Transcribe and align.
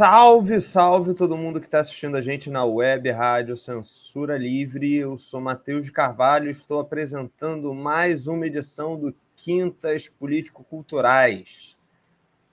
Salve, 0.00 0.58
salve 0.62 1.12
todo 1.12 1.36
mundo 1.36 1.60
que 1.60 1.66
está 1.66 1.80
assistindo 1.80 2.16
a 2.16 2.22
gente 2.22 2.48
na 2.48 2.64
web, 2.64 3.10
rádio 3.10 3.54
Censura 3.54 4.38
Livre. 4.38 4.96
Eu 4.96 5.18
sou 5.18 5.42
Matheus 5.42 5.84
de 5.84 5.92
Carvalho 5.92 6.48
e 6.48 6.52
estou 6.52 6.80
apresentando 6.80 7.74
mais 7.74 8.26
uma 8.26 8.46
edição 8.46 8.98
do 8.98 9.14
Quintas 9.36 10.08
Político-Culturais. 10.08 11.76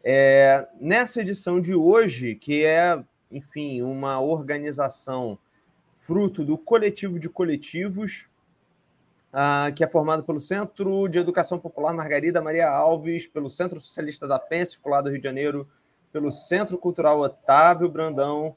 É, 0.04 0.68
nessa 0.78 1.22
edição 1.22 1.62
de 1.62 1.74
hoje, 1.74 2.36
que 2.36 2.66
é, 2.66 3.02
enfim, 3.32 3.82
uma 3.82 4.20
organização 4.20 5.40
fruto 5.94 6.44
do 6.44 6.58
coletivo 6.58 7.18
de 7.18 7.30
coletivos, 7.30 8.28
uh, 9.32 9.74
que 9.74 9.86
é 9.86 9.88
formado 9.88 10.22
pelo 10.26 10.42
Centro 10.42 11.08
de 11.08 11.18
Educação 11.18 11.58
Popular 11.58 11.94
Margarida 11.94 12.42
Maria 12.42 12.70
Alves, 12.70 13.26
pelo 13.26 13.50
Centro 13.50 13.80
Socialista 13.80 14.28
da 14.28 14.38
PEN, 14.38 14.66
circular 14.66 15.02
do 15.02 15.10
Rio 15.10 15.20
de 15.20 15.24
Janeiro, 15.24 15.66
pelo 16.12 16.32
Centro 16.32 16.78
Cultural 16.78 17.20
Otávio 17.20 17.90
Brandão, 17.90 18.56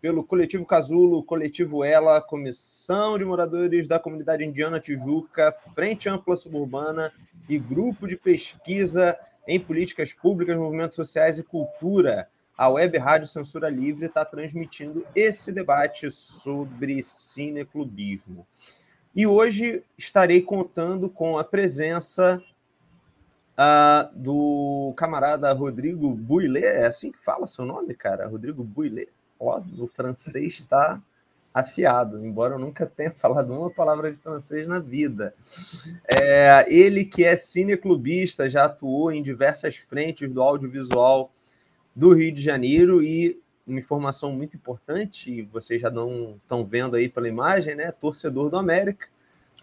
pelo 0.00 0.24
Coletivo 0.24 0.66
Casulo, 0.66 1.22
Coletivo 1.22 1.84
Ela, 1.84 2.20
Comissão 2.20 3.16
de 3.16 3.24
Moradores 3.24 3.86
da 3.86 4.00
Comunidade 4.00 4.44
Indiana 4.44 4.80
Tijuca, 4.80 5.54
Frente 5.74 6.08
Ampla 6.08 6.36
Suburbana 6.36 7.12
e 7.48 7.58
Grupo 7.58 8.08
de 8.08 8.16
Pesquisa 8.16 9.16
em 9.46 9.60
Políticas 9.60 10.12
Públicas, 10.12 10.56
Movimentos 10.56 10.96
Sociais 10.96 11.38
e 11.38 11.42
Cultura. 11.44 12.28
A 12.56 12.68
Web 12.68 12.98
Rádio 12.98 13.28
Censura 13.28 13.68
Livre 13.68 14.06
está 14.06 14.24
transmitindo 14.24 15.06
esse 15.14 15.52
debate 15.52 16.10
sobre 16.10 17.02
cineclubismo. 17.02 18.46
E 19.14 19.26
hoje 19.26 19.84
estarei 19.96 20.40
contando 20.40 21.08
com 21.08 21.38
a 21.38 21.44
presença 21.44 22.42
uh, 23.58 24.10
do 24.14 24.92
camarada 24.96 25.52
Rodrigo 25.52 26.10
Bouillet, 26.10 26.64
é 26.64 26.86
assim 26.86 27.12
que 27.12 27.18
fala 27.18 27.46
seu 27.46 27.64
nome, 27.64 27.94
cara? 27.94 28.26
Rodrigo 28.26 28.62
Bouillet. 28.62 29.08
Ó, 29.38 29.60
no 29.60 29.86
francês 29.86 30.58
está 30.58 31.00
afiado, 31.52 32.24
embora 32.24 32.54
eu 32.54 32.58
nunca 32.58 32.86
tenha 32.86 33.10
falado 33.12 33.52
uma 33.52 33.70
palavra 33.70 34.10
de 34.10 34.18
francês 34.18 34.66
na 34.66 34.78
vida. 34.78 35.34
É, 36.20 36.64
ele 36.68 37.04
que 37.04 37.24
é 37.24 37.36
cineclubista, 37.36 38.48
já 38.48 38.64
atuou 38.64 39.12
em 39.12 39.22
diversas 39.22 39.76
frentes 39.76 40.30
do 40.30 40.40
audiovisual 40.40 41.32
do 41.94 42.14
Rio 42.14 42.32
de 42.32 42.40
Janeiro 42.40 43.02
e 43.02 43.40
uma 43.66 43.78
informação 43.78 44.32
muito 44.32 44.56
importante, 44.56 45.42
vocês 45.52 45.80
já 45.80 45.88
estão 45.88 46.66
vendo 46.66 46.96
aí 46.96 47.08
pela 47.08 47.28
imagem, 47.28 47.76
né? 47.76 47.92
Torcedor 47.92 48.50
do 48.50 48.56
América, 48.56 49.06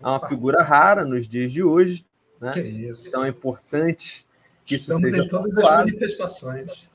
é 0.01 0.07
uma 0.07 0.25
figura 0.27 0.63
rara 0.63 1.03
nos 1.03 1.27
dias 1.27 1.51
de 1.51 1.61
hoje. 1.61 2.05
Né? 2.39 2.51
Que 2.53 2.61
isso. 2.61 3.09
Então 3.09 3.25
é 3.25 3.29
importante 3.29 4.25
que 4.65 4.75
isso 4.75 4.91
Estamos 4.91 5.09
seja 5.09 5.23
em 5.23 5.29
todas 5.29 5.57
as 5.57 5.63
manifestações. 5.63 6.91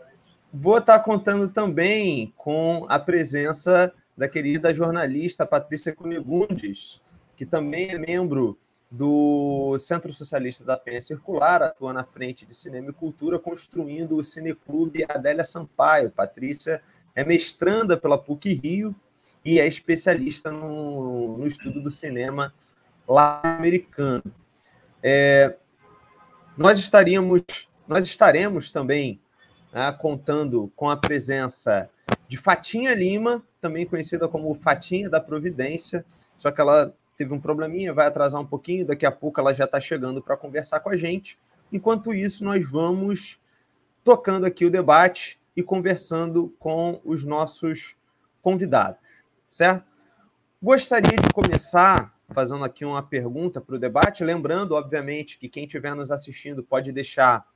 Vou 0.52 0.78
estar 0.78 1.00
contando 1.00 1.48
também 1.48 2.32
com 2.36 2.86
a 2.88 2.98
presença 2.98 3.92
da 4.16 4.28
querida 4.28 4.72
jornalista 4.72 5.44
Patrícia 5.44 5.94
Cunigundes, 5.94 7.00
que 7.36 7.44
também 7.44 7.90
é 7.90 7.98
membro 7.98 8.56
do 8.90 9.76
Centro 9.80 10.12
Socialista 10.12 10.64
da 10.64 10.76
Penha 10.76 11.02
Circular, 11.02 11.60
atua 11.62 11.92
na 11.92 12.04
frente 12.04 12.46
de 12.46 12.54
Cinema 12.54 12.90
e 12.90 12.92
Cultura, 12.92 13.40
construindo 13.40 14.16
o 14.16 14.24
Cineclube 14.24 15.04
Adélia 15.08 15.44
Sampaio. 15.44 16.12
Patrícia 16.12 16.80
é 17.14 17.24
mestranda 17.24 17.96
pela 17.96 18.16
PUC 18.16 18.54
Rio 18.54 18.94
e 19.44 19.58
é 19.58 19.66
especialista 19.66 20.52
no, 20.52 21.36
no 21.38 21.46
estudo 21.46 21.82
do 21.82 21.90
cinema 21.90 22.54
lá 23.08 23.40
americano. 23.42 24.22
É, 25.06 25.54
nós 26.56 26.78
estaríamos, 26.78 27.42
nós 27.86 28.06
estaremos 28.06 28.70
também 28.70 29.20
né, 29.70 29.92
contando 30.00 30.72
com 30.74 30.88
a 30.88 30.96
presença 30.96 31.90
de 32.26 32.38
Fatinha 32.38 32.94
Lima, 32.94 33.44
também 33.60 33.84
conhecida 33.84 34.26
como 34.26 34.54
Fatinha 34.54 35.10
da 35.10 35.20
Providência, 35.20 36.06
só 36.34 36.50
que 36.50 36.58
ela 36.58 36.94
teve 37.18 37.34
um 37.34 37.40
probleminha, 37.40 37.92
vai 37.92 38.06
atrasar 38.06 38.40
um 38.40 38.46
pouquinho, 38.46 38.86
daqui 38.86 39.04
a 39.04 39.12
pouco 39.12 39.38
ela 39.38 39.52
já 39.52 39.64
está 39.64 39.78
chegando 39.78 40.22
para 40.22 40.38
conversar 40.38 40.80
com 40.80 40.88
a 40.88 40.96
gente. 40.96 41.38
Enquanto 41.70 42.14
isso, 42.14 42.42
nós 42.42 42.64
vamos 42.64 43.38
tocando 44.02 44.46
aqui 44.46 44.64
o 44.64 44.70
debate 44.70 45.38
e 45.54 45.62
conversando 45.62 46.48
com 46.58 46.98
os 47.04 47.24
nossos 47.24 47.94
convidados, 48.40 49.22
certo? 49.50 49.84
Gostaria 50.62 51.18
de 51.18 51.28
começar 51.34 52.13
fazendo 52.32 52.64
aqui 52.64 52.84
uma 52.84 53.02
pergunta 53.02 53.60
para 53.60 53.74
o 53.74 53.78
debate. 53.78 54.24
Lembrando, 54.24 54.72
obviamente, 54.72 55.38
que 55.38 55.48
quem 55.48 55.64
estiver 55.64 55.94
nos 55.94 56.10
assistindo 56.10 56.62
pode 56.62 56.92
deixar 56.92 57.46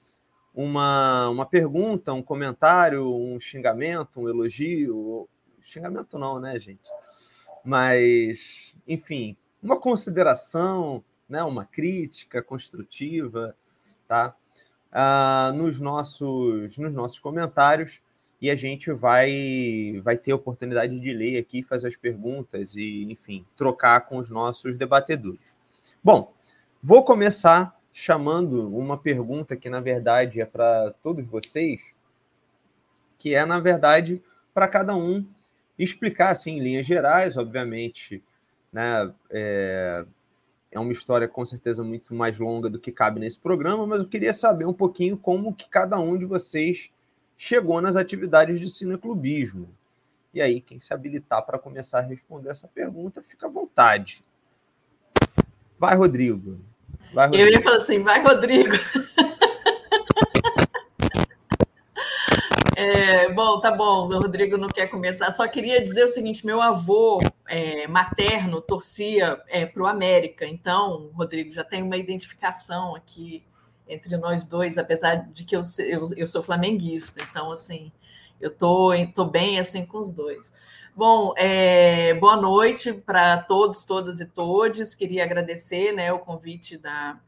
uma, 0.54 1.28
uma 1.28 1.46
pergunta, 1.46 2.12
um 2.12 2.22
comentário, 2.22 3.06
um 3.06 3.38
xingamento, 3.38 4.20
um 4.20 4.28
elogio. 4.28 5.28
Xingamento 5.60 6.18
não, 6.18 6.40
né, 6.40 6.58
gente? 6.58 6.90
Mas, 7.64 8.76
enfim, 8.86 9.36
uma 9.62 9.78
consideração, 9.78 11.04
né, 11.28 11.42
uma 11.42 11.64
crítica 11.64 12.42
construtiva, 12.42 13.54
tá? 14.06 14.34
Ah, 14.90 15.52
nos, 15.54 15.78
nossos, 15.78 16.78
nos 16.78 16.92
nossos 16.94 17.18
comentários 17.18 18.00
e 18.40 18.50
a 18.50 18.56
gente 18.56 18.92
vai 18.92 20.00
vai 20.02 20.16
ter 20.16 20.32
oportunidade 20.32 20.98
de 20.98 21.12
ler 21.12 21.38
aqui, 21.38 21.62
fazer 21.62 21.88
as 21.88 21.96
perguntas 21.96 22.76
e, 22.76 23.04
enfim, 23.10 23.44
trocar 23.56 24.02
com 24.02 24.18
os 24.18 24.30
nossos 24.30 24.78
debatedores. 24.78 25.56
Bom, 26.02 26.32
vou 26.82 27.04
começar 27.04 27.76
chamando 27.92 28.68
uma 28.76 28.96
pergunta 28.96 29.56
que, 29.56 29.68
na 29.68 29.80
verdade, 29.80 30.40
é 30.40 30.44
para 30.44 30.94
todos 31.02 31.26
vocês, 31.26 31.92
que 33.18 33.34
é, 33.34 33.44
na 33.44 33.58
verdade, 33.58 34.22
para 34.54 34.68
cada 34.68 34.94
um 34.94 35.26
explicar, 35.76 36.30
assim, 36.30 36.52
em 36.52 36.60
linhas 36.60 36.86
gerais, 36.86 37.36
obviamente, 37.36 38.22
né, 38.72 39.12
é, 39.30 40.04
é 40.70 40.78
uma 40.78 40.92
história 40.92 41.26
com 41.26 41.44
certeza 41.44 41.82
muito 41.82 42.14
mais 42.14 42.38
longa 42.38 42.70
do 42.70 42.78
que 42.78 42.92
cabe 42.92 43.18
nesse 43.18 43.38
programa, 43.38 43.86
mas 43.86 44.02
eu 44.02 44.08
queria 44.08 44.32
saber 44.32 44.64
um 44.64 44.72
pouquinho 44.72 45.16
como 45.16 45.54
que 45.54 45.68
cada 45.68 45.98
um 45.98 46.16
de 46.16 46.24
vocês 46.24 46.92
chegou 47.38 47.80
nas 47.80 47.94
atividades 47.94 48.58
de 48.58 48.68
cineclubismo. 48.68 49.72
E 50.34 50.42
aí, 50.42 50.60
quem 50.60 50.78
se 50.78 50.92
habilitar 50.92 51.46
para 51.46 51.58
começar 51.58 52.00
a 52.00 52.02
responder 52.02 52.50
essa 52.50 52.66
pergunta, 52.66 53.22
fica 53.22 53.46
à 53.46 53.50
vontade. 53.50 54.24
Vai, 55.78 55.96
Rodrigo. 55.96 56.60
Vai, 57.14 57.28
Rodrigo. 57.28 57.48
Eu 57.48 57.52
ia 57.52 57.62
falar 57.62 57.76
assim, 57.76 58.02
vai, 58.02 58.22
Rodrigo. 58.22 58.72
É, 62.80 63.28
bom, 63.32 63.58
tá 63.58 63.72
bom, 63.72 64.06
o 64.06 64.20
Rodrigo 64.20 64.56
não 64.56 64.68
quer 64.68 64.86
começar. 64.86 65.32
Só 65.32 65.48
queria 65.48 65.82
dizer 65.82 66.04
o 66.04 66.08
seguinte: 66.08 66.46
meu 66.46 66.62
avô 66.62 67.18
é, 67.48 67.88
materno 67.88 68.60
torcia 68.60 69.42
é, 69.48 69.66
para 69.66 69.82
o 69.82 69.86
América, 69.88 70.46
então, 70.46 71.10
Rodrigo, 71.12 71.50
já 71.50 71.64
tem 71.64 71.82
uma 71.82 71.96
identificação 71.96 72.94
aqui 72.94 73.42
entre 73.88 74.16
nós 74.16 74.46
dois, 74.46 74.78
apesar 74.78 75.28
de 75.32 75.44
que 75.44 75.56
eu, 75.56 75.62
eu, 75.78 76.02
eu 76.16 76.26
sou 76.26 76.42
flamenguista, 76.42 77.22
então, 77.22 77.50
assim, 77.50 77.90
eu 78.40 78.50
tô, 78.50 78.92
tô 79.14 79.24
bem, 79.24 79.58
assim, 79.58 79.84
com 79.84 79.98
os 79.98 80.12
dois. 80.12 80.54
Bom, 80.94 81.32
é, 81.36 82.14
boa 82.14 82.36
noite 82.36 82.92
para 82.92 83.36
todos, 83.36 83.84
todas 83.84 84.18
e 84.20 84.26
todes. 84.26 84.96
Queria 84.96 85.24
agradecer 85.24 85.92
né, 85.92 86.12
o 86.12 86.18
convite 86.18 86.76
da, 86.76 87.18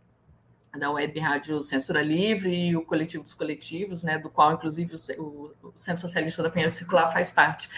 da 0.77 0.91
Web 0.91 1.19
Rádio 1.21 1.61
Censura 1.63 2.03
Livre 2.03 2.53
e 2.53 2.77
o 2.77 2.85
Coletivo 2.85 3.23
dos 3.23 3.35
Coletivos, 3.35 4.03
né, 4.03 4.19
do 4.19 4.29
qual, 4.29 4.53
inclusive, 4.53 4.97
o, 5.19 5.53
o 5.63 5.73
Centro 5.77 6.01
Socialista 6.01 6.43
da 6.43 6.51
Penha 6.51 6.69
Circular 6.69 7.13
faz 7.13 7.31
parte. 7.31 7.69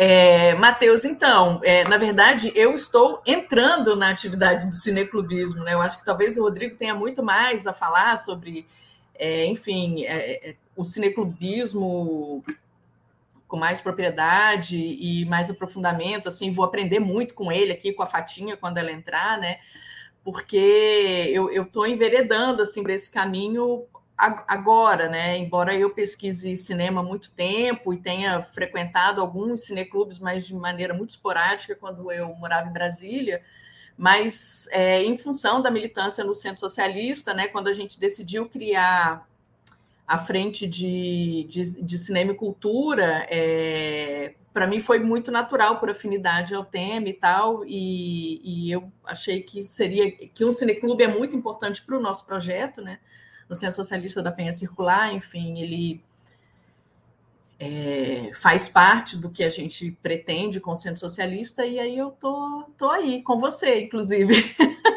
É, 0.00 0.54
Matheus, 0.54 1.04
então, 1.04 1.60
é, 1.64 1.82
na 1.82 1.96
verdade, 1.96 2.52
eu 2.54 2.72
estou 2.72 3.20
entrando 3.26 3.96
na 3.96 4.10
atividade 4.10 4.68
de 4.68 4.80
cineclubismo, 4.80 5.64
né? 5.64 5.74
Eu 5.74 5.80
acho 5.80 5.98
que 5.98 6.04
talvez 6.04 6.36
o 6.36 6.42
Rodrigo 6.44 6.76
tenha 6.76 6.94
muito 6.94 7.20
mais 7.20 7.66
a 7.66 7.72
falar 7.72 8.16
sobre, 8.16 8.64
é, 9.16 9.44
enfim, 9.46 10.04
é, 10.04 10.50
é, 10.50 10.56
o 10.76 10.84
cineclubismo 10.84 12.44
com 13.48 13.56
mais 13.56 13.80
propriedade 13.80 14.76
e 14.76 15.24
mais 15.24 15.50
aprofundamento, 15.50 16.28
assim, 16.28 16.52
vou 16.52 16.64
aprender 16.64 17.00
muito 17.00 17.34
com 17.34 17.50
ele 17.50 17.72
aqui, 17.72 17.92
com 17.92 18.04
a 18.04 18.06
Fatinha, 18.06 18.56
quando 18.56 18.78
ela 18.78 18.92
entrar, 18.92 19.36
né? 19.36 19.58
Porque 20.22 21.26
eu 21.32 21.50
estou 21.50 21.84
enveredando, 21.84 22.62
assim, 22.62 22.82
por 22.82 22.90
esse 22.92 23.10
caminho 23.10 23.84
agora, 24.18 25.08
né? 25.08 25.38
Embora 25.38 25.74
eu 25.74 25.90
pesquise 25.90 26.56
cinema 26.56 27.00
há 27.00 27.04
muito 27.04 27.30
tempo 27.30 27.94
e 27.94 27.98
tenha 27.98 28.42
frequentado 28.42 29.20
alguns 29.20 29.62
cineclubes, 29.62 30.18
mas 30.18 30.44
de 30.44 30.54
maneira 30.54 30.92
muito 30.92 31.10
esporádica 31.10 31.76
quando 31.76 32.10
eu 32.10 32.34
morava 32.34 32.68
em 32.68 32.72
Brasília, 32.72 33.40
mas 33.96 34.68
é, 34.72 35.02
em 35.02 35.16
função 35.16 35.62
da 35.62 35.70
militância 35.70 36.24
no 36.24 36.34
Centro 36.34 36.60
Socialista, 36.60 37.32
né? 37.32 37.46
Quando 37.46 37.68
a 37.68 37.72
gente 37.72 38.00
decidiu 38.00 38.48
criar 38.48 39.26
a 40.06 40.18
frente 40.18 40.66
de, 40.66 41.46
de, 41.48 41.84
de 41.84 41.98
cinema 41.98 42.32
e 42.32 42.34
cultura, 42.34 43.26
é, 43.30 44.34
para 44.52 44.66
mim 44.66 44.80
foi 44.80 44.98
muito 44.98 45.30
natural 45.30 45.78
por 45.78 45.90
afinidade 45.90 46.54
ao 46.54 46.64
tema 46.64 47.08
e 47.08 47.12
tal, 47.12 47.64
e, 47.64 48.40
e, 48.42 48.72
eu 48.72 48.90
achei 49.04 49.42
que 49.42 49.62
seria 49.62 50.10
que 50.10 50.44
um 50.44 50.50
cineclube 50.50 51.04
é 51.04 51.06
muito 51.06 51.36
importante 51.36 51.82
para 51.82 51.96
o 51.96 52.00
nosso 52.00 52.26
projeto, 52.26 52.80
né? 52.80 52.98
No 53.48 53.56
Centro 53.56 53.76
Socialista 53.76 54.22
da 54.22 54.30
Penha 54.30 54.52
Circular, 54.52 55.14
enfim, 55.14 55.60
ele 55.60 56.04
é, 57.58 58.30
faz 58.34 58.68
parte 58.68 59.16
do 59.16 59.30
que 59.30 59.42
a 59.42 59.50
gente 59.50 59.90
pretende 60.02 60.60
com 60.60 60.70
o 60.70 60.76
Centro 60.76 61.00
Socialista, 61.00 61.66
e 61.66 61.80
aí 61.80 61.98
eu 61.98 62.10
tô, 62.10 62.64
tô 62.76 62.90
aí 62.90 63.22
com 63.22 63.38
você, 63.38 63.80
inclusive. 63.82 64.34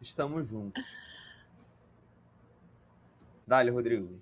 Estamos 0.00 0.48
juntos. 0.48 0.84
Dale, 3.46 3.70
Rodrigo. 3.70 4.20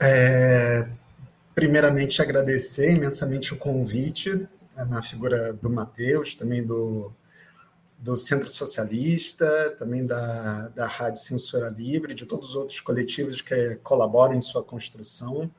É, 0.00 0.86
primeiramente, 1.54 2.20
agradecer 2.20 2.92
imensamente 2.92 3.54
o 3.54 3.56
convite 3.56 4.34
né, 4.76 4.84
na 4.84 5.02
figura 5.02 5.52
do 5.52 5.70
Matheus, 5.70 6.34
também 6.34 6.64
do, 6.64 7.12
do 8.04 8.18
Centro 8.18 8.46
Socialista, 8.48 9.74
também 9.78 10.04
da, 10.04 10.68
da 10.68 10.86
Rádio 10.86 11.22
Censura 11.22 11.70
Livre, 11.70 12.12
de 12.12 12.26
todos 12.26 12.50
os 12.50 12.54
outros 12.54 12.78
coletivos 12.78 13.40
que 13.40 13.76
colaboram 13.76 14.34
em 14.34 14.42
sua 14.42 14.62
construção. 14.62 15.50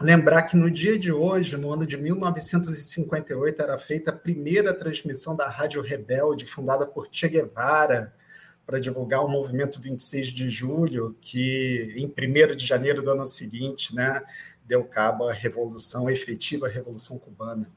Lembrar 0.00 0.44
que 0.44 0.56
no 0.56 0.70
dia 0.70 0.98
de 0.98 1.12
hoje, 1.12 1.58
no 1.58 1.70
ano 1.70 1.86
de 1.86 1.98
1958, 1.98 3.60
era 3.60 3.76
feita 3.76 4.10
a 4.10 4.16
primeira 4.16 4.72
transmissão 4.72 5.36
da 5.36 5.46
Rádio 5.46 5.82
Rebelde, 5.82 6.46
fundada 6.46 6.86
por 6.86 7.08
Che 7.12 7.28
Guevara, 7.28 8.14
para 8.64 8.80
divulgar 8.80 9.22
o 9.22 9.28
movimento 9.28 9.78
26 9.78 10.28
de 10.28 10.48
julho, 10.48 11.14
que 11.20 11.92
em 11.94 12.06
1 12.06 12.56
de 12.56 12.64
janeiro 12.64 13.02
do 13.02 13.10
ano 13.10 13.26
seguinte 13.26 13.94
né, 13.94 14.22
deu 14.64 14.82
cabo 14.82 15.28
à 15.28 15.32
revolução 15.34 16.08
efetiva, 16.08 16.66
a 16.66 16.70
Revolução 16.70 17.18
Cubana. 17.18 17.70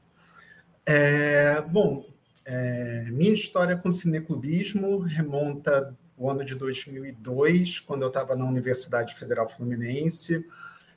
É, 0.86 1.60
bom, 1.60 2.06
é, 2.48 3.04
minha 3.10 3.32
história 3.32 3.76
com 3.76 3.90
cineclubismo 3.90 4.98
remonta 4.98 5.94
ao 6.18 6.30
ano 6.30 6.44
de 6.44 6.54
2002, 6.54 7.80
quando 7.80 8.02
eu 8.02 8.08
estava 8.08 8.34
na 8.34 8.44
Universidade 8.44 9.14
Federal 9.14 9.48
Fluminense, 9.48 10.44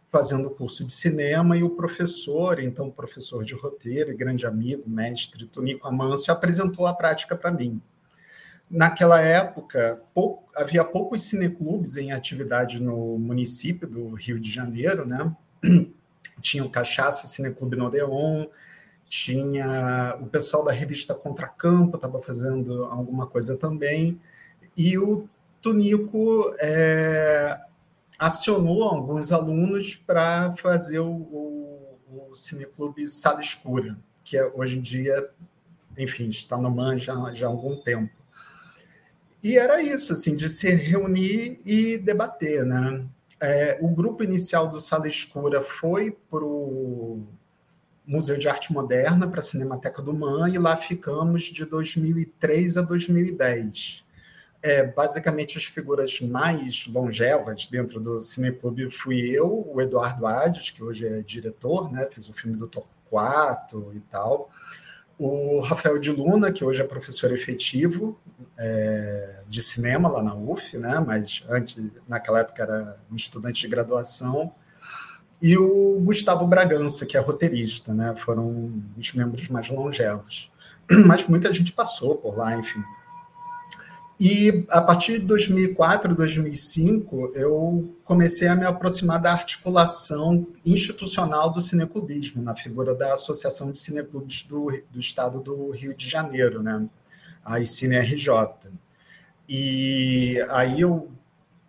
fazendo 0.10 0.50
curso 0.50 0.86
de 0.86 0.92
cinema, 0.92 1.58
e 1.58 1.64
o 1.64 1.70
professor, 1.70 2.60
então 2.60 2.90
professor 2.90 3.44
de 3.44 3.54
roteiro 3.54 4.12
e 4.12 4.16
grande 4.16 4.46
amigo, 4.46 4.90
mestre 4.90 5.46
Tonico 5.46 5.88
Amâncio, 5.88 6.34
apresentou 6.34 6.88
a 6.88 6.94
prática 6.94 7.36
para 7.36 7.52
mim 7.52 7.82
naquela 8.72 9.20
época, 9.20 10.02
havia 10.56 10.84
poucos 10.84 11.24
cineclubes 11.24 11.98
em 11.98 12.14
atividade 12.14 12.82
no 12.82 13.20
município 13.20 13.86
do 13.86 14.14
Rio 14.14 14.40
de 14.40 14.50
Janeiro, 14.50 15.06
né? 15.06 15.36
Tinha 16.40 16.64
o 16.64 16.70
Cachaça 16.70 17.28
Cineclube 17.28 17.76
no 17.76 17.86
Odeon, 17.86 18.48
tinha 19.12 20.18
o 20.22 20.26
pessoal 20.28 20.64
da 20.64 20.72
revista 20.72 21.14
Contracampo, 21.14 21.98
estava 21.98 22.22
fazendo 22.22 22.86
alguma 22.86 23.28
coisa 23.28 23.58
também, 23.58 24.18
e 24.76 24.98
o 24.98 25.28
Tunico 25.62 26.50
é, 26.58 27.60
acionou 28.18 28.84
alguns 28.84 29.34
alunos 29.34 29.98
para 29.98 30.54
fazer 30.54 31.00
o, 31.00 31.12
o, 31.12 32.30
o 32.30 32.34
Cineclube 32.34 33.06
Sala 33.06 33.42
Escura, 33.42 33.98
que 34.24 34.38
é, 34.38 34.50
hoje 34.56 34.80
em 34.80 34.82
dia, 34.82 35.30
enfim, 35.98 36.30
está 36.30 36.58
no 36.58 36.72
MAN 36.72 36.98
já, 36.98 37.14
já 37.34 37.48
há 37.48 37.50
algum 37.50 37.76
tempo. 37.76 38.14
E 39.44 39.58
era 39.58 39.84
isso, 39.84 40.14
assim, 40.14 40.38
de 40.38 40.48
se 40.48 40.74
reunir 40.74 41.60
e 41.66 41.98
debater, 41.98 42.66
né? 42.66 43.06
É, 43.42 43.78
o 43.82 43.90
grupo 43.90 44.24
inicial 44.24 44.70
do 44.70 44.80
Sala 44.80 45.10
Escura 45.10 45.62
foi 45.62 46.12
para 46.30 46.46
o 46.46 47.28
Museu 48.12 48.38
de 48.38 48.50
Arte 48.50 48.74
Moderna, 48.74 49.26
para 49.26 49.40
a 49.40 49.42
Cinemateca 49.42 50.02
do 50.02 50.14
Man, 50.14 50.50
e 50.50 50.58
lá 50.58 50.76
ficamos 50.76 51.44
de 51.44 51.64
2003 51.64 52.76
a 52.76 52.82
2010. 52.82 54.04
É, 54.62 54.84
basicamente, 54.84 55.58
as 55.58 55.64
figuras 55.64 56.20
mais 56.20 56.88
longevas 56.88 57.68
dentro 57.68 58.02
do 58.02 58.20
Cineclube 58.20 58.92
fui 58.92 59.30
eu, 59.30 59.66
o 59.74 59.82
Eduardo 59.82 60.28
Ades, 60.28 60.72
que 60.72 60.84
hoje 60.84 61.08
é 61.08 61.22
diretor, 61.22 61.90
né? 61.90 62.06
fez 62.06 62.28
o 62.28 62.34
filme 62.34 62.58
do 62.58 62.68
Torquato 62.68 63.94
e 63.96 64.02
tal, 64.02 64.50
o 65.18 65.62
Rafael 65.62 65.98
de 65.98 66.12
Luna, 66.12 66.52
que 66.52 66.66
hoje 66.66 66.82
é 66.82 66.84
professor 66.84 67.32
efetivo 67.32 68.20
é, 68.58 69.42
de 69.48 69.64
cinema 69.64 70.10
lá 70.10 70.22
na 70.22 70.36
UF, 70.36 70.78
né? 70.78 71.00
mas 71.00 71.46
antes, 71.48 71.82
naquela 72.10 72.42
época, 72.42 72.62
era 72.62 73.00
um 73.10 73.16
estudante 73.16 73.62
de 73.62 73.70
graduação, 73.70 74.54
e 75.42 75.58
o 75.58 76.00
Gustavo 76.02 76.46
Bragança, 76.46 77.06
que 77.06 77.18
é 77.18 77.20
roteirista, 77.20 77.94
né? 77.94 78.14
foram 78.16 78.72
os 78.98 79.14
membros 79.14 79.50
mais 79.50 79.70
longevos. 79.70 80.52
Mas 81.06 81.26
muita 81.26 81.52
gente 81.52 81.74
passou 81.74 82.16
por 82.16 82.38
lá, 82.38 82.56
enfim. 82.56 82.84
E 84.20 84.68
a 84.70 84.80
partir 84.80 85.14
de 85.14 85.26
2004, 85.26 86.14
2005, 86.14 87.32
eu 87.34 87.92
comecei 88.04 88.48
a 88.48 88.56
me 88.56 88.66
aproximar 88.68 89.20
da 89.20 89.32
articulação 89.32 90.46
institucional 90.64 91.50
do 91.50 91.60
cineclubismo, 91.60 92.44
na 92.44 92.54
figura 92.54 92.94
da 92.94 93.14
Associação 93.14 93.72
de 93.72 93.80
Cineclubes 93.80 94.44
do, 94.44 94.68
do 94.92 95.00
Estado 95.00 95.40
do 95.40 95.72
Rio 95.72 95.96
de 95.96 96.08
Janeiro, 96.08 96.62
né? 96.62 96.88
a 97.44 97.60
ICineRJ. 97.60 98.30
E 99.50 100.40
aí 100.50 100.82
eu 100.82 101.10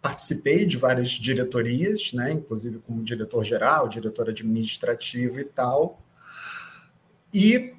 participei 0.02 0.66
de 0.66 0.76
várias 0.76 1.10
diretorias, 1.10 2.12
né? 2.12 2.32
inclusive 2.32 2.80
como 2.80 3.04
diretor-geral, 3.04 3.88
diretor 3.88 4.28
administrativo 4.28 5.38
e 5.38 5.44
tal. 5.44 6.02
E 7.32 7.72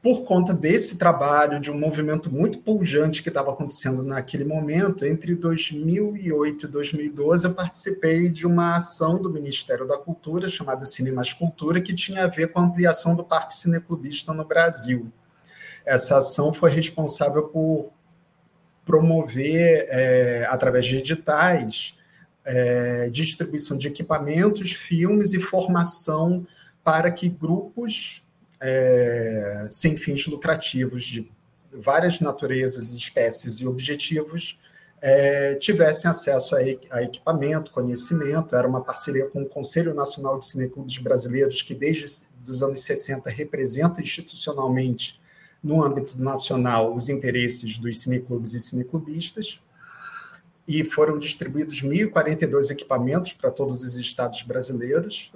por 0.00 0.22
conta 0.22 0.54
desse 0.54 0.96
trabalho, 0.96 1.58
de 1.58 1.68
um 1.68 1.76
movimento 1.76 2.32
muito 2.32 2.60
pujante 2.60 3.24
que 3.24 3.28
estava 3.28 3.50
acontecendo 3.50 4.04
naquele 4.04 4.44
momento, 4.44 5.04
entre 5.04 5.34
2008 5.34 6.66
e 6.66 6.68
2012, 6.68 7.44
eu 7.44 7.52
participei 7.52 8.28
de 8.28 8.46
uma 8.46 8.76
ação 8.76 9.20
do 9.20 9.28
Ministério 9.28 9.84
da 9.84 9.98
Cultura, 9.98 10.48
chamada 10.48 10.84
Cine 10.84 11.10
Mais 11.10 11.32
Cultura, 11.32 11.80
que 11.80 11.92
tinha 11.92 12.22
a 12.22 12.28
ver 12.28 12.52
com 12.52 12.60
a 12.60 12.62
ampliação 12.62 13.16
do 13.16 13.24
Parque 13.24 13.54
Cineclubista 13.54 14.32
no 14.32 14.44
Brasil. 14.44 15.10
Essa 15.84 16.18
ação 16.18 16.52
foi 16.52 16.70
responsável 16.70 17.48
por 17.48 17.90
promover, 18.86 19.86
é, 19.90 20.46
através 20.48 20.86
de 20.86 20.96
editais, 20.96 21.94
é, 22.44 23.10
distribuição 23.10 23.76
de 23.76 23.88
equipamentos, 23.88 24.72
filmes 24.72 25.34
e 25.34 25.40
formação 25.40 26.46
para 26.82 27.10
que 27.10 27.28
grupos 27.28 28.24
é, 28.60 29.66
sem 29.70 29.96
fins 29.96 30.26
lucrativos 30.26 31.04
de 31.04 31.30
várias 31.72 32.20
naturezas, 32.20 32.92
espécies 32.94 33.56
e 33.60 33.66
objetivos 33.66 34.58
é, 35.00 35.56
tivessem 35.56 36.10
acesso 36.10 36.56
a, 36.56 37.02
equipamento, 37.02 37.70
conhecimento. 37.70 38.56
Era 38.56 38.66
uma 38.66 38.82
parceria 38.82 39.26
com 39.26 39.42
o 39.42 39.46
Conselho 39.46 39.94
Nacional 39.94 40.38
de 40.38 40.46
Cineclubes 40.46 40.98
Brasileiros, 40.98 41.62
que 41.62 41.74
desde 41.74 42.06
os 42.46 42.62
anos 42.62 42.80
60 42.80 43.28
representa 43.30 44.00
institucionalmente, 44.00 45.20
no 45.66 45.82
âmbito 45.82 46.22
nacional, 46.22 46.94
os 46.94 47.08
interesses 47.08 47.76
dos 47.76 48.00
cineclubes 48.00 48.54
e 48.54 48.60
cineclubistas. 48.60 49.60
E 50.66 50.84
foram 50.84 51.18
distribuídos 51.18 51.82
1.042 51.82 52.70
equipamentos 52.70 53.32
para 53.32 53.50
todos 53.50 53.82
os 53.82 53.96
estados 53.96 54.42
brasileiros. 54.42 55.32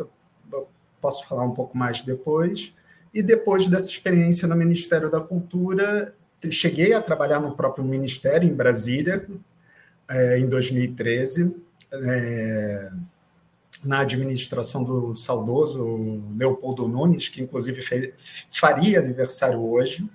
Eu 0.52 0.68
posso 1.00 1.26
falar 1.26 1.44
um 1.44 1.52
pouco 1.52 1.76
mais 1.76 2.02
depois. 2.02 2.72
E 3.12 3.22
depois 3.22 3.68
dessa 3.68 3.90
experiência 3.90 4.46
no 4.46 4.54
Ministério 4.54 5.10
da 5.10 5.20
Cultura, 5.20 6.14
cheguei 6.48 6.92
a 6.92 7.02
trabalhar 7.02 7.40
no 7.40 7.56
próprio 7.56 7.84
Ministério, 7.84 8.48
em 8.48 8.54
Brasília, 8.54 9.26
é, 10.08 10.38
em 10.38 10.48
2013, 10.48 11.56
é, 11.92 12.90
na 13.84 14.00
administração 14.00 14.84
do 14.84 15.12
saudoso 15.12 16.22
Leopoldo 16.36 16.86
Nunes, 16.86 17.28
que 17.28 17.42
inclusive 17.42 17.82
faria 18.50 19.00
aniversário 19.00 19.60
hoje. 19.60 20.08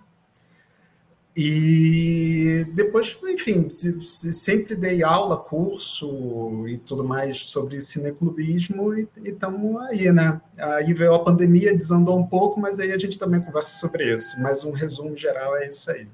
E 1.38 2.65
depois, 2.72 3.18
enfim, 3.25 3.70
sempre 3.70 4.74
dei 4.74 5.04
aula, 5.04 5.36
curso 5.36 6.65
e 6.65 6.77
tudo 6.77 7.04
mais 7.04 7.36
sobre 7.38 7.82
cineclubismo 7.82 8.98
e 8.98 9.06
estamos 9.22 9.82
aí, 9.82 10.13
né? 10.13 10.39
Aí 10.58 10.94
veio 10.94 11.13
a 11.13 11.22
pandemia, 11.22 11.75
desandou 11.75 12.18
um 12.18 12.25
pouco, 12.25 12.58
mas 12.58 12.80
aí 12.80 12.94
a 12.94 12.98
gente 12.98 13.20
também 13.20 13.42
conversa 13.42 13.77
sobre 13.77 14.15
isso. 14.15 14.39
Mas 14.39 14.63
um 14.63 14.72
resumo 14.72 15.18
geral 15.18 15.58
é 15.58 15.68
isso 15.68 15.92
aí. 15.92 16.08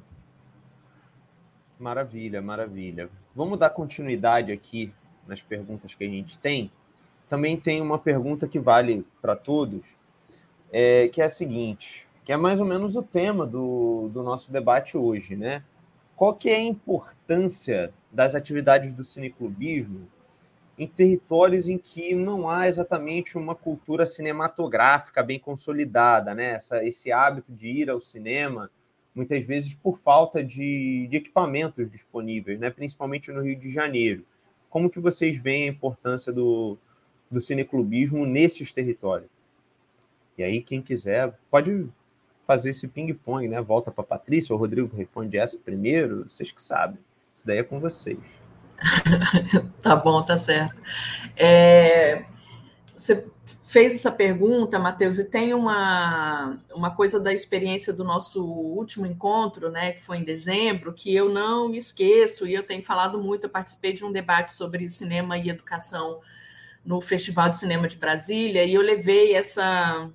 Maravilha, 1.77 2.41
maravilha. 2.41 3.07
Vamos 3.35 3.59
dar 3.59 3.69
continuidade 3.69 4.51
aqui 4.51 4.91
nas 5.27 5.39
perguntas 5.39 5.93
que 5.93 6.03
a 6.03 6.09
gente 6.09 6.39
tem. 6.39 6.71
Também 7.29 7.55
tem 7.57 7.79
uma 7.79 7.99
pergunta 7.99 8.47
que 8.47 8.59
vale 8.59 9.05
para 9.21 9.35
todos, 9.35 9.95
é, 10.71 11.07
que 11.09 11.21
é 11.21 11.25
a 11.25 11.29
seguinte, 11.29 12.07
que 12.31 12.33
é 12.33 12.37
mais 12.37 12.61
ou 12.61 12.65
menos 12.65 12.95
o 12.95 13.03
tema 13.03 13.45
do, 13.45 14.07
do 14.07 14.23
nosso 14.23 14.53
debate 14.53 14.97
hoje, 14.97 15.35
né? 15.35 15.65
Qual 16.15 16.33
que 16.33 16.49
é 16.49 16.55
a 16.55 16.61
importância 16.61 17.93
das 18.09 18.35
atividades 18.35 18.93
do 18.93 19.03
cineclubismo 19.03 20.07
em 20.79 20.87
territórios 20.87 21.67
em 21.67 21.77
que 21.77 22.15
não 22.15 22.49
há 22.49 22.69
exatamente 22.69 23.37
uma 23.37 23.53
cultura 23.53 24.05
cinematográfica 24.05 25.21
bem 25.21 25.37
consolidada, 25.37 26.33
né? 26.33 26.53
Essa, 26.53 26.81
esse 26.85 27.11
hábito 27.11 27.51
de 27.51 27.67
ir 27.67 27.89
ao 27.89 27.99
cinema, 27.99 28.71
muitas 29.13 29.45
vezes 29.45 29.73
por 29.73 29.97
falta 29.97 30.41
de, 30.41 31.07
de 31.09 31.17
equipamentos 31.17 31.91
disponíveis, 31.91 32.57
né? 32.57 32.69
principalmente 32.69 33.29
no 33.29 33.41
Rio 33.41 33.59
de 33.59 33.69
Janeiro. 33.69 34.25
Como 34.69 34.89
que 34.89 35.01
vocês 35.01 35.37
veem 35.37 35.67
a 35.67 35.73
importância 35.73 36.31
do, 36.31 36.77
do 37.29 37.41
cineclubismo 37.41 38.25
nesses 38.25 38.71
territórios? 38.71 39.29
E 40.37 40.43
aí, 40.43 40.61
quem 40.61 40.81
quiser, 40.81 41.37
pode 41.51 41.91
fazer 42.41 42.71
esse 42.71 42.87
ping-pong, 42.87 43.47
né? 43.47 43.61
Volta 43.61 43.91
para 43.91 44.03
Patrícia, 44.03 44.53
o 44.53 44.57
Rodrigo 44.57 44.95
responde 44.95 45.37
essa 45.37 45.57
primeiro, 45.57 46.27
vocês 46.27 46.51
que 46.51 46.61
sabem. 46.61 46.99
Isso 47.33 47.45
daí 47.45 47.59
é 47.59 47.63
com 47.63 47.79
vocês. 47.79 48.41
tá 49.81 49.95
bom, 49.95 50.21
tá 50.23 50.37
certo. 50.37 50.81
É, 51.35 52.25
você 52.95 53.25
fez 53.71 53.93
essa 53.93 54.11
pergunta, 54.11 54.77
Matheus, 54.77 55.17
e 55.17 55.23
tem 55.23 55.53
uma, 55.53 56.59
uma 56.73 56.93
coisa 56.93 57.19
da 57.19 57.31
experiência 57.31 57.93
do 57.93 58.03
nosso 58.03 58.45
último 58.45 59.05
encontro, 59.05 59.71
né, 59.71 59.93
que 59.93 60.01
foi 60.01 60.17
em 60.17 60.23
dezembro, 60.23 60.93
que 60.93 61.15
eu 61.15 61.29
não 61.29 61.73
esqueço, 61.73 62.45
e 62.45 62.53
eu 62.53 62.63
tenho 62.63 62.83
falado 62.83 63.17
muito, 63.17 63.45
eu 63.45 63.49
participei 63.49 63.93
de 63.93 64.03
um 64.03 64.11
debate 64.11 64.53
sobre 64.53 64.89
cinema 64.89 65.37
e 65.37 65.49
educação 65.49 66.19
no 66.83 66.99
Festival 66.99 67.49
de 67.49 67.59
Cinema 67.59 67.87
de 67.87 67.95
Brasília, 67.95 68.65
e 68.65 68.73
eu 68.73 68.81
levei 68.81 69.33
essa 69.33 70.09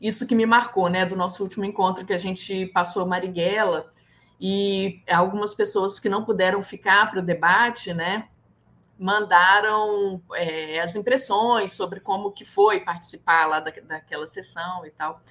isso 0.00 0.26
que 0.26 0.34
me 0.34 0.46
marcou, 0.46 0.88
né, 0.88 1.04
do 1.04 1.16
nosso 1.16 1.42
último 1.42 1.64
encontro 1.64 2.06
que 2.06 2.12
a 2.12 2.18
gente 2.18 2.66
passou 2.66 3.06
Marighella, 3.06 3.92
e 4.40 5.02
algumas 5.06 5.54
pessoas 5.54 6.00
que 6.00 6.08
não 6.08 6.24
puderam 6.24 6.62
ficar 6.62 7.10
para 7.10 7.20
o 7.20 7.22
debate, 7.22 7.92
né, 7.92 8.28
mandaram 8.98 10.22
é, 10.34 10.80
as 10.80 10.94
impressões 10.94 11.72
sobre 11.72 12.00
como 12.00 12.32
que 12.32 12.44
foi 12.44 12.80
participar 12.80 13.46
lá 13.46 13.60
da, 13.60 13.70
daquela 13.70 14.26
sessão 14.26 14.84
e 14.84 14.90
tal. 14.90 15.22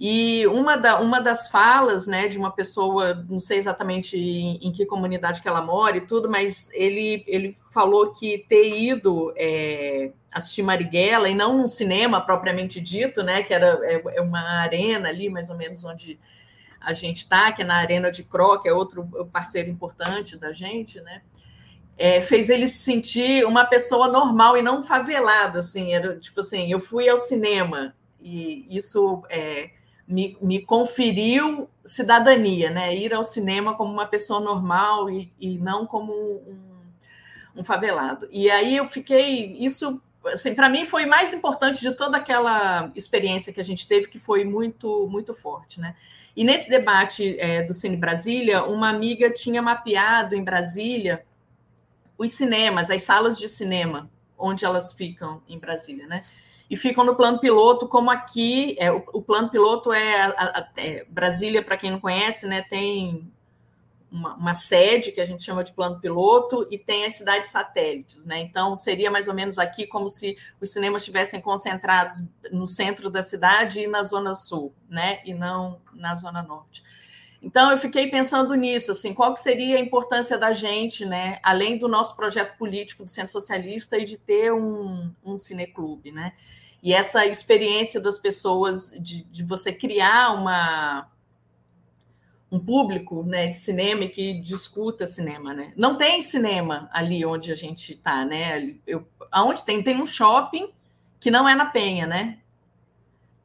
E 0.00 0.46
uma, 0.48 0.76
da, 0.76 1.00
uma 1.00 1.20
das 1.20 1.48
falas, 1.48 2.06
né, 2.06 2.26
de 2.26 2.36
uma 2.36 2.50
pessoa, 2.50 3.24
não 3.28 3.38
sei 3.38 3.58
exatamente 3.58 4.18
em, 4.18 4.58
em 4.60 4.72
que 4.72 4.84
comunidade 4.84 5.40
que 5.40 5.48
ela 5.48 5.62
mora 5.62 5.96
e 5.96 6.00
tudo, 6.00 6.28
mas 6.28 6.72
ele, 6.74 7.22
ele 7.26 7.56
falou 7.72 8.12
que 8.12 8.44
ter 8.48 8.76
ido 8.76 9.32
é, 9.36 10.10
assistir 10.32 10.62
Marighella, 10.62 11.28
e 11.28 11.34
não 11.34 11.62
um 11.62 11.68
cinema 11.68 12.20
propriamente 12.20 12.80
dito, 12.80 13.22
né, 13.22 13.42
que 13.42 13.54
era 13.54 13.78
é, 13.84 14.02
é 14.16 14.20
uma 14.20 14.40
arena 14.40 15.08
ali, 15.08 15.28
mais 15.28 15.50
ou 15.50 15.56
menos, 15.56 15.84
onde 15.84 16.18
a 16.80 16.92
gente 16.92 17.18
está, 17.18 17.52
que 17.52 17.62
é 17.62 17.64
na 17.64 17.76
Arena 17.76 18.10
de 18.10 18.24
Cro, 18.24 18.60
que 18.60 18.68
é 18.68 18.72
outro 18.72 19.04
parceiro 19.32 19.70
importante 19.70 20.36
da 20.36 20.52
gente, 20.52 21.00
né, 21.00 21.22
é, 21.96 22.20
fez 22.20 22.48
ele 22.50 22.66
se 22.66 22.78
sentir 22.78 23.44
uma 23.44 23.64
pessoa 23.64 24.08
normal 24.08 24.56
e 24.56 24.62
não 24.62 24.82
favelada, 24.82 25.60
assim, 25.60 25.94
era 25.94 26.18
tipo 26.18 26.40
assim, 26.40 26.72
eu 26.72 26.80
fui 26.80 27.08
ao 27.08 27.18
cinema 27.18 27.94
e 28.20 28.66
isso 28.74 29.22
é, 29.28 29.70
me, 30.12 30.36
me 30.40 30.60
conferiu 30.60 31.68
cidadania, 31.84 32.70
né? 32.70 32.94
Ir 32.94 33.14
ao 33.14 33.24
cinema 33.24 33.74
como 33.74 33.92
uma 33.92 34.06
pessoa 34.06 34.40
normal 34.40 35.10
e, 35.10 35.32
e 35.40 35.58
não 35.58 35.86
como 35.86 36.12
um, 36.12 36.58
um 37.56 37.64
favelado. 37.64 38.28
E 38.30 38.50
aí 38.50 38.76
eu 38.76 38.84
fiquei, 38.84 39.56
isso 39.58 40.00
assim, 40.26 40.54
para 40.54 40.68
mim 40.68 40.84
foi 40.84 41.06
mais 41.06 41.32
importante 41.32 41.80
de 41.80 41.92
toda 41.92 42.18
aquela 42.18 42.92
experiência 42.94 43.52
que 43.52 43.60
a 43.60 43.64
gente 43.64 43.88
teve, 43.88 44.06
que 44.06 44.18
foi 44.18 44.44
muito, 44.44 45.08
muito 45.08 45.32
forte, 45.32 45.80
né? 45.80 45.96
E 46.36 46.44
nesse 46.44 46.70
debate 46.70 47.38
é, 47.38 47.62
do 47.62 47.74
Cine 47.74 47.96
Brasília, 47.96 48.64
uma 48.64 48.88
amiga 48.88 49.30
tinha 49.30 49.60
mapeado 49.60 50.34
em 50.34 50.44
Brasília 50.44 51.24
os 52.16 52.32
cinemas, 52.32 52.90
as 52.90 53.02
salas 53.02 53.38
de 53.38 53.48
cinema, 53.48 54.10
onde 54.38 54.64
elas 54.64 54.92
ficam 54.92 55.42
em 55.48 55.58
Brasília, 55.58 56.06
né? 56.06 56.22
E 56.72 56.76
ficam 56.76 57.04
no 57.04 57.14
plano 57.14 57.38
piloto, 57.38 57.86
como 57.86 58.10
aqui, 58.10 58.74
é, 58.78 58.90
o, 58.90 59.04
o 59.12 59.20
plano 59.20 59.50
piloto 59.50 59.92
é, 59.92 60.22
a, 60.22 60.30
a, 60.30 60.68
é 60.78 61.04
Brasília, 61.06 61.62
para 61.62 61.76
quem 61.76 61.90
não 61.90 62.00
conhece, 62.00 62.46
né? 62.46 62.62
Tem 62.62 63.30
uma, 64.10 64.34
uma, 64.36 64.54
sede 64.54 65.12
que 65.12 65.20
a 65.20 65.24
gente 65.26 65.42
chama 65.42 65.62
de 65.62 65.70
plano 65.70 66.00
piloto 66.00 66.66
e 66.70 66.78
tem 66.78 67.04
as 67.04 67.12
cidades 67.12 67.50
satélites, 67.50 68.24
né? 68.24 68.40
Então 68.40 68.74
seria 68.74 69.10
mais 69.10 69.28
ou 69.28 69.34
menos 69.34 69.58
aqui 69.58 69.86
como 69.86 70.08
se 70.08 70.34
os 70.62 70.72
cinemas 70.72 71.02
estivessem 71.02 71.42
concentrados 71.42 72.22
no 72.50 72.66
centro 72.66 73.10
da 73.10 73.20
cidade 73.20 73.80
e 73.80 73.86
na 73.86 74.02
zona 74.02 74.34
sul, 74.34 74.72
né? 74.88 75.20
E 75.26 75.34
não 75.34 75.78
na 75.92 76.14
zona 76.14 76.42
norte. 76.42 76.82
Então 77.42 77.70
eu 77.70 77.76
fiquei 77.76 78.08
pensando 78.08 78.54
nisso, 78.54 78.92
assim, 78.92 79.12
qual 79.12 79.34
que 79.34 79.42
seria 79.42 79.76
a 79.76 79.80
importância 79.80 80.38
da 80.38 80.54
gente, 80.54 81.04
né, 81.04 81.38
além 81.42 81.76
do 81.76 81.86
nosso 81.86 82.16
projeto 82.16 82.56
político 82.56 83.04
do 83.04 83.10
Centro 83.10 83.32
Socialista 83.32 83.98
e 83.98 84.06
de 84.06 84.16
ter 84.16 84.54
um, 84.54 85.12
um 85.22 85.36
cineclube, 85.36 86.10
né? 86.10 86.32
E 86.82 86.92
essa 86.92 87.24
experiência 87.26 88.00
das 88.00 88.18
pessoas 88.18 88.90
de, 89.00 89.24
de 89.24 89.44
você 89.44 89.72
criar 89.72 90.34
uma 90.34 91.08
um 92.50 92.58
público 92.58 93.22
né, 93.22 93.46
de 93.46 93.56
cinema 93.56 94.06
que 94.06 94.38
discuta 94.40 95.06
cinema, 95.06 95.54
né? 95.54 95.72
Não 95.74 95.96
tem 95.96 96.20
cinema 96.20 96.90
ali 96.92 97.24
onde 97.24 97.50
a 97.50 97.54
gente 97.54 97.94
está, 97.94 98.26
né? 98.26 98.74
Eu, 98.86 99.08
aonde 99.30 99.62
tem 99.62 99.82
tem 99.82 99.98
um 100.00 100.04
shopping 100.04 100.68
que 101.18 101.30
não 101.30 101.48
é 101.48 101.54
na 101.54 101.66
Penha, 101.66 102.06
né? 102.06 102.38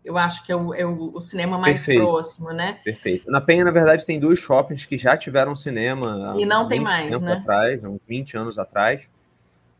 eu 0.07 0.17
acho 0.17 0.45
que 0.45 0.51
é 0.53 0.55
o, 0.55 0.73
é 0.73 0.85
o, 0.85 1.19
cinema 1.19 1.57
mais 1.57 1.85
Perfeito. 1.85 2.01
próximo, 2.01 2.53
né? 2.53 2.79
Perfeito. 2.81 3.29
Na 3.29 3.41
Penha, 3.41 3.65
na 3.65 3.71
verdade, 3.71 4.05
tem 4.05 4.17
dois 4.17 4.39
shoppings 4.39 4.85
que 4.85 4.97
já 4.97 5.17
tiveram 5.17 5.53
cinema 5.53 6.33
e 6.39 6.45
não 6.45 6.65
tem 6.65 6.79
mais, 6.79 7.09
tempo 7.09 7.25
né? 7.25 7.33
atrás, 7.33 7.83
uns 7.83 7.99
20 8.07 8.37
anos 8.37 8.57
atrás, 8.57 9.01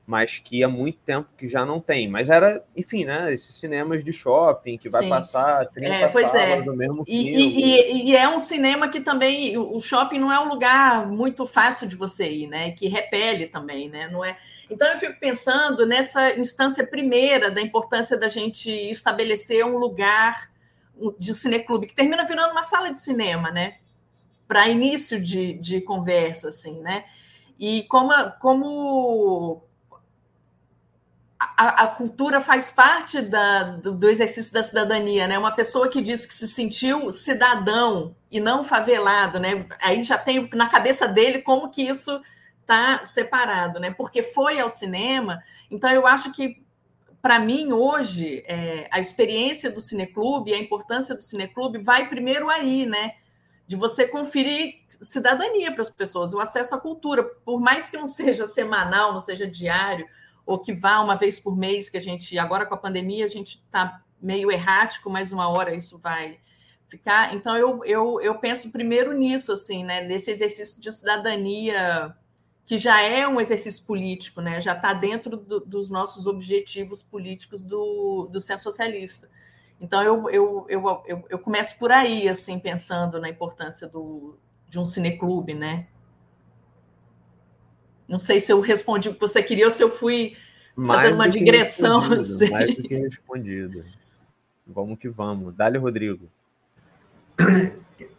mas 0.08 0.40
que 0.40 0.64
há 0.64 0.70
muito 0.70 1.00
tempo 1.00 1.28
que 1.38 1.50
já 1.50 1.66
não 1.66 1.82
tem. 1.82 2.08
Mas 2.08 2.30
era, 2.30 2.64
enfim, 2.76 3.04
né? 3.04 3.34
Esses 3.34 3.54
cinemas 3.56 4.06
de 4.06 4.14
shopping 4.14 4.78
que 4.78 4.88
vai 4.88 5.04
Sim. 5.04 5.10
passar 5.10 5.66
30 5.66 5.94
é, 5.94 6.08
pois 6.08 6.30
salas 6.30 6.66
é. 6.66 6.72
mesmo 6.72 7.04
e. 7.06 7.28
E, 7.28 8.10
e, 8.12 8.16
é 8.16 8.30
um 8.30 8.40
cinema 8.40 8.88
que 8.88 9.02
também, 9.02 9.58
o 9.58 9.80
shopping 9.82 10.18
não 10.18 10.32
é 10.32 10.40
um 10.40 10.48
lugar 10.48 11.06
muito 11.06 11.46
fácil 11.46 11.88
de 11.90 11.98
você 11.98 12.32
ir, 12.32 12.48
né? 12.48 12.72
Que 12.72 12.88
repele 12.88 13.48
também, 13.48 13.90
né? 13.90 14.08
Não 14.10 14.24
é 14.24 14.38
então, 14.70 14.88
eu 14.90 14.98
fico 14.98 15.18
pensando 15.20 15.86
nessa 15.86 16.38
instância 16.38 16.86
primeira 16.86 17.50
da 17.50 17.62
importância 17.62 18.18
da 18.18 18.28
gente 18.28 18.70
estabelecer 18.70 19.66
um 19.66 19.78
lugar 19.78 20.52
de 21.18 21.34
cineclube, 21.34 21.88
que 21.88 21.96
termina 21.96 22.26
virando 22.26 22.52
uma 22.52 22.64
sala 22.64 22.92
de 22.92 23.00
cinema, 23.00 23.52
né? 23.52 23.78
Para 24.48 24.68
início 24.68 25.22
de, 25.22 25.54
de 25.54 25.82
conversa, 25.82 26.50
assim, 26.50 26.82
né? 26.82 27.06
E 27.60 27.84
como, 27.84 28.12
como 28.40 29.64
a, 31.40 31.84
a, 31.84 31.88
cultura 31.88 32.42
faz 32.42 32.72
parte 32.72 33.22
da, 33.22 33.64
do, 33.64 33.92
do, 33.94 34.10
exercício 34.10 34.52
da 34.52 34.64
cidadania, 34.64 35.28
né? 35.28 35.38
Uma 35.38 35.52
pessoa 35.52 35.88
que 35.88 36.02
diz 36.02 36.26
que 36.26 36.34
se 36.34 36.48
sentiu 36.48 37.12
cidadão 37.12 38.16
e 38.32 38.40
não 38.40 38.64
favelado, 38.64 39.40
né? 39.40 39.66
Aí 39.82 40.02
já 40.02 40.18
tem 40.18 40.50
na 40.54 40.68
cabeça 40.68 41.08
dele 41.08 41.42
como 41.42 41.70
que 41.70 41.84
isso 41.84 42.22
está 42.62 43.04
separado, 43.04 43.80
né? 43.80 43.92
Porque 43.92 44.24
foi 44.24 44.60
ao 44.60 44.68
cinema. 44.68 45.44
Então, 45.70 45.90
eu 45.92 46.08
acho 46.08 46.32
que, 46.32 46.64
para 47.22 47.40
mim, 47.40 47.72
hoje, 47.72 48.44
é, 48.48 48.88
a 48.92 49.00
experiência 49.00 49.72
do 49.72 49.80
cineclube, 49.80 50.54
a 50.54 50.60
importância 50.60 51.16
do 51.16 51.22
cineclube 51.22 51.78
vai 51.78 52.10
primeiro 52.10 52.50
aí, 52.50 52.86
né? 52.88 53.14
De 53.68 53.76
você 53.76 54.08
conferir 54.08 54.76
cidadania 54.90 55.72
para 55.72 55.84
as 55.84 55.90
pessoas, 55.90 56.34
o 56.34 56.40
acesso 56.40 56.74
à 56.74 56.80
cultura, 56.80 57.24
por 57.24 57.60
mais 57.60 57.92
que 57.92 57.98
não 57.98 58.08
seja 58.08 58.48
semanal, 58.48 59.12
não 59.12 59.20
seja 59.20 59.46
diário, 59.46 60.08
ou 60.48 60.58
que 60.58 60.74
vá 60.74 61.02
uma 61.02 61.16
vez 61.16 61.40
por 61.40 61.56
mês, 61.56 61.90
que 61.90 61.98
a 61.98 62.02
gente, 62.02 62.40
agora 62.40 62.66
com 62.66 62.74
a 62.74 62.78
pandemia, 62.78 63.26
a 63.26 63.28
gente 63.28 63.62
está 63.66 64.02
meio 64.20 64.50
errático, 64.50 65.10
mas 65.10 65.34
uma 65.34 65.50
hora 65.50 65.76
isso 65.76 66.00
vai 66.00 66.40
ficar. 66.88 67.36
Então, 67.36 67.56
eu, 67.58 67.84
eu, 67.84 68.22
eu 68.22 68.36
penso 68.40 68.72
primeiro 68.72 69.12
nisso, 69.12 69.52
assim, 69.52 69.84
né? 69.84 70.02
Nesse 70.02 70.32
exercício 70.32 70.82
de 70.82 70.90
cidadania 70.92 72.16
que 72.66 72.78
já 72.78 73.02
é 73.02 73.26
um 73.26 73.40
exercício 73.40 73.86
político, 73.86 74.42
né? 74.42 74.60
já 74.60 74.74
está 74.74 74.92
dentro 74.92 75.38
do, 75.38 75.62
dos 75.62 75.90
nossos 75.90 76.28
objetivos 76.28 77.02
políticos 77.02 77.62
do, 77.62 78.28
do 78.30 78.42
centro 78.42 78.64
socialista. 78.64 79.30
Então, 79.80 80.04
eu, 80.04 80.30
eu, 80.30 80.66
eu, 80.68 81.04
eu, 81.06 81.26
eu 81.30 81.40
começo 81.40 81.80
por 81.80 81.94
aí, 81.94 82.28
assim, 82.28 82.60
pensando 82.60 83.22
na 83.22 83.30
importância 83.30 83.88
do, 83.88 84.38
de 84.68 84.78
um 84.78 84.84
cineclube, 84.84 85.54
né? 85.54 85.88
Não 88.08 88.20
sei 88.20 88.40
se 88.40 88.52
eu 88.52 88.62
respondi 88.62 89.10
o 89.10 89.14
que 89.14 89.20
você 89.20 89.44
queria 89.44 89.66
ou 89.66 89.72
se 89.72 89.84
eu 89.84 89.90
fui 89.90 90.36
fazendo 90.86 91.16
uma 91.16 91.28
digressão. 91.28 92.04
Assim. 92.14 92.50
Mais 92.50 92.76
do 92.76 92.84
que 92.84 92.96
respondido. 92.96 93.84
Vamos 94.66 95.00
que 95.00 95.10
vamos. 95.10 95.56
Dá-lhe, 95.56 95.78
Rodrigo. 95.78 96.30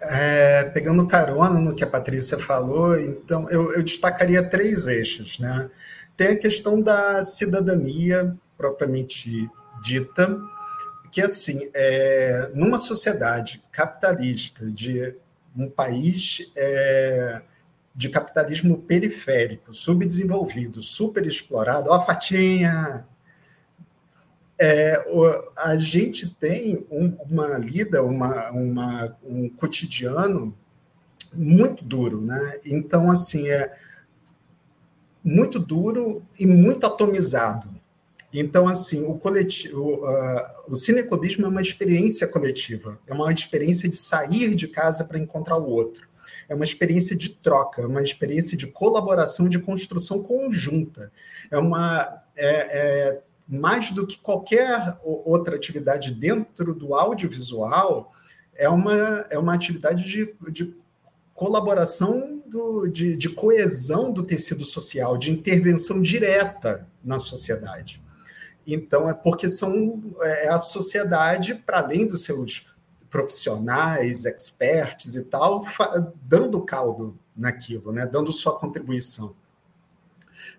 É, 0.00 0.64
pegando 0.64 1.06
carona 1.06 1.60
no 1.60 1.74
que 1.74 1.84
a 1.84 1.86
Patrícia 1.86 2.38
falou, 2.38 2.98
então 2.98 3.48
eu, 3.50 3.72
eu, 3.72 3.82
destacaria 3.82 4.42
três 4.42 4.88
eixos. 4.88 5.38
Né? 5.38 5.70
Tem 6.16 6.28
a 6.28 6.36
questão 6.36 6.80
da 6.80 7.22
cidadania 7.22 8.36
propriamente 8.56 9.48
dita, 9.82 10.40
que 11.10 11.22
assim, 11.22 11.70
é, 11.74 12.50
numa 12.54 12.78
sociedade 12.78 13.62
capitalista 13.70 14.66
de 14.66 15.14
um 15.56 15.68
país 15.68 16.50
é, 16.56 17.42
de 17.98 18.08
capitalismo 18.08 18.78
periférico, 18.78 19.74
subdesenvolvido, 19.74 20.80
superexplorado, 20.80 21.90
ó 21.90 21.94
a 21.94 22.00
fatinha, 22.00 23.04
é, 24.56 25.04
a 25.56 25.76
gente 25.76 26.32
tem 26.36 26.86
um, 26.92 27.16
uma 27.28 27.58
lida, 27.58 28.04
uma, 28.04 28.52
uma, 28.52 29.16
um 29.24 29.48
cotidiano 29.48 30.56
muito 31.34 31.84
duro, 31.84 32.20
né? 32.20 32.60
Então, 32.64 33.10
assim, 33.10 33.48
é 33.48 33.76
muito 35.24 35.58
duro 35.58 36.22
e 36.38 36.46
muito 36.46 36.86
atomizado. 36.86 37.68
Então, 38.32 38.68
assim, 38.68 39.04
o 39.04 39.18
coletivo, 39.18 40.04
uh, 40.04 40.42
o 40.68 40.76
cineclubismo 40.76 41.46
é 41.46 41.48
uma 41.48 41.62
experiência 41.62 42.28
coletiva, 42.28 42.96
é 43.08 43.12
uma 43.12 43.32
experiência 43.32 43.88
de 43.88 43.96
sair 43.96 44.54
de 44.54 44.68
casa 44.68 45.04
para 45.04 45.18
encontrar 45.18 45.56
o 45.56 45.68
outro, 45.68 46.07
é 46.48 46.54
uma 46.54 46.64
experiência 46.64 47.16
de 47.16 47.30
troca, 47.30 47.82
é 47.82 47.86
uma 47.86 48.02
experiência 48.02 48.56
de 48.56 48.66
colaboração, 48.66 49.48
de 49.48 49.58
construção 49.58 50.22
conjunta, 50.22 51.12
é 51.50 51.58
uma 51.58 52.22
é, 52.36 52.48
é 52.48 53.22
mais 53.48 53.90
do 53.90 54.06
que 54.06 54.18
qualquer 54.18 54.98
outra 55.02 55.56
atividade 55.56 56.12
dentro 56.12 56.74
do 56.74 56.94
audiovisual, 56.94 58.12
é 58.54 58.68
uma, 58.68 59.26
é 59.30 59.38
uma 59.38 59.54
atividade 59.54 60.02
de, 60.02 60.34
de 60.50 60.76
colaboração, 61.32 62.42
do, 62.46 62.88
de, 62.88 63.16
de 63.16 63.28
coesão 63.28 64.12
do 64.12 64.22
tecido 64.22 64.64
social, 64.64 65.16
de 65.16 65.30
intervenção 65.30 66.02
direta 66.02 66.86
na 67.02 67.18
sociedade. 67.18 68.02
Então, 68.66 69.08
é 69.08 69.14
porque 69.14 69.48
são 69.48 70.02
é 70.20 70.48
a 70.48 70.58
sociedade, 70.58 71.54
para 71.54 71.78
além 71.78 72.06
dos 72.06 72.24
seus 72.24 72.66
profissionais, 73.10 74.24
experts 74.24 75.16
e 75.16 75.22
tal, 75.22 75.64
dando 76.22 76.60
caldo 76.62 77.18
naquilo, 77.36 77.92
né? 77.92 78.06
dando 78.06 78.32
sua 78.32 78.58
contribuição. 78.58 79.34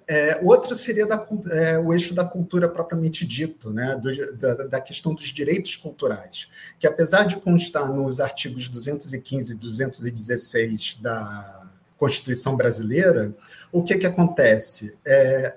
É, 0.07 0.39
outro 0.43 0.73
seria 0.73 1.05
da, 1.05 1.23
é, 1.51 1.77
o 1.77 1.93
eixo 1.93 2.15
da 2.15 2.25
cultura 2.25 2.67
propriamente 2.67 3.27
dito, 3.27 3.69
né, 3.69 3.95
do, 3.95 4.37
da, 4.37 4.53
da, 4.65 4.81
questão 4.81 5.13
dos 5.13 5.25
direitos 5.25 5.75
culturais, 5.75 6.49
que 6.79 6.87
apesar 6.87 7.25
de 7.25 7.39
constar 7.39 7.93
nos 7.93 8.19
artigos 8.19 8.67
215 8.67 9.53
e 9.53 9.55
216 9.55 10.95
da 10.95 11.67
Constituição 11.95 12.57
Brasileira, 12.57 13.35
o 13.71 13.83
que, 13.83 13.97
que 13.99 14.07
acontece? 14.07 14.97
É, 15.05 15.55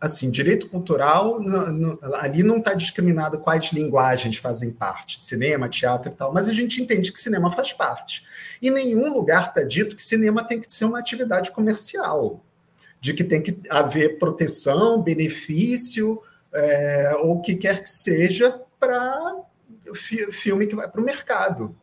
assim, 0.00 0.30
direito 0.30 0.68
cultural, 0.68 1.40
no, 1.40 1.72
no, 1.72 1.98
ali 2.16 2.42
não 2.42 2.58
está 2.58 2.74
discriminado 2.74 3.38
quais 3.38 3.72
linguagens 3.72 4.36
fazem 4.36 4.70
parte, 4.70 5.22
cinema, 5.22 5.68
teatro 5.68 6.12
e 6.12 6.14
tal, 6.14 6.32
mas 6.32 6.48
a 6.48 6.52
gente 6.52 6.82
entende 6.82 7.10
que 7.12 7.18
cinema 7.18 7.50
faz 7.50 7.72
parte. 7.72 8.22
Em 8.60 8.70
nenhum 8.70 9.12
lugar 9.12 9.48
está 9.48 9.62
dito 9.62 9.96
que 9.96 10.02
cinema 10.02 10.44
tem 10.44 10.60
que 10.60 10.70
ser 10.70 10.84
uma 10.84 10.98
atividade 10.98 11.50
comercial 11.50 12.44
de 13.00 13.14
que 13.14 13.24
tem 13.24 13.42
que 13.42 13.58
haver 13.70 14.18
proteção, 14.18 15.02
benefício, 15.02 16.20
é, 16.52 17.14
ou 17.20 17.36
o 17.36 17.40
que 17.40 17.54
quer 17.54 17.82
que 17.82 17.90
seja 17.90 18.60
para 18.78 19.36
fi, 19.94 20.32
filme 20.32 20.66
que 20.66 20.74
vai 20.74 20.88
para 20.88 21.00
o 21.00 21.04
mercado. 21.04 21.76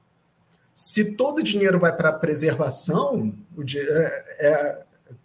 Se 0.73 1.15
todo 1.15 1.39
o 1.39 1.43
dinheiro 1.43 1.79
vai 1.79 1.95
para 1.95 2.09
a 2.09 2.13
preservação, 2.13 3.33
é, 3.75 4.47
é, 4.47 4.82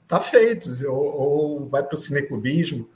tá 0.08 0.20
feito, 0.20 0.68
ou, 0.88 0.96
ou 0.96 1.66
vai 1.66 1.82
para 1.82 1.94
o 1.94 1.98
cineclubismo, 1.98 2.88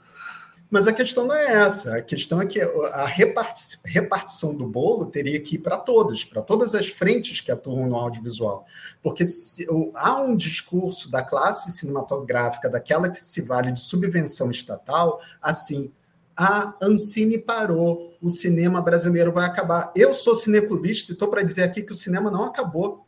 mas 0.73 0.87
a 0.87 0.91
questão 0.91 1.27
não 1.27 1.35
é 1.35 1.53
essa. 1.53 1.97
A 1.97 2.01
questão 2.01 2.41
é 2.41 2.47
que 2.47 2.59
a 2.59 3.05
repartição 3.05 4.55
do 4.55 4.67
bolo 4.67 5.05
teria 5.05 5.39
que 5.39 5.53
ir 5.53 5.59
para 5.59 5.77
todos, 5.77 6.25
para 6.25 6.41
todas 6.41 6.73
as 6.73 6.87
frentes 6.87 7.41
que 7.41 7.51
atuam 7.51 7.85
no 7.85 7.95
audiovisual. 7.95 8.65
Porque 8.99 9.23
se, 9.23 9.67
há 9.93 10.19
um 10.19 10.35
discurso 10.35 11.11
da 11.11 11.21
classe 11.21 11.71
cinematográfica, 11.71 12.67
daquela 12.67 13.07
que 13.07 13.19
se 13.19 13.39
vale 13.43 13.71
de 13.71 13.81
subvenção 13.81 14.49
estatal, 14.49 15.21
assim, 15.39 15.91
a 16.35 16.73
Ancine 16.81 17.37
parou, 17.37 18.11
o 18.19 18.27
cinema 18.27 18.81
brasileiro 18.81 19.31
vai 19.31 19.45
acabar. 19.45 19.93
Eu 19.95 20.11
sou 20.11 20.33
cineclubista 20.33 21.11
e 21.11 21.13
estou 21.13 21.27
para 21.27 21.43
dizer 21.43 21.61
aqui 21.61 21.83
que 21.83 21.91
o 21.91 21.95
cinema 21.95 22.31
não 22.31 22.45
acabou 22.45 23.02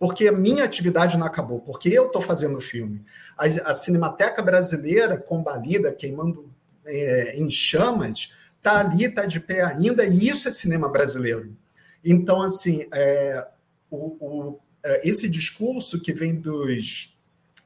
porque 0.00 0.26
a 0.26 0.32
minha 0.32 0.64
atividade 0.64 1.18
não 1.18 1.26
acabou, 1.26 1.60
porque 1.60 1.90
eu 1.90 2.06
estou 2.06 2.22
fazendo 2.22 2.56
o 2.56 2.60
filme. 2.60 3.04
A, 3.36 3.44
a, 3.70 3.74
Cinemateca 3.74 4.40
Brasileira, 4.40 5.18
combalida, 5.18 5.92
queimando 5.92 6.50
é, 6.86 7.36
em 7.36 7.50
chamas, 7.50 8.32
está 8.56 8.80
ali, 8.80 9.04
está 9.04 9.26
de 9.26 9.38
pé 9.38 9.62
ainda, 9.62 10.06
e 10.06 10.26
isso 10.26 10.48
é 10.48 10.50
cinema 10.50 10.88
brasileiro. 10.88 11.54
Então, 12.02 12.40
assim, 12.40 12.86
é, 12.94 13.46
o, 13.90 14.16
o, 14.18 14.58
é, 14.82 15.06
esse 15.06 15.28
discurso 15.28 16.00
que 16.00 16.14
vem 16.14 16.34
dos 16.34 17.14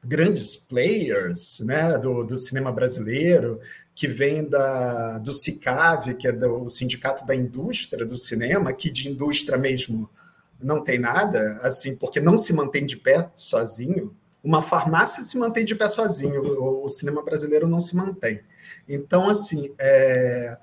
grandes 0.03 0.57
players 0.57 1.61
né, 1.61 1.97
do, 1.97 2.25
do 2.25 2.35
cinema 2.35 2.69
brasileiro, 2.69 3.61
que 3.95 4.09
vem 4.09 4.43
da, 4.43 5.19
do 5.19 5.31
SICAV, 5.31 6.15
que 6.15 6.27
é 6.27 6.33
do 6.33 6.67
Sindicato 6.67 7.25
da 7.25 7.33
Indústria 7.33 8.05
do 8.05 8.17
Cinema, 8.17 8.73
que 8.73 8.91
de 8.91 9.07
indústria 9.07 9.57
mesmo 9.57 10.09
não 10.65 10.83
tem 10.83 10.97
nada, 10.97 11.59
assim, 11.61 11.95
porque 11.95 12.19
não 12.19 12.37
se 12.37 12.51
mantém 12.51 12.87
de 12.87 12.97
pé 12.97 13.29
sozinho. 13.35 14.15
Uma 14.43 14.63
farmácia 14.63 15.21
se 15.21 15.37
mantém 15.37 15.63
de 15.63 15.75
pé 15.75 15.87
sozinho, 15.87 16.41
o, 16.41 16.83
o 16.83 16.89
cinema 16.89 17.23
brasileiro 17.23 17.67
não 17.67 17.79
se 17.79 17.95
mantém. 17.95 18.41
Então, 18.89 19.29
assim, 19.29 19.71
é, 19.77 20.57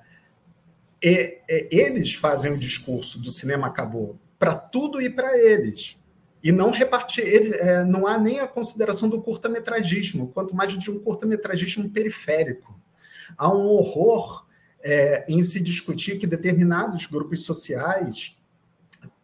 é, 1.00 1.40
é, 1.48 1.68
eles 1.70 2.14
fazem 2.14 2.52
o 2.52 2.58
discurso 2.58 3.20
do 3.20 3.30
cinema 3.30 3.68
acabou 3.68 4.18
para 4.40 4.56
tudo 4.56 5.00
e 5.00 5.08
para 5.08 5.38
eles. 5.38 5.96
E 6.42 6.50
não 6.50 6.72
repartir, 6.72 7.24
ele, 7.24 7.54
é, 7.54 7.84
não 7.84 8.04
há 8.04 8.18
nem 8.18 8.40
a 8.40 8.48
consideração 8.48 9.08
do 9.08 9.22
curta-metragismo, 9.22 10.32
quanto 10.34 10.56
mais 10.56 10.76
de 10.76 10.90
um 10.90 10.98
curta-metragismo 10.98 11.88
periférico. 11.88 12.76
Há 13.38 13.48
um 13.48 13.66
horror 13.66 14.44
é, 14.82 15.24
em 15.28 15.40
se 15.42 15.60
discutir 15.60 16.18
que 16.18 16.26
determinados 16.26 17.06
grupos 17.06 17.44
sociais 17.44 18.34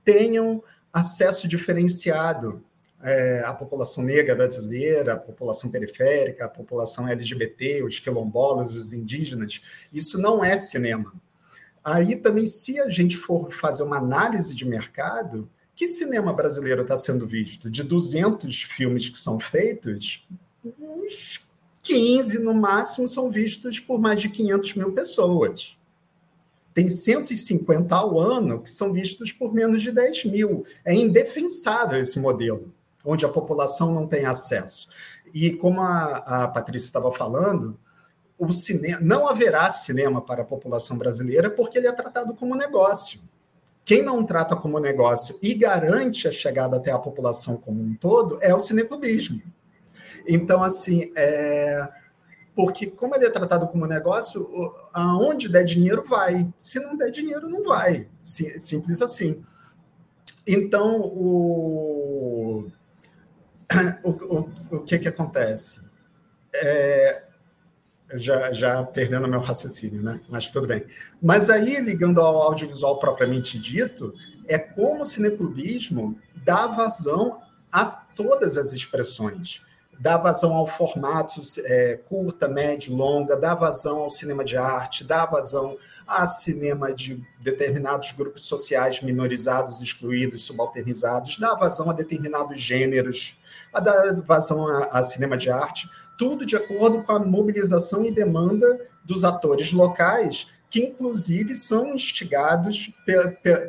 tenham 0.09 0.65
acesso 0.91 1.47
diferenciado 1.47 2.65
é, 3.03 3.43
a 3.45 3.53
população 3.53 4.03
negra 4.03 4.35
brasileira, 4.35 5.13
a 5.13 5.17
população 5.19 5.71
periférica, 5.71 6.47
a 6.47 6.49
população 6.49 7.07
LGBT, 7.07 7.83
os 7.85 8.01
quilombolas, 8.01 8.73
os 8.73 8.95
indígenas. 8.95 9.61
Isso 9.93 10.19
não 10.19 10.43
é 10.43 10.57
cinema. 10.57 11.13
Aí 11.85 12.17
também, 12.17 12.47
se 12.47 12.81
a 12.81 12.89
gente 12.89 13.19
for 13.19 13.53
fazer 13.53 13.83
uma 13.83 13.99
análise 13.99 14.55
de 14.57 14.65
mercado, 14.65 15.47
que 15.77 15.87
cinema 15.87 16.33
brasileiro 16.33 16.81
está 16.81 16.97
sendo 16.97 17.27
visto? 17.27 17.71
De 17.71 17.83
200 17.83 18.63
filmes 18.63 19.11
que 19.11 19.19
são 19.19 19.39
feitos, 19.39 20.27
uns 20.65 21.47
15 21.83 22.39
no 22.39 22.55
máximo 22.55 23.07
são 23.07 23.31
vistos 23.31 23.79
por 23.79 24.01
mais 24.01 24.23
de 24.23 24.31
500 24.31 24.75
mil 24.75 24.93
pessoas. 24.93 25.78
Tem 26.79 26.87
150 26.87 27.93
ao 27.93 28.21
ano 28.21 28.63
que 28.63 28.71
são 28.71 28.93
vistos 28.93 29.33
por 29.33 29.53
menos 29.53 29.83
de 29.83 29.91
10 29.91 30.27
mil. 30.27 30.65
É 30.85 30.95
indefensável 30.95 32.01
esse 32.01 32.21
modelo 32.21 32.73
onde 33.05 33.25
a 33.25 33.29
população 33.29 33.93
não 33.93 34.07
tem 34.07 34.27
acesso. 34.27 34.89
E 35.35 35.53
como 35.55 35.81
a, 35.81 36.19
a 36.19 36.47
Patrícia 36.47 36.87
estava 36.87 37.11
falando, 37.11 37.77
o 38.39 38.53
cinema 38.53 39.01
não 39.03 39.27
haverá 39.27 39.69
cinema 39.71 40.23
para 40.23 40.43
a 40.43 40.45
população 40.45 40.97
brasileira 40.97 41.51
porque 41.51 41.79
ele 41.79 41.89
é 41.89 41.93
tratado 41.93 42.33
como 42.33 42.55
negócio. 42.55 43.19
Quem 43.85 44.01
não 44.01 44.25
trata 44.25 44.55
como 44.55 44.79
negócio 44.79 45.37
e 45.43 45.55
garante 45.55 46.29
a 46.29 46.31
chegada 46.31 46.77
até 46.77 46.93
a 46.93 46.99
população 47.01 47.57
como 47.57 47.83
um 47.83 47.97
todo 47.97 48.39
é 48.41 48.55
o 48.55 48.61
cineclubismo. 48.61 49.43
Então, 50.25 50.63
assim, 50.63 51.11
é... 51.17 51.89
porque 52.59 52.89
como 52.89 53.15
ele 53.15 53.25
é 53.25 53.31
tratado 53.31 53.69
como 53.69 53.87
negócio, 53.87 54.75
aonde 54.93 55.49
der 55.49 55.63
dinheiro 55.63 56.03
vai. 56.03 56.53
Se 56.59 56.81
não 56.81 56.97
der 56.97 57.09
dinheiro, 57.13 57.49
não 57.49 57.63
vai. 57.63 58.09
Simples 58.21 59.01
assim. 59.01 59.45
Então, 60.45 61.01
o 61.03 62.67
o, 64.03 64.11
o, 64.11 64.51
o 64.73 64.81
que, 64.81 64.99
que 64.99 65.07
acontece? 65.07 65.83
É, 66.53 67.27
já, 68.15 68.53
já 68.53 68.83
perdendo 68.83 69.29
meu 69.29 69.39
raciocínio, 69.39 70.03
né? 70.03 70.21
Mas 70.29 70.51
tudo 70.51 70.67
bem. 70.67 70.85
Mas 71.23 71.49
aí, 71.51 71.81
ligando 71.81 72.21
ao 72.21 72.43
audiovisual 72.43 72.99
propriamente 72.99 73.57
dito, 73.57 74.13
é 74.49 74.59
como 74.59 75.03
o 75.03 75.07
cineclubismo 75.07 76.19
dá 76.45 76.67
vazão 76.67 77.41
a 77.71 77.85
todas 77.85 78.59
as 78.59 78.73
expressões. 78.73 79.63
Dá 79.99 80.17
vazão 80.17 80.55
ao 80.55 80.67
formato 80.67 81.43
é, 81.65 81.97
curta, 82.09 82.47
médio, 82.49 82.95
longa, 82.95 83.37
dá 83.37 83.55
vazão 83.55 83.99
ao 83.99 84.11
cinema 84.11 84.45
de 84.45 84.57
arte, 84.57 85.05
dá 85.05 85.27
vazão 85.27 85.77
a 86.07 86.27
cinema 86.27 86.95
de 86.95 87.23
determinados 87.41 88.13
grupos 88.13 88.43
sociais 88.43 89.03
minorizados, 89.03 89.81
excluídos, 89.81 90.45
subalternizados, 90.45 91.39
dá 91.39 91.55
vazão 91.55 91.91
a 91.91 91.93
determinados 91.93 92.61
gêneros, 92.61 93.37
a 93.73 93.81
dá 93.81 94.13
vazão 94.25 94.67
a, 94.69 94.85
a 94.99 95.03
cinema 95.03 95.37
de 95.37 95.51
arte, 95.51 95.89
tudo 96.17 96.47
de 96.47 96.57
acordo 96.57 97.03
com 97.03 97.13
a 97.13 97.19
mobilização 97.19 98.05
e 98.05 98.11
demanda 98.11 98.79
dos 99.05 99.25
atores 99.25 99.73
locais 99.73 100.47
que 100.71 100.81
inclusive 100.81 101.55
são 101.55 101.95
instigados 101.95 102.93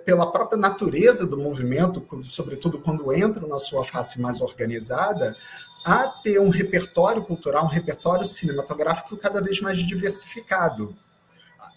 pela 0.05 0.31
própria 0.31 0.57
natureza 0.57 1.25
do 1.25 1.37
movimento, 1.37 2.05
sobretudo 2.23 2.79
quando 2.79 3.13
entram 3.13 3.47
na 3.47 3.57
sua 3.57 3.85
face 3.85 4.19
mais 4.19 4.41
organizada, 4.41 5.35
a 5.83 6.07
ter 6.07 6.39
um 6.39 6.49
repertório 6.49 7.23
cultural, 7.23 7.65
um 7.65 7.69
repertório 7.69 8.25
cinematográfico 8.25 9.17
cada 9.17 9.41
vez 9.41 9.61
mais 9.61 9.77
diversificado. 9.77 10.95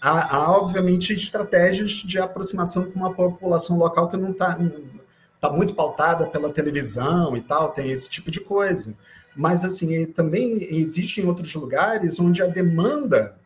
Há, 0.01 0.37
há 0.37 0.51
obviamente, 0.51 1.13
estratégias 1.13 1.91
de 1.91 2.19
aproximação 2.19 2.91
com 2.91 2.99
uma 2.99 3.15
população 3.15 3.77
local 3.77 4.09
que 4.09 4.17
não 4.17 4.33
está 4.33 4.59
tá 5.41 5.51
muito 5.51 5.75
pautada 5.75 6.27
pela 6.27 6.53
televisão 6.53 7.37
e 7.37 7.41
tal, 7.41 7.71
tem 7.71 7.91
esse 7.91 8.09
tipo 8.11 8.31
de 8.31 8.41
coisa. 8.41 8.97
Mas, 9.37 9.65
assim, 9.65 10.05
também 10.07 10.59
existem 10.75 11.25
outros 11.27 11.55
lugares 11.55 12.21
onde 12.21 12.43
a 12.43 12.47
demanda 12.47 13.37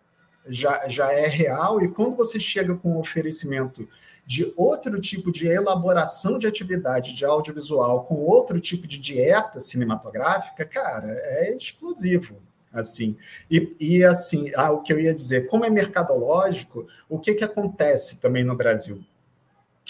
já, 0.48 0.86
já 0.88 1.12
é 1.12 1.26
real, 1.26 1.82
e 1.82 1.88
quando 1.88 2.16
você 2.16 2.38
chega 2.38 2.74
com 2.74 2.96
o 2.96 3.00
oferecimento 3.00 3.88
de 4.24 4.52
outro 4.56 5.00
tipo 5.00 5.30
de 5.30 5.46
elaboração 5.46 6.38
de 6.38 6.46
atividade 6.46 7.14
de 7.14 7.24
audiovisual, 7.24 8.04
com 8.04 8.16
outro 8.16 8.60
tipo 8.60 8.86
de 8.86 8.98
dieta 8.98 9.60
cinematográfica, 9.60 10.64
cara, 10.64 11.08
é 11.10 11.54
explosivo. 11.56 12.36
Assim, 12.72 13.16
e, 13.50 13.74
e 13.80 14.04
assim, 14.04 14.52
ah, 14.54 14.70
o 14.70 14.82
que 14.82 14.92
eu 14.92 15.00
ia 15.00 15.14
dizer, 15.14 15.46
como 15.46 15.64
é 15.64 15.70
mercadológico, 15.70 16.86
o 17.08 17.18
que, 17.18 17.34
que 17.34 17.44
acontece 17.44 18.18
também 18.18 18.44
no 18.44 18.54
Brasil? 18.54 19.02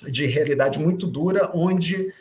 De 0.05 0.27
realidade 0.27 0.79
muito 0.79 1.07
dura, 1.07 1.51
onde 1.53 2.14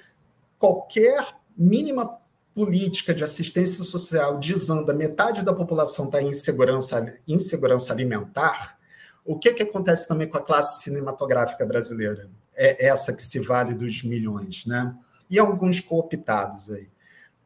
qualquer 0.58 1.36
mínima 1.56 2.17
política 2.55 3.13
de 3.13 3.21
assistência 3.21 3.83
social 3.83 4.39
desanda, 4.39 4.93
metade 4.93 5.43
da 5.43 5.53
população 5.53 6.05
está 6.05 6.21
em 6.21 6.29
insegurança, 6.29 7.13
insegurança 7.27 7.91
alimentar, 7.91 8.79
o 9.25 9.37
que, 9.37 9.51
que 9.53 9.63
acontece 9.63 10.07
também 10.07 10.29
com 10.29 10.37
a 10.37 10.41
classe 10.41 10.81
cinematográfica 10.83 11.65
brasileira? 11.65 12.29
É 12.55 12.87
essa 12.87 13.11
que 13.11 13.21
se 13.21 13.39
vale 13.39 13.75
dos 13.75 14.03
milhões, 14.03 14.65
né? 14.65 14.95
E 15.29 15.37
alguns 15.37 15.81
cooptados 15.81 16.71
aí. 16.71 16.87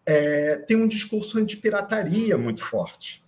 É, 0.06 0.58
tem 0.58 0.78
um 0.78 0.88
discurso 0.88 1.40
anti-pirataria 1.40 2.38
muito 2.38 2.64
forte. 2.64 3.24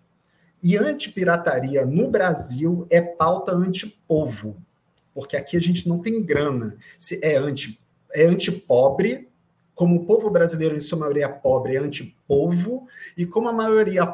E 0.62 0.78
anti-pirataria 0.78 1.84
no 1.86 2.12
Brasil 2.12 2.86
é 2.92 3.02
pauta 3.02 3.54
anti-povo, 3.54 4.62
porque 5.14 5.36
aqui 5.36 5.58
a 5.58 5.62
gente 5.62 5.90
não 5.90 6.00
tem 6.00 6.24
grana. 6.24 6.78
Se 6.98 7.20
é 7.24 7.38
anti 7.38 7.82
é 8.14 8.26
anti-pobre, 8.26 9.31
como 9.76 9.96
o 9.96 10.06
povo 10.06 10.30
brasileiro, 10.30 10.76
em 10.76 10.80
sua 10.80 11.00
maioria 11.00 11.30
pobre, 11.30 11.76
é 11.76 11.80
antipovo, 11.80 12.86
e 13.18 13.26
como 13.26 13.50
a 13.50 13.54
maioria 13.54 14.06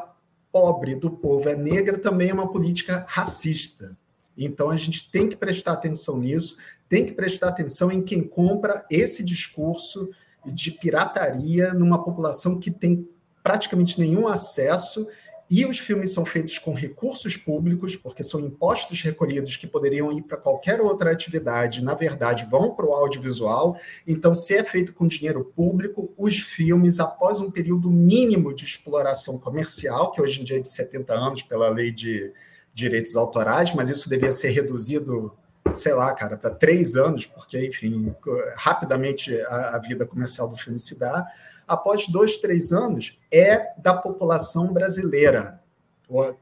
pobre 0.52 0.96
do 0.96 1.10
povo 1.10 1.48
é 1.48 1.54
negra, 1.54 1.98
também 1.98 2.30
é 2.30 2.34
uma 2.34 2.50
política 2.50 3.04
racista. 3.06 3.96
Então 4.36 4.70
a 4.70 4.76
gente 4.76 5.10
tem 5.10 5.28
que 5.28 5.36
prestar 5.36 5.72
atenção 5.72 6.16
nisso, 6.18 6.56
tem 6.88 7.04
que 7.04 7.12
prestar 7.12 7.48
atenção 7.48 7.90
em 7.90 8.02
quem 8.02 8.22
compra 8.22 8.86
esse 8.90 9.24
discurso 9.24 10.08
de 10.46 10.70
pirataria 10.70 11.74
numa 11.74 12.02
população 12.02 12.58
que 12.58 12.70
tem 12.70 13.08
praticamente 13.42 13.98
nenhum 13.98 14.28
acesso 14.28 15.06
e 15.50 15.64
os 15.64 15.78
filmes 15.78 16.12
são 16.12 16.26
feitos 16.26 16.58
com 16.58 16.74
recursos 16.74 17.36
públicos, 17.36 17.96
porque 17.96 18.22
são 18.22 18.38
impostos 18.40 19.00
recolhidos 19.00 19.56
que 19.56 19.66
poderiam 19.66 20.12
ir 20.12 20.22
para 20.22 20.36
qualquer 20.36 20.80
outra 20.80 21.10
atividade, 21.10 21.82
na 21.82 21.94
verdade, 21.94 22.46
vão 22.50 22.74
para 22.74 22.84
o 22.84 22.92
audiovisual. 22.92 23.74
Então, 24.06 24.34
se 24.34 24.54
é 24.54 24.62
feito 24.62 24.92
com 24.92 25.08
dinheiro 25.08 25.42
público, 25.44 26.12
os 26.18 26.36
filmes, 26.36 27.00
após 27.00 27.40
um 27.40 27.50
período 27.50 27.90
mínimo 27.90 28.54
de 28.54 28.66
exploração 28.66 29.38
comercial, 29.38 30.10
que 30.10 30.20
hoje 30.20 30.42
em 30.42 30.44
dia 30.44 30.58
é 30.58 30.60
de 30.60 30.68
70 30.68 31.14
anos 31.14 31.42
pela 31.42 31.70
lei 31.70 31.90
de 31.90 32.30
direitos 32.74 33.16
autorais, 33.16 33.74
mas 33.74 33.88
isso 33.88 34.08
devia 34.08 34.32
ser 34.32 34.50
reduzido 34.50 35.32
sei 35.74 35.92
lá, 35.92 36.12
cara, 36.14 36.36
para 36.36 36.50
três 36.50 36.96
anos, 36.96 37.26
porque, 37.26 37.66
enfim, 37.66 38.14
rapidamente 38.56 39.38
a, 39.42 39.76
a, 39.76 39.78
vida 39.78 40.06
comercial 40.06 40.48
do 40.48 40.56
filme 40.56 40.78
se 40.78 40.98
dá. 40.98 41.26
Após 41.68 42.08
dois, 42.08 42.38
três 42.38 42.72
anos, 42.72 43.18
é 43.30 43.74
da 43.78 43.94
população 43.94 44.72
brasileira. 44.72 45.62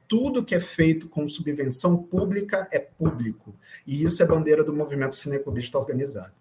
Tudo 0.06 0.44
que 0.44 0.54
é 0.54 0.60
feito 0.60 1.08
com 1.08 1.26
subvenção 1.26 2.00
pública 2.00 2.68
é 2.70 2.78
público. 2.78 3.52
E 3.84 4.04
isso 4.04 4.22
é 4.22 4.26
bandeira 4.26 4.62
do 4.62 4.72
movimento 4.72 5.16
cineclubista 5.16 5.76
organizado. 5.76 6.32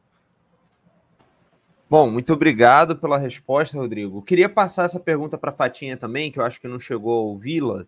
Bom, 1.89 2.09
muito 2.09 2.33
obrigado 2.33 2.95
pela 2.95 3.17
resposta, 3.17 3.77
Rodrigo. 3.77 4.21
Queria 4.21 4.49
passar 4.49 4.85
essa 4.85 4.99
pergunta 4.99 5.37
para 5.37 5.49
a 5.49 5.53
Fatinha 5.53 5.97
também, 5.97 6.31
que 6.31 6.39
eu 6.39 6.43
acho 6.43 6.61
que 6.61 6.67
não 6.67 6.79
chegou 6.79 7.13
a 7.13 7.23
ouvi-la. 7.23 7.85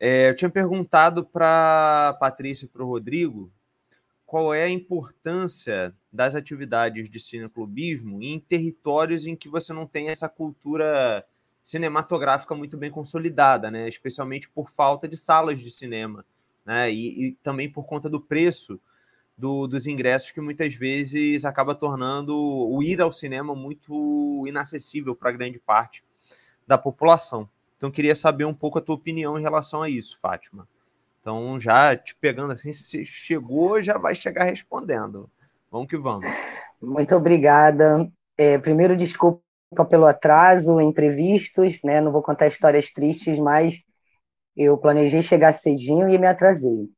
É, 0.00 0.30
eu 0.30 0.36
tinha 0.36 0.50
perguntado 0.50 1.24
para 1.24 2.08
a 2.08 2.12
Patrícia 2.14 2.64
e 2.64 2.68
para 2.68 2.82
o 2.82 2.86
Rodrigo 2.86 3.50
qual 4.28 4.52
é 4.52 4.64
a 4.64 4.68
importância 4.68 5.96
das 6.12 6.34
atividades 6.34 7.08
de 7.08 7.18
cineclubismo 7.18 8.22
em 8.22 8.38
territórios 8.38 9.26
em 9.26 9.34
que 9.34 9.48
você 9.48 9.72
não 9.72 9.86
tem 9.86 10.10
essa 10.10 10.28
cultura 10.28 11.26
cinematográfica 11.64 12.54
muito 12.54 12.76
bem 12.76 12.90
consolidada, 12.90 13.70
né? 13.70 13.88
especialmente 13.88 14.46
por 14.46 14.68
falta 14.68 15.08
de 15.08 15.16
salas 15.16 15.58
de 15.62 15.70
cinema, 15.70 16.26
né? 16.62 16.92
e, 16.92 17.28
e 17.28 17.32
também 17.42 17.72
por 17.72 17.86
conta 17.86 18.10
do 18.10 18.20
preço 18.20 18.78
do, 19.34 19.66
dos 19.66 19.86
ingressos 19.86 20.30
que 20.30 20.42
muitas 20.42 20.74
vezes 20.74 21.46
acaba 21.46 21.74
tornando 21.74 22.36
o 22.36 22.82
ir 22.82 23.00
ao 23.00 23.10
cinema 23.10 23.54
muito 23.54 24.44
inacessível 24.46 25.16
para 25.16 25.32
grande 25.32 25.58
parte 25.58 26.04
da 26.66 26.76
população. 26.76 27.48
Então, 27.78 27.90
queria 27.90 28.14
saber 28.14 28.44
um 28.44 28.52
pouco 28.52 28.78
a 28.78 28.82
tua 28.82 28.96
opinião 28.96 29.38
em 29.38 29.42
relação 29.42 29.80
a 29.80 29.88
isso, 29.88 30.18
Fátima. 30.20 30.68
Então, 31.28 31.60
já 31.60 31.94
te 31.94 32.16
pegando 32.16 32.54
assim, 32.54 32.72
se 32.72 33.04
chegou, 33.04 33.82
já 33.82 33.98
vai 33.98 34.14
chegar 34.14 34.44
respondendo. 34.44 35.28
Vamos 35.70 35.86
que 35.86 35.98
vamos. 35.98 36.26
Muito 36.80 37.14
obrigada. 37.14 38.10
É, 38.38 38.56
primeiro, 38.56 38.96
desculpa 38.96 39.42
pelo 39.90 40.06
atraso, 40.06 40.80
imprevistos, 40.80 41.82
né? 41.84 42.00
Não 42.00 42.10
vou 42.10 42.22
contar 42.22 42.46
histórias 42.46 42.90
tristes, 42.90 43.38
mas 43.38 43.78
eu 44.56 44.78
planejei 44.78 45.20
chegar 45.20 45.52
cedinho 45.52 46.08
e 46.08 46.16
me 46.16 46.26
atrasei. 46.26 46.88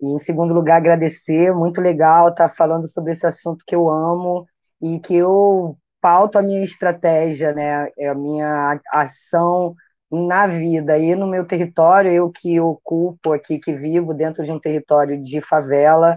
E, 0.00 0.06
em 0.06 0.16
segundo 0.16 0.54
lugar, 0.54 0.78
agradecer, 0.78 1.52
muito 1.54 1.78
legal 1.78 2.30
estar 2.30 2.48
falando 2.56 2.88
sobre 2.88 3.12
esse 3.12 3.26
assunto 3.26 3.66
que 3.66 3.74
eu 3.74 3.90
amo 3.90 4.46
e 4.80 4.98
que 4.98 5.14
eu 5.14 5.76
pauto 6.00 6.38
a 6.38 6.42
minha 6.42 6.64
estratégia, 6.64 7.52
né? 7.52 7.90
É 7.98 8.08
a 8.08 8.14
minha 8.14 8.80
ação 8.90 9.74
na 10.14 10.46
vida 10.46 10.98
e 10.98 11.14
no 11.14 11.26
meu 11.26 11.46
território, 11.46 12.10
eu 12.12 12.30
que 12.30 12.60
ocupo 12.60 13.32
aqui, 13.32 13.58
que 13.58 13.72
vivo 13.72 14.14
dentro 14.14 14.44
de 14.44 14.52
um 14.52 14.60
território 14.60 15.22
de 15.22 15.40
favela, 15.40 16.16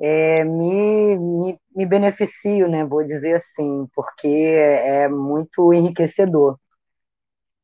é, 0.00 0.44
me, 0.44 1.16
me, 1.18 1.60
me 1.74 1.86
beneficio, 1.86 2.68
né, 2.68 2.84
vou 2.84 3.04
dizer 3.04 3.34
assim, 3.36 3.86
porque 3.94 4.28
é 4.28 5.08
muito 5.08 5.72
enriquecedor 5.72 6.58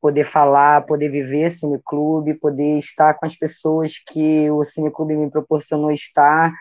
poder 0.05 0.25
falar, 0.25 0.85
poder 0.85 1.09
viver 1.09 1.49
cineclube, 1.49 2.35
poder 2.35 2.77
estar 2.77 3.15
com 3.15 3.25
as 3.25 3.35
pessoas 3.35 3.93
que 3.97 4.49
o 4.51 4.63
cineclube 4.63 5.15
me 5.15 5.31
proporcionou 5.31 5.91
estar, 5.91 6.53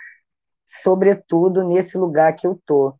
sobretudo 0.66 1.62
nesse 1.62 1.98
lugar 1.98 2.34
que 2.34 2.46
eu 2.46 2.58
tô 2.64 2.94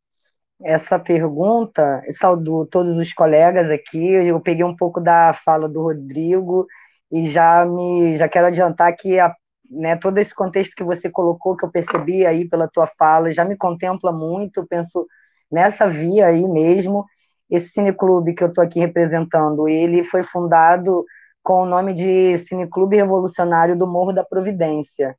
essa 0.62 0.98
pergunta, 0.98 2.02
saúdo 2.12 2.66
todos 2.66 2.98
os 2.98 3.12
colegas 3.12 3.70
aqui, 3.70 3.98
eu 3.98 4.40
peguei 4.40 4.64
um 4.64 4.76
pouco 4.76 5.00
da 5.00 5.32
fala 5.34 5.68
do 5.68 5.82
Rodrigo 5.82 6.66
e 7.10 7.28
já 7.30 7.64
me 7.64 8.16
já 8.16 8.28
quero 8.28 8.46
adiantar 8.46 8.94
que 8.96 9.18
a, 9.18 9.34
né, 9.70 9.96
todo 9.96 10.18
esse 10.18 10.34
contexto 10.34 10.74
que 10.76 10.84
você 10.84 11.10
colocou, 11.10 11.56
que 11.56 11.64
eu 11.64 11.70
percebi 11.70 12.26
aí 12.26 12.48
pela 12.48 12.68
tua 12.68 12.86
fala, 12.98 13.32
já 13.32 13.44
me 13.44 13.56
contempla 13.56 14.12
muito, 14.12 14.66
penso 14.66 15.06
nessa 15.50 15.88
via 15.88 16.28
aí 16.28 16.42
mesmo. 16.48 17.04
Esse 17.50 17.68
cineclube 17.70 18.34
que 18.34 18.42
eu 18.44 18.48
estou 18.48 18.64
aqui 18.64 18.80
representando, 18.80 19.68
ele 19.68 20.04
foi 20.04 20.24
fundado 20.24 21.04
com 21.42 21.62
o 21.62 21.66
nome 21.66 21.92
de 21.94 22.36
Cineclube 22.38 22.96
Revolucionário 22.96 23.76
do 23.76 23.86
Morro 23.86 24.12
da 24.12 24.24
Providência. 24.24 25.16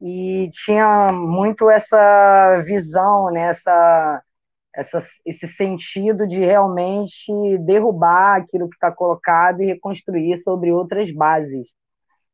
E 0.00 0.48
tinha 0.52 1.08
muito 1.12 1.70
essa 1.70 2.62
visão, 2.64 3.30
né, 3.30 3.48
essa, 3.50 4.22
essa, 4.76 5.02
esse 5.24 5.48
sentido 5.48 6.26
de 6.26 6.38
realmente 6.38 7.32
derrubar 7.60 8.36
aquilo 8.36 8.68
que 8.68 8.76
está 8.76 8.92
colocado 8.92 9.62
e 9.62 9.66
reconstruir 9.66 10.42
sobre 10.42 10.70
outras 10.70 11.10
bases. 11.12 11.66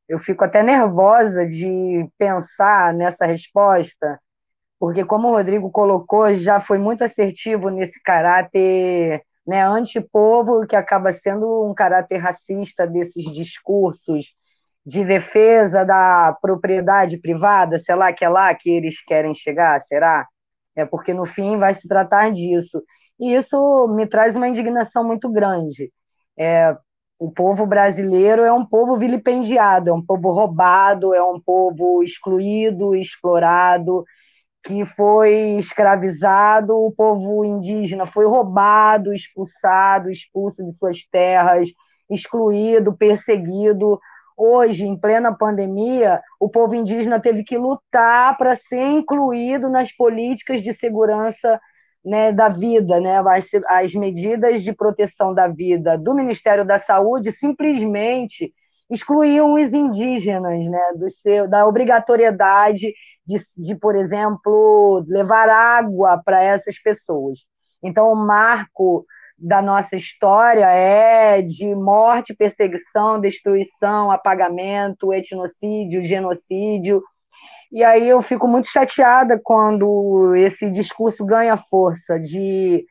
Eu 0.09 0.19
fico 0.19 0.45
até 0.45 0.63
nervosa 0.63 1.47
de 1.47 2.07
pensar 2.19 2.93
nessa 2.93 3.25
resposta, 3.25 4.21
porque, 4.79 5.05
como 5.05 5.29
o 5.29 5.33
Rodrigo 5.33 5.71
colocou, 5.71 6.35
já 6.35 6.61
foi 6.61 6.79
muito 6.79 7.05
assertivo 7.05 7.71
nesse 7.71 8.03
caráter 8.03 9.23
né, 9.47 9.65
antipovo, 9.65 10.67
que 10.67 10.75
acaba 10.75 11.13
sendo 11.13 11.65
um 11.65 11.73
caráter 11.73 12.19
racista 12.19 12.87
desses 12.87 13.33
discursos 13.33 14.35
de 14.85 15.05
defesa 15.05 15.85
da 15.85 16.37
propriedade 16.43 17.19
privada, 17.19 17.79
sei 17.79 17.95
lá 17.95 18.13
que 18.13 18.25
é 18.25 18.29
lá 18.29 18.53
que 18.53 18.69
eles 18.69 19.01
querem 19.05 19.33
chegar, 19.33 19.81
será? 19.81 20.27
É 20.77 20.85
porque 20.85 21.13
no 21.13 21.27
fim 21.27 21.59
vai 21.59 21.75
se 21.75 21.87
tratar 21.87 22.31
disso. 22.31 22.83
E 23.21 23.35
isso 23.35 23.89
me 23.89 24.07
traz 24.07 24.35
uma 24.35 24.49
indignação 24.49 25.05
muito 25.05 25.31
grande. 25.31 25.93
É, 26.39 26.77
o 27.19 27.31
povo 27.31 27.67
brasileiro 27.67 28.43
é 28.43 28.53
um 28.53 28.65
povo 28.67 28.97
vilipendiado, 28.97 29.91
é 29.91 29.93
um 29.93 30.05
povo 30.05 30.33
roubado, 30.33 31.15
é 31.15 31.23
um 31.23 31.41
povo 31.41 32.03
excluído, 32.03 32.97
explorado, 32.97 34.05
que 34.65 34.85
foi 34.85 35.57
escravizado, 35.59 36.77
o 36.77 36.93
povo 36.93 37.45
indígena 37.45 38.07
foi 38.07 38.27
roubado, 38.27 39.13
expulsado, 39.13 40.11
expulso 40.11 40.65
de 40.65 40.73
suas 40.73 41.05
terras, 41.05 41.69
excluído, 42.11 42.93
perseguido. 42.93 44.01
Hoje, 44.45 44.89
em 44.89 44.99
plena 44.99 45.33
pandemia, 45.33 46.21
o 46.41 46.49
povo 46.49 46.75
indígena 46.75 47.21
teve 47.21 47.45
que 47.45 47.57
lutar 47.57 48.37
para 48.37 48.57
ser 48.57 48.85
incluído 48.89 49.69
nas 49.69 49.93
políticas 49.93 50.61
de 50.61 50.73
segurança 50.73 51.61
né, 52.05 52.33
da 52.33 52.49
vida, 52.49 52.99
né, 52.99 53.23
as, 53.25 53.49
as 53.69 53.95
medidas 53.95 54.65
de 54.65 54.73
proteção 54.73 55.33
da 55.33 55.47
vida 55.47 55.97
do 55.97 56.13
Ministério 56.13 56.65
da 56.65 56.77
Saúde 56.77 57.31
simplesmente 57.31 58.53
excluíam 58.91 59.55
os 59.55 59.73
indígenas 59.73 60.67
né, 60.67 60.93
do 60.97 61.09
seu, 61.09 61.49
da 61.49 61.65
obrigatoriedade 61.65 62.93
de, 63.25 63.39
de, 63.57 63.77
por 63.77 63.95
exemplo, 63.95 65.05
levar 65.07 65.49
água 65.49 66.21
para 66.21 66.43
essas 66.43 66.83
pessoas. 66.83 67.45
Então, 67.81 68.13
o 68.13 68.17
marco 68.17 69.07
da 69.39 69.61
nossa 69.61 69.97
história 69.97 70.67
é 70.67 71.43
de 71.43 71.75
morte, 71.75 72.35
perseguição, 72.35 73.21
destruição, 73.21 74.11
apagamento, 74.11 75.13
etnocídio, 75.13 76.05
genocídio, 76.05 77.03
e 77.73 77.83
aí 77.83 78.07
eu 78.07 78.21
fico 78.21 78.47
muito 78.47 78.69
chateada 78.69 79.41
quando 79.43 80.37
esse 80.37 80.71
discurso 80.71 81.25
ganha 81.25 81.57
força 81.57 82.21
de 82.21 82.85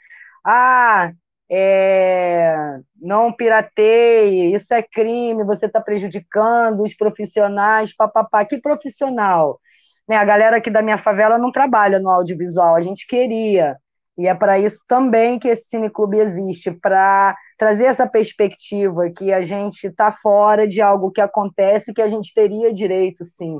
ah, 0.43 1.11
é, 1.51 2.79
não 2.99 3.31
pirateie, 3.31 4.55
isso 4.55 4.73
é 4.73 4.81
crime, 4.81 5.43
você 5.43 5.67
está 5.67 5.79
prejudicando 5.79 6.81
os 6.81 6.95
profissionais, 6.95 7.95
papapá. 7.95 8.43
Que 8.43 8.57
profissional? 8.57 9.59
Né, 10.07 10.15
a 10.15 10.25
galera 10.25 10.57
aqui 10.57 10.71
da 10.71 10.81
minha 10.81 10.97
favela 10.97 11.37
não 11.37 11.51
trabalha 11.51 11.99
no 11.99 12.09
audiovisual, 12.09 12.75
a 12.75 12.81
gente 12.81 13.05
queria. 13.05 13.77
E 14.21 14.27
é 14.27 14.35
para 14.35 14.59
isso 14.59 14.83
também 14.87 15.39
que 15.39 15.47
esse 15.47 15.67
cineclube 15.67 16.19
existe, 16.19 16.69
para 16.69 17.35
trazer 17.57 17.85
essa 17.85 18.05
perspectiva 18.05 19.09
que 19.09 19.33
a 19.33 19.41
gente 19.41 19.87
está 19.87 20.11
fora 20.11 20.67
de 20.67 20.79
algo 20.79 21.09
que 21.09 21.19
acontece 21.19 21.91
que 21.91 22.03
a 22.03 22.07
gente 22.07 22.31
teria 22.31 22.71
direito, 22.71 23.25
sim. 23.25 23.59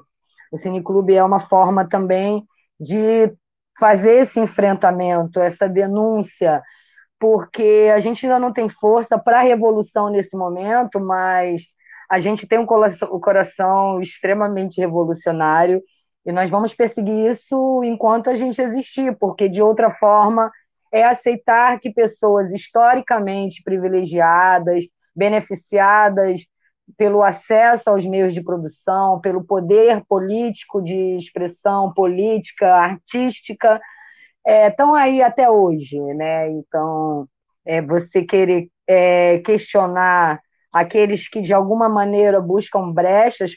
O 0.52 0.60
Cineclube 0.60 1.16
é 1.16 1.24
uma 1.24 1.40
forma 1.40 1.90
também 1.90 2.46
de 2.80 3.34
fazer 3.80 4.20
esse 4.20 4.40
enfrentamento, 4.40 5.40
essa 5.40 5.68
denúncia, 5.68 6.62
porque 7.20 7.92
a 7.92 8.00
gente 8.00 8.28
ainda 8.28 8.38
não 8.38 8.54
tem 8.54 8.70
força 8.70 9.18
para 9.18 9.40
a 9.40 9.44
revolução 9.44 10.12
nesse 10.12 10.38
momento, 10.38 11.00
mas 11.00 11.64
a 12.08 12.20
gente 12.20 12.46
tem 12.46 12.60
um 12.60 12.68
coração, 12.68 13.20
coração 13.20 14.00
extremamente 14.00 14.80
revolucionário 14.80 15.82
e 16.26 16.32
nós 16.32 16.50
vamos 16.50 16.74
perseguir 16.74 17.30
isso 17.30 17.84
enquanto 17.84 18.30
a 18.30 18.36
gente 18.36 18.62
existir, 18.62 19.18
porque 19.18 19.50
de 19.50 19.62
outra 19.62 19.92
forma 19.96 20.52
é 20.92 21.04
aceitar 21.04 21.80
que 21.80 21.90
pessoas 21.90 22.52
historicamente 22.52 23.64
privilegiadas, 23.64 24.86
beneficiadas 25.16 26.46
pelo 26.98 27.24
acesso 27.24 27.90
aos 27.90 28.06
meios 28.06 28.34
de 28.34 28.44
produção, 28.44 29.20
pelo 29.22 29.44
poder 29.44 30.04
político 30.08 30.82
de 30.82 31.16
expressão 31.16 31.94
política, 31.94 32.68
artística, 32.68 33.80
estão 34.46 34.98
é, 34.98 35.04
aí 35.04 35.22
até 35.22 35.50
hoje, 35.50 36.00
né? 36.00 36.50
Então, 36.50 37.28
é, 37.66 37.82
você 37.82 38.24
querer 38.24 38.70
é, 38.88 39.40
questionar 39.40 40.42
aqueles 40.72 41.28
que 41.28 41.42
de 41.42 41.54
alguma 41.54 41.90
maneira 41.90 42.40
buscam 42.40 42.92
brechas 42.92 43.54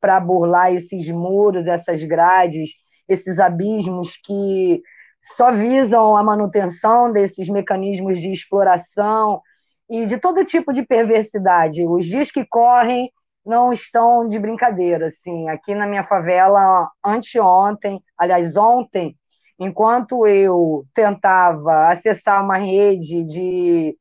para 0.00 0.20
burlar 0.20 0.72
esses 0.74 1.08
muros, 1.10 1.66
essas 1.66 2.02
grades, 2.02 2.70
esses 3.08 3.38
abismos 3.38 4.16
que 4.16 4.82
só 5.22 5.52
visam 5.52 6.16
a 6.16 6.22
manutenção 6.22 7.12
desses 7.12 7.48
mecanismos 7.48 8.20
de 8.20 8.30
exploração 8.30 9.40
e 9.88 10.06
de 10.06 10.18
todo 10.18 10.44
tipo 10.44 10.72
de 10.72 10.84
perversidade. 10.84 11.86
Os 11.86 12.06
dias 12.06 12.30
que 12.30 12.44
correm 12.44 13.10
não 13.44 13.72
estão 13.72 14.28
de 14.28 14.38
brincadeira, 14.38 15.06
assim. 15.06 15.48
Aqui 15.48 15.74
na 15.74 15.86
minha 15.86 16.04
favela, 16.04 16.90
anteontem, 17.04 18.02
aliás, 18.18 18.56
ontem, 18.56 19.16
enquanto 19.58 20.26
eu 20.26 20.84
tentava 20.92 21.88
acessar 21.88 22.42
uma 22.44 22.58
rede 22.58 23.22
de 23.24 23.96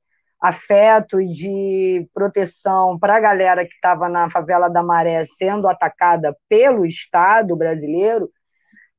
afeto 0.47 1.19
e 1.19 1.27
de 1.27 2.07
proteção 2.13 2.97
para 2.99 3.15
a 3.17 3.19
galera 3.19 3.65
que 3.65 3.73
estava 3.73 4.07
na 4.07 4.29
favela 4.29 4.69
da 4.69 4.83
Maré 4.83 5.23
sendo 5.25 5.67
atacada 5.67 6.35
pelo 6.47 6.85
Estado 6.85 7.55
brasileiro, 7.55 8.29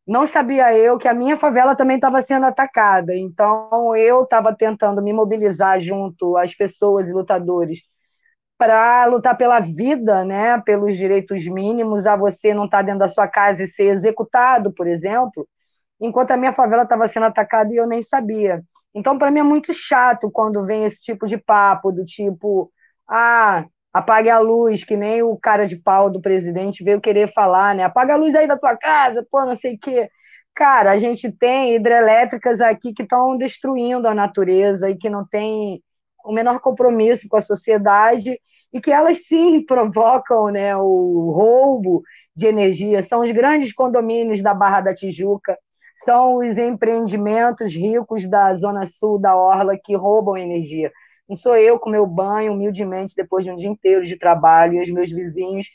não 0.07 0.27
sabia 0.27 0.77
eu 0.77 0.99
que 0.99 1.09
a 1.09 1.15
minha 1.15 1.37
favela 1.37 1.75
também 1.75 1.97
estava 1.97 2.23
sendo 2.23 2.47
atacada. 2.47 3.15
Então, 3.17 3.97
eu 3.97 4.23
estava 4.23 4.55
tentando 4.55 5.03
me 5.03 5.13
mobilizar 5.13 5.81
junto 5.81 6.37
às 6.37 6.55
pessoas 6.55 7.09
e 7.09 7.13
lutadores 7.13 7.81
para 8.59 9.05
lutar 9.07 9.37
pela 9.37 9.61
vida, 9.61 10.25
né, 10.25 10.61
pelos 10.65 10.97
direitos 10.97 11.47
mínimos, 11.47 12.07
a 12.07 12.17
você 12.17 12.55
não 12.55 12.65
estar 12.67 12.79
tá 12.79 12.83
dentro 12.85 13.01
da 13.01 13.09
sua 13.09 13.29
casa 13.29 13.63
e 13.63 13.67
ser 13.67 13.89
executado, 13.89 14.73
por 14.73 14.87
exemplo, 14.87 15.47
enquanto 16.01 16.31
a 16.31 16.37
minha 16.37 16.53
favela 16.53 16.85
estava 16.85 17.07
sendo 17.07 17.27
atacada 17.27 17.73
e 17.73 17.77
eu 17.77 17.87
nem 17.87 18.03
sabia. 18.03 18.63
Então, 18.97 19.19
para 19.19 19.31
mim 19.31 19.41
é 19.41 19.43
muito 19.43 19.75
chato 19.75 20.31
quando 20.31 20.65
vem 20.65 20.85
esse 20.87 21.03
tipo 21.03 21.27
de 21.27 21.37
papo, 21.37 21.93
do 21.93 22.03
tipo, 22.07 22.73
ah, 23.07 23.67
apague 23.93 24.31
a 24.31 24.39
luz, 24.39 24.85
que 24.85 24.97
nem 24.97 25.23
o 25.23 25.37
cara 25.37 25.67
de 25.67 25.77
pau 25.77 26.09
do 26.11 26.19
presidente 26.19 26.83
veio 26.83 26.99
querer 26.99 27.31
falar, 27.31 27.75
né? 27.75 27.85
Apaga 27.85 28.15
a 28.15 28.17
luz 28.17 28.35
aí 28.35 28.47
da 28.49 28.57
tua 28.57 28.75
casa, 28.75 29.27
pô, 29.31 29.45
não 29.45 29.55
sei 29.55 29.75
o 29.75 29.79
quê. 29.79 30.09
Cara, 30.55 30.93
a 30.93 30.97
gente 30.97 31.31
tem 31.31 31.75
hidrelétricas 31.75 32.63
aqui 32.63 32.95
que 32.95 33.03
estão 33.03 33.37
destruindo 33.37 34.09
a 34.09 34.15
natureza 34.15 34.89
e 34.89 34.97
que 34.97 35.11
não 35.11 35.27
tem 35.27 35.83
o 36.25 36.33
menor 36.33 36.61
compromisso 36.61 37.29
com 37.29 37.37
a 37.37 37.43
sociedade 37.43 38.41
e 38.73 38.81
que 38.81 38.91
elas 38.91 39.27
sim 39.27 39.61
provocam 39.67 40.49
né, 40.49 40.75
o 40.75 41.33
roubo 41.37 42.03
de 42.35 42.47
energia. 42.47 43.03
São 43.03 43.21
os 43.21 43.31
grandes 43.31 43.75
condomínios 43.75 44.43
da 44.43 44.55
Barra 44.55 44.81
da 44.81 44.95
Tijuca, 44.95 45.59
são 45.97 46.37
os 46.37 46.59
empreendimentos 46.59 47.75
ricos 47.75 48.29
da 48.29 48.55
Zona 48.55 48.85
Sul 48.87 49.19
da 49.19 49.35
Orla 49.35 49.77
que 49.83 49.97
roubam 49.97 50.37
energia. 50.37 50.93
Não 51.29 51.37
sou 51.37 51.57
eu 51.57 51.79
com 51.79 51.91
meu 51.91 52.07
banho, 52.07 52.53
humildemente, 52.53 53.15
depois 53.17 53.45
de 53.45 53.51
um 53.51 53.57
dia 53.57 53.69
inteiro 53.69 54.07
de 54.07 54.17
trabalho, 54.17 54.75
e 54.75 54.83
os 54.83 54.91
meus 54.93 55.11
vizinhos 55.11 55.67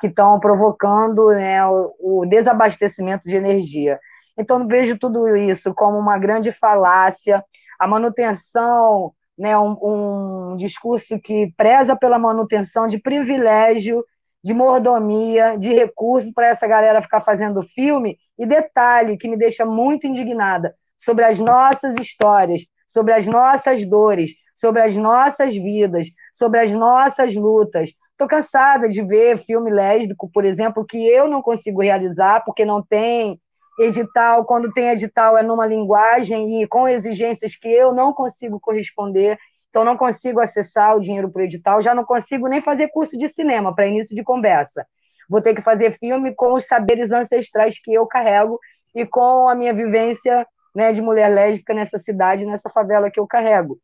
que 0.00 0.08
estão 0.08 0.38
provocando 0.38 1.28
né, 1.30 1.64
o, 1.66 2.24
desabastecimento 2.28 3.24
de 3.26 3.36
energia. 3.36 3.98
Então, 4.36 4.66
vejo 4.66 4.98
tudo 4.98 5.36
isso 5.36 5.74
como 5.74 5.98
uma 5.98 6.18
grande 6.18 6.52
falácia, 6.52 7.42
a 7.78 7.86
manutenção, 7.86 9.12
né, 9.36 9.58
um, 9.58 10.52
um 10.52 10.56
discurso 10.56 11.18
que 11.18 11.52
preza 11.56 11.96
pela 11.96 12.18
manutenção 12.18 12.86
de 12.86 12.98
privilégio, 12.98 14.04
de 14.42 14.52
mordomia, 14.54 15.56
de 15.58 15.72
recurso 15.72 16.32
para 16.32 16.48
essa 16.48 16.66
galera 16.66 17.02
ficar 17.02 17.20
fazendo 17.22 17.62
filme. 17.62 18.18
E 18.38 18.46
detalhe 18.46 19.16
que 19.16 19.28
me 19.28 19.36
deixa 19.36 19.64
muito 19.64 20.06
indignada 20.06 20.74
sobre 20.96 21.24
as 21.24 21.38
nossas 21.38 21.94
histórias, 21.96 22.66
sobre 22.86 23.12
as 23.12 23.26
nossas 23.26 23.84
dores, 23.86 24.32
sobre 24.54 24.82
as 24.82 24.96
nossas 24.96 25.54
vidas, 25.54 26.08
sobre 26.32 26.60
as 26.60 26.70
nossas 26.70 27.34
lutas. 27.34 27.92
Estou 28.12 28.26
cansada 28.26 28.88
de 28.88 29.02
ver 29.02 29.38
filme 29.38 29.70
lésbico, 29.70 30.28
por 30.32 30.44
exemplo, 30.44 30.84
que 30.84 31.06
eu 31.06 31.28
não 31.28 31.40
consigo 31.40 31.82
realizar 31.82 32.44
porque 32.44 32.64
não 32.64 32.82
tem 32.82 33.40
edital. 33.78 34.44
Quando 34.44 34.72
tem 34.72 34.88
edital 34.88 35.38
é 35.38 35.42
numa 35.42 35.66
linguagem 35.66 36.62
e 36.62 36.66
com 36.66 36.88
exigências 36.88 37.54
que 37.54 37.68
eu 37.68 37.94
não 37.94 38.12
consigo 38.12 38.58
corresponder. 38.58 39.38
Então, 39.70 39.84
não 39.84 39.96
consigo 39.96 40.40
acessar 40.40 40.96
o 40.96 41.00
dinheiro 41.00 41.30
para 41.30 41.40
o 41.40 41.44
edital, 41.44 41.80
já 41.80 41.94
não 41.94 42.04
consigo 42.04 42.48
nem 42.48 42.60
fazer 42.60 42.88
curso 42.88 43.16
de 43.16 43.28
cinema 43.28 43.74
para 43.74 43.86
início 43.86 44.16
de 44.16 44.24
conversa. 44.24 44.86
Vou 45.28 45.42
ter 45.42 45.54
que 45.54 45.62
fazer 45.62 45.92
filme 45.98 46.34
com 46.34 46.54
os 46.54 46.66
saberes 46.66 47.12
ancestrais 47.12 47.78
que 47.80 47.92
eu 47.92 48.06
carrego 48.06 48.58
e 48.94 49.04
com 49.04 49.48
a 49.48 49.54
minha 49.54 49.74
vivência 49.74 50.46
né, 50.74 50.92
de 50.92 51.02
mulher 51.02 51.28
lésbica 51.28 51.74
nessa 51.74 51.98
cidade, 51.98 52.46
nessa 52.46 52.70
favela 52.70 53.10
que 53.10 53.20
eu 53.20 53.26
carrego 53.26 53.78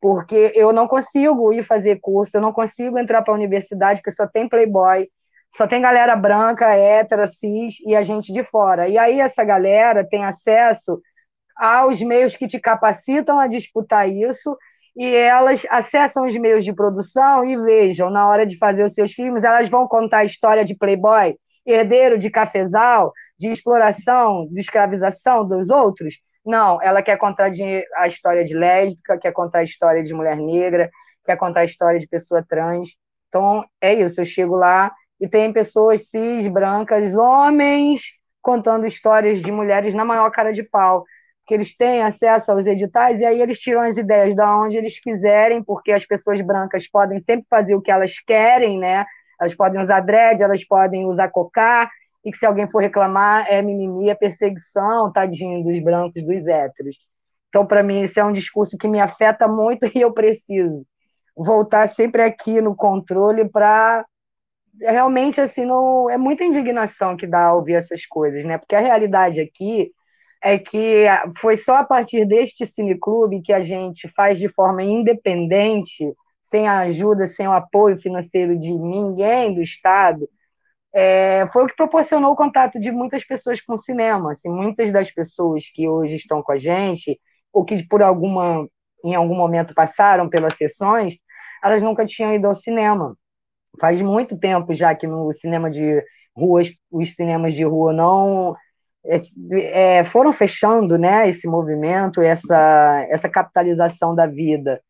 porque 0.00 0.52
eu 0.54 0.72
não 0.72 0.88
consigo 0.88 1.52
ir 1.52 1.62
fazer 1.62 2.00
curso, 2.00 2.36
eu 2.36 2.40
não 2.40 2.52
consigo 2.52 2.98
entrar 2.98 3.22
para 3.22 3.34
a 3.34 3.36
universidade, 3.36 4.00
porque 4.00 4.16
só 4.16 4.26
tem 4.26 4.48
playboy, 4.48 5.06
só 5.56 5.66
tem 5.66 5.82
galera 5.82 6.16
branca, 6.16 6.74
hétera, 6.74 7.26
cis 7.26 7.78
e 7.84 7.94
a 7.94 8.02
gente 8.02 8.32
de 8.32 8.42
fora. 8.42 8.88
E 8.88 8.96
aí 8.96 9.20
essa 9.20 9.44
galera 9.44 10.06
tem 10.08 10.24
acesso 10.24 11.00
aos 11.54 12.00
meios 12.00 12.34
que 12.34 12.48
te 12.48 12.58
capacitam 12.58 13.38
a 13.38 13.46
disputar 13.46 14.08
isso 14.08 14.56
e 14.96 15.06
elas 15.14 15.66
acessam 15.70 16.26
os 16.26 16.36
meios 16.36 16.64
de 16.64 16.72
produção 16.72 17.44
e 17.44 17.56
vejam, 17.56 18.10
na 18.10 18.28
hora 18.28 18.46
de 18.46 18.56
fazer 18.58 18.84
os 18.84 18.94
seus 18.94 19.12
filmes, 19.12 19.44
elas 19.44 19.68
vão 19.68 19.86
contar 19.86 20.18
a 20.18 20.24
história 20.24 20.64
de 20.64 20.76
playboy, 20.76 21.36
herdeiro 21.64 22.18
de 22.18 22.30
cafezal, 22.30 23.12
de 23.38 23.48
exploração, 23.48 24.46
de 24.50 24.60
escravização 24.60 25.46
dos 25.46 25.70
outros. 25.70 26.18
Não, 26.44 26.82
ela 26.82 27.02
quer 27.02 27.16
contar 27.16 27.50
a 27.96 28.06
história 28.08 28.44
de 28.44 28.54
lésbica, 28.54 29.18
quer 29.18 29.32
contar 29.32 29.60
a 29.60 29.62
história 29.62 30.02
de 30.02 30.12
mulher 30.12 30.36
negra, 30.36 30.90
quer 31.24 31.36
contar 31.36 31.60
a 31.60 31.64
história 31.64 31.98
de 31.98 32.08
pessoa 32.08 32.44
trans. 32.46 32.90
Então, 33.28 33.64
é 33.80 33.94
isso, 33.94 34.20
eu 34.20 34.24
chego 34.24 34.56
lá 34.56 34.92
e 35.20 35.28
tem 35.28 35.52
pessoas 35.52 36.08
cis, 36.08 36.46
brancas, 36.48 37.14
homens, 37.14 38.02
contando 38.42 38.86
histórias 38.86 39.40
de 39.40 39.52
mulheres 39.52 39.94
na 39.94 40.04
maior 40.04 40.30
cara 40.30 40.52
de 40.52 40.62
pau 40.62 41.04
que 41.50 41.54
eles 41.54 41.76
têm 41.76 42.00
acesso 42.00 42.52
aos 42.52 42.64
editais 42.64 43.20
e 43.20 43.26
aí 43.26 43.42
eles 43.42 43.58
tiram 43.58 43.80
as 43.80 43.96
ideias 43.96 44.36
da 44.36 44.56
onde 44.56 44.76
eles 44.76 45.00
quiserem, 45.00 45.64
porque 45.64 45.90
as 45.90 46.06
pessoas 46.06 46.40
brancas 46.40 46.88
podem 46.88 47.18
sempre 47.18 47.44
fazer 47.50 47.74
o 47.74 47.82
que 47.82 47.90
elas 47.90 48.20
querem, 48.20 48.78
né? 48.78 49.04
Elas 49.40 49.52
podem 49.52 49.80
usar 49.80 49.98
dread, 49.98 50.40
elas 50.40 50.64
podem 50.64 51.06
usar 51.06 51.28
cocar, 51.28 51.90
e 52.24 52.30
que 52.30 52.38
se 52.38 52.46
alguém 52.46 52.70
for 52.70 52.80
reclamar 52.80 53.46
é 53.48 53.60
mimimi, 53.60 54.08
é 54.08 54.14
perseguição, 54.14 55.10
tadinho 55.12 55.64
dos 55.64 55.82
brancos, 55.82 56.24
dos 56.24 56.46
héteros. 56.46 56.96
Então, 57.48 57.66
para 57.66 57.82
mim, 57.82 58.02
isso 58.02 58.20
é 58.20 58.24
um 58.24 58.32
discurso 58.32 58.78
que 58.78 58.86
me 58.86 59.00
afeta 59.00 59.48
muito 59.48 59.86
e 59.92 60.00
eu 60.00 60.12
preciso 60.12 60.86
voltar 61.36 61.88
sempre 61.88 62.22
aqui 62.22 62.60
no 62.60 62.76
controle 62.76 63.48
para 63.48 64.06
realmente 64.80 65.40
assim 65.40 65.64
não 65.66 66.08
é 66.08 66.16
muita 66.16 66.44
indignação 66.44 67.16
que 67.16 67.26
dá 67.26 67.52
ouvir 67.52 67.74
essas 67.74 68.06
coisas, 68.06 68.44
né? 68.44 68.56
Porque 68.56 68.76
a 68.76 68.80
realidade 68.80 69.40
aqui 69.40 69.90
é 70.42 70.58
que 70.58 71.06
foi 71.38 71.56
só 71.56 71.76
a 71.76 71.84
partir 71.84 72.24
deste 72.26 72.64
cineclube 72.66 73.42
que 73.42 73.52
a 73.52 73.60
gente 73.60 74.08
faz 74.08 74.38
de 74.38 74.48
forma 74.48 74.82
independente, 74.82 76.12
sem 76.44 76.66
a 76.66 76.80
ajuda, 76.80 77.26
sem 77.28 77.46
o 77.46 77.52
apoio 77.52 77.98
financeiro 78.00 78.58
de 78.58 78.72
ninguém 78.72 79.54
do 79.54 79.62
Estado, 79.62 80.28
é, 80.92 81.46
foi 81.52 81.64
o 81.64 81.66
que 81.66 81.76
proporcionou 81.76 82.32
o 82.32 82.36
contato 82.36 82.78
de 82.80 82.90
muitas 82.90 83.24
pessoas 83.24 83.60
com 83.60 83.74
o 83.74 83.78
cinema. 83.78 84.32
Assim, 84.32 84.48
muitas 84.48 84.90
das 84.90 85.10
pessoas 85.10 85.70
que 85.72 85.88
hoje 85.88 86.16
estão 86.16 86.42
com 86.42 86.52
a 86.52 86.56
gente, 86.56 87.18
ou 87.52 87.64
que 87.64 87.82
por 87.86 88.02
alguma, 88.02 88.68
em 89.04 89.14
algum 89.14 89.36
momento 89.36 89.74
passaram 89.74 90.28
pelas 90.28 90.56
sessões, 90.56 91.16
elas 91.62 91.82
nunca 91.82 92.04
tinham 92.04 92.34
ido 92.34 92.46
ao 92.46 92.54
cinema. 92.54 93.16
Faz 93.80 94.00
muito 94.02 94.38
tempo 94.38 94.74
já 94.74 94.94
que 94.94 95.06
no 95.06 95.32
cinema 95.32 95.70
de 95.70 96.02
rua, 96.36 96.62
os 96.90 97.14
cinemas 97.14 97.54
de 97.54 97.64
rua 97.64 97.92
não 97.92 98.56
é, 99.04 99.20
é, 99.98 100.04
foram 100.04 100.32
fechando 100.32 100.98
né, 100.98 101.28
esse 101.28 101.48
movimento, 101.48 102.20
essa, 102.20 103.06
essa 103.08 103.28
capitalização 103.28 104.14
da 104.14 104.26
vida. 104.26 104.80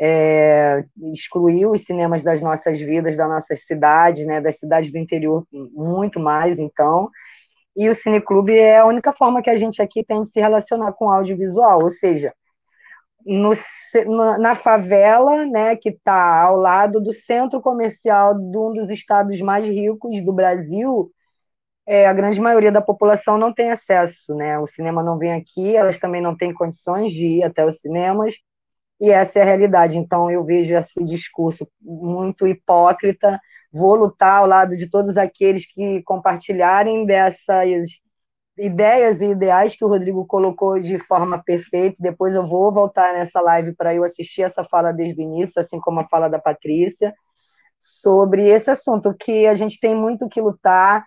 É, 0.00 0.84
excluiu 1.12 1.72
os 1.72 1.84
cinemas 1.84 2.22
das 2.22 2.42
nossas 2.42 2.80
vidas, 2.80 3.16
das 3.16 3.28
nossas 3.28 3.64
cidades, 3.64 4.26
né, 4.26 4.40
das 4.40 4.58
cidades 4.58 4.90
do 4.90 4.98
interior, 4.98 5.46
muito 5.52 6.18
mais, 6.18 6.58
então. 6.58 7.08
E 7.76 7.88
o 7.88 7.94
Cineclube 7.94 8.56
é 8.56 8.78
a 8.78 8.86
única 8.86 9.12
forma 9.12 9.42
que 9.42 9.50
a 9.50 9.56
gente 9.56 9.80
aqui 9.80 10.04
tem 10.04 10.22
de 10.22 10.28
se 10.28 10.40
relacionar 10.40 10.92
com 10.92 11.10
audiovisual, 11.10 11.82
ou 11.82 11.90
seja, 11.90 12.32
no, 13.24 13.52
na 14.38 14.54
favela, 14.54 15.46
né, 15.46 15.76
que 15.76 15.90
está 15.90 16.42
ao 16.42 16.56
lado 16.56 17.00
do 17.00 17.12
centro 17.12 17.60
comercial 17.60 18.34
de 18.34 18.58
um 18.58 18.72
dos 18.72 18.90
estados 18.90 19.40
mais 19.40 19.66
ricos 19.66 20.22
do 20.24 20.32
Brasil, 20.32 21.10
é, 21.86 22.06
a 22.06 22.12
grande 22.12 22.40
maioria 22.40 22.70
da 22.70 22.80
população 22.80 23.36
não 23.36 23.52
tem 23.52 23.70
acesso, 23.70 24.34
né? 24.34 24.58
O 24.58 24.66
cinema 24.66 25.02
não 25.02 25.18
vem 25.18 25.32
aqui, 25.32 25.76
elas 25.76 25.98
também 25.98 26.20
não 26.20 26.36
têm 26.36 26.54
condições 26.54 27.12
de 27.12 27.26
ir 27.26 27.44
até 27.44 27.64
os 27.64 27.80
cinemas, 27.80 28.34
e 29.00 29.10
essa 29.10 29.40
é 29.40 29.42
a 29.42 29.44
realidade. 29.44 29.98
Então, 29.98 30.30
eu 30.30 30.44
vejo 30.44 30.74
esse 30.76 31.02
discurso 31.04 31.66
muito 31.80 32.46
hipócrita. 32.46 33.40
Vou 33.72 33.96
lutar 33.96 34.38
ao 34.38 34.46
lado 34.46 34.76
de 34.76 34.88
todos 34.88 35.16
aqueles 35.16 35.66
que 35.66 36.02
compartilharem 36.04 37.04
dessas 37.04 37.88
ideias 38.56 39.20
e 39.20 39.26
ideais 39.26 39.74
que 39.74 39.84
o 39.84 39.88
Rodrigo 39.88 40.24
colocou 40.26 40.78
de 40.78 40.98
forma 41.00 41.42
perfeita. 41.42 41.96
Depois 41.98 42.34
eu 42.36 42.46
vou 42.46 42.72
voltar 42.72 43.12
nessa 43.14 43.40
live 43.40 43.74
para 43.74 43.92
eu 43.92 44.04
assistir 44.04 44.42
essa 44.42 44.62
fala 44.62 44.92
desde 44.92 45.20
o 45.20 45.24
início, 45.24 45.60
assim 45.60 45.80
como 45.80 45.98
a 46.00 46.08
fala 46.08 46.28
da 46.28 46.38
Patrícia, 46.38 47.12
sobre 47.78 48.48
esse 48.50 48.70
assunto, 48.70 49.12
que 49.18 49.48
a 49.48 49.54
gente 49.54 49.80
tem 49.80 49.96
muito 49.96 50.28
que 50.28 50.40
lutar 50.40 51.04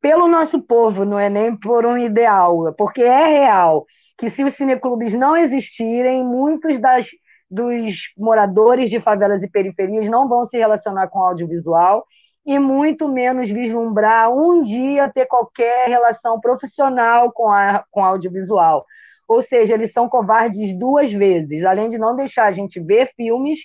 pelo 0.00 0.28
nosso 0.28 0.62
povo, 0.62 1.04
não 1.04 1.18
é 1.18 1.28
nem 1.28 1.56
por 1.56 1.84
um 1.86 1.98
ideal, 1.98 2.72
porque 2.76 3.02
é 3.02 3.26
real 3.26 3.86
que 4.18 4.30
se 4.30 4.44
os 4.44 4.54
cineclubes 4.54 5.14
não 5.14 5.36
existirem, 5.36 6.24
muitos 6.24 6.80
das, 6.80 7.08
dos 7.50 8.12
moradores 8.16 8.88
de 8.90 8.98
favelas 8.98 9.42
e 9.42 9.50
periferias 9.50 10.08
não 10.08 10.28
vão 10.28 10.46
se 10.46 10.56
relacionar 10.56 11.08
com 11.08 11.22
audiovisual 11.22 12.06
e 12.46 12.58
muito 12.58 13.08
menos 13.08 13.50
vislumbrar 13.50 14.32
um 14.32 14.62
dia 14.62 15.10
ter 15.12 15.26
qualquer 15.26 15.88
relação 15.88 16.40
profissional 16.40 17.32
com, 17.32 17.50
a, 17.50 17.84
com 17.90 18.04
audiovisual. 18.04 18.86
Ou 19.28 19.42
seja, 19.42 19.74
eles 19.74 19.92
são 19.92 20.08
covardes 20.08 20.72
duas 20.78 21.12
vezes. 21.12 21.64
Além 21.64 21.88
de 21.88 21.98
não 21.98 22.14
deixar 22.14 22.46
a 22.46 22.52
gente 22.52 22.80
ver 22.80 23.10
filmes, 23.16 23.58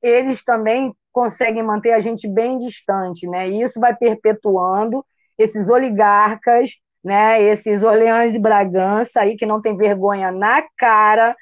eles 0.00 0.44
também 0.44 0.94
conseguem 1.12 1.64
manter 1.64 1.92
a 1.92 1.98
gente 1.98 2.28
bem 2.28 2.58
distante, 2.58 3.26
né? 3.26 3.48
E 3.50 3.60
isso 3.60 3.80
vai 3.80 3.96
perpetuando 3.96 5.04
esses 5.38 5.68
oligarcas, 5.68 6.72
né, 7.02 7.42
esses 7.42 7.82
Orleans 7.82 8.34
e 8.34 8.38
Bragança 8.38 9.20
aí 9.20 9.36
que 9.36 9.46
não 9.46 9.62
tem 9.62 9.76
vergonha 9.76 10.32
na 10.32 10.62
cara 10.76 11.36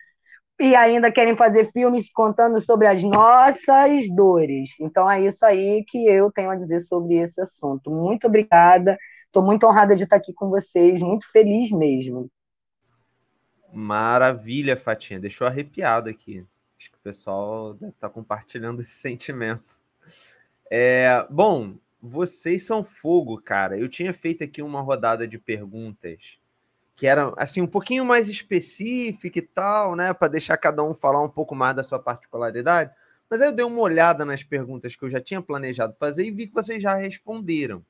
e 0.60 0.74
ainda 0.74 1.12
querem 1.12 1.36
fazer 1.36 1.70
filmes 1.70 2.10
contando 2.10 2.60
sobre 2.60 2.86
as 2.86 3.02
nossas 3.02 4.08
dores. 4.08 4.70
Então 4.80 5.10
é 5.10 5.22
isso 5.22 5.44
aí 5.44 5.84
que 5.86 6.06
eu 6.06 6.30
tenho 6.32 6.50
a 6.50 6.56
dizer 6.56 6.80
sobre 6.80 7.16
esse 7.16 7.40
assunto. 7.40 7.90
Muito 7.90 8.26
obrigada. 8.26 8.96
Estou 9.26 9.42
muito 9.42 9.66
honrada 9.66 9.94
de 9.94 10.04
estar 10.04 10.16
aqui 10.16 10.32
com 10.32 10.48
vocês, 10.48 11.02
muito 11.02 11.30
feliz 11.30 11.70
mesmo. 11.70 12.30
Maravilha, 13.70 14.76
Fatinha. 14.76 15.20
Deixou 15.20 15.46
arrepiado 15.46 16.08
aqui. 16.08 16.42
Acho 16.78 16.90
que 16.90 16.96
o 16.96 17.02
pessoal 17.02 17.74
deve 17.74 17.92
estar 17.92 18.08
compartilhando 18.08 18.80
esse 18.80 18.92
sentimento. 18.92 19.78
É, 20.70 21.26
bom, 21.28 21.74
vocês 22.00 22.64
são 22.64 22.84
fogo, 22.84 23.40
cara. 23.40 23.78
Eu 23.78 23.88
tinha 23.88 24.12
feito 24.14 24.44
aqui 24.44 24.62
uma 24.62 24.80
rodada 24.80 25.26
de 25.26 25.38
perguntas 25.38 26.38
que 26.96 27.06
era 27.06 27.32
assim 27.36 27.60
um 27.60 27.66
pouquinho 27.66 28.06
mais 28.06 28.28
específica 28.30 29.38
e 29.38 29.42
tal, 29.42 29.94
né, 29.94 30.14
para 30.14 30.28
deixar 30.28 30.56
cada 30.56 30.82
um 30.82 30.94
falar 30.94 31.22
um 31.22 31.28
pouco 31.28 31.54
mais 31.54 31.76
da 31.76 31.82
sua 31.82 31.98
particularidade. 31.98 32.90
Mas 33.28 33.42
aí 33.42 33.48
eu 33.48 33.52
dei 33.52 33.64
uma 33.64 33.80
olhada 33.82 34.24
nas 34.24 34.42
perguntas 34.42 34.96
que 34.96 35.04
eu 35.04 35.10
já 35.10 35.20
tinha 35.20 35.42
planejado 35.42 35.94
fazer 35.94 36.24
e 36.24 36.30
vi 36.30 36.46
que 36.46 36.54
vocês 36.54 36.82
já 36.82 36.94
responderam, 36.94 37.84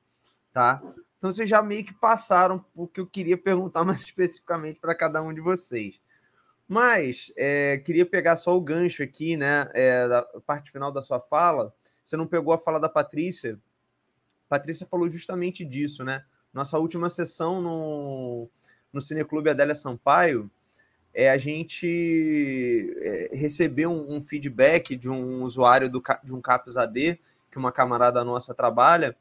tá? 0.53 0.83
Então 1.19 1.31
vocês 1.31 1.49
já 1.49 1.63
meio 1.63 1.85
que 1.85 1.95
passaram 1.95 2.65
o 2.75 2.89
que 2.89 3.01
eu 3.01 3.07
queria 3.07 3.39
perguntar 3.39 3.85
mais 3.85 4.01
especificamente 4.01 4.81
para 4.81 4.95
cada 4.95 5.23
um 5.23 5.33
de 5.33 5.41
vocês. 5.41 6.01
Mas 6.69 7.33
é, 7.37 7.79
queria 7.79 8.05
pegar 8.05 8.37
só 8.37 8.57
o 8.57 8.61
gancho 8.61 9.05
aqui, 9.05 9.37
né? 9.37 9.69
É, 9.73 10.09
da 10.09 10.23
parte 10.45 10.73
final 10.73 10.91
da 10.91 11.01
sua 11.01 11.21
fala. 11.21 11.73
Você 12.03 12.17
não 12.17 12.27
pegou 12.27 12.53
a 12.53 12.59
fala 12.59 12.81
da 12.81 12.89
Patrícia, 12.89 13.57
Patrícia 14.49 14.87
falou 14.87 15.09
justamente 15.09 15.65
disso, 15.65 16.05
né? 16.05 16.25
Nossa 16.53 16.79
última 16.79 17.09
sessão 17.11 17.61
no, 17.61 18.49
no 18.93 19.01
Cineclube 19.01 19.51
Adélia 19.51 19.75
Sampaio, 19.75 20.51
é, 21.13 21.31
a 21.31 21.39
gente 21.39 22.95
é, 22.99 23.31
recebeu 23.33 23.91
um, 23.91 24.17
um, 24.17 24.23
feedback 24.23 24.95
de 24.95 25.09
um 25.09 25.43
usuário 25.43 25.89
do, 25.89 26.03
de 26.23 26.35
um 26.35 26.43
CAPS 26.43 26.77
AD, 26.77 27.19
que 27.51 27.57
uma 27.57 27.73
camarada 27.73 28.23
nossa 28.23 28.55
trabalha, 28.55 29.17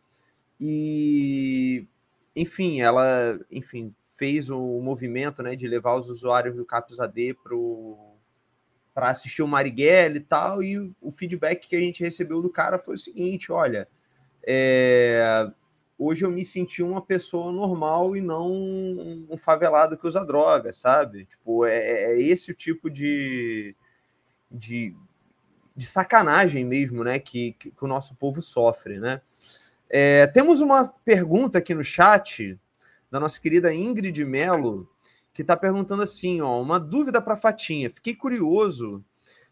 e, 0.59 1.87
enfim, 2.35 2.81
ela, 2.81 3.39
enfim, 3.49 3.93
fez 4.13 4.49
o 4.49 4.59
movimento, 4.81 5.41
né, 5.41 5.55
de 5.55 5.67
levar 5.67 5.95
os 5.95 6.09
usuários 6.09 6.55
do 6.55 6.65
CAPS 6.65 6.99
AD 6.99 7.37
para 8.93 9.09
assistir 9.09 9.41
o 9.41 9.47
Marighella 9.47 10.17
e 10.17 10.21
tal, 10.21 10.61
e 10.61 10.77
o, 10.77 10.93
o 11.01 11.11
feedback 11.11 11.65
que 11.65 11.77
a 11.77 11.81
gente 11.81 12.03
recebeu 12.03 12.41
do 12.41 12.49
cara 12.49 12.77
foi 12.77 12.95
o 12.95 12.97
seguinte, 12.97 13.53
olha, 13.53 13.87
é, 14.47 15.49
hoje 15.97 16.25
eu 16.25 16.31
me 16.31 16.45
senti 16.45 16.83
uma 16.83 17.01
pessoa 17.01 17.51
normal 17.51 18.15
e 18.15 18.21
não 18.21 18.51
um 19.29 19.37
favelado 19.37 19.97
que 19.97 20.07
usa 20.07 20.25
droga, 20.25 20.71
sabe? 20.71 21.25
Tipo, 21.25 21.65
é, 21.65 21.77
é, 21.77 22.13
é 22.13 22.21
esse 22.21 22.51
o 22.51 22.55
tipo 22.55 22.89
de, 22.89 23.75
de, 24.51 24.95
de 25.75 25.85
sacanagem 25.85 26.63
mesmo, 26.63 27.03
né, 27.03 27.17
que, 27.19 27.53
que, 27.53 27.71
que, 27.71 27.83
o 27.83 27.87
nosso 27.87 28.15
povo 28.15 28.41
sofre, 28.41 28.99
né? 28.99 29.21
É, 29.89 30.27
temos 30.27 30.61
uma 30.61 30.87
pergunta 30.87 31.59
aqui 31.59 31.73
no 31.73 31.83
chat 31.83 32.59
da 33.09 33.19
nossa 33.19 33.39
querida 33.39 33.73
Ingrid 33.73 34.25
Melo, 34.25 34.89
que 35.33 35.41
está 35.41 35.55
perguntando 35.55 36.01
assim, 36.01 36.41
ó, 36.41 36.61
uma 36.61 36.79
dúvida 36.79 37.21
para 37.21 37.35
Fatinha. 37.35 37.89
Fiquei 37.89 38.15
curioso 38.15 39.03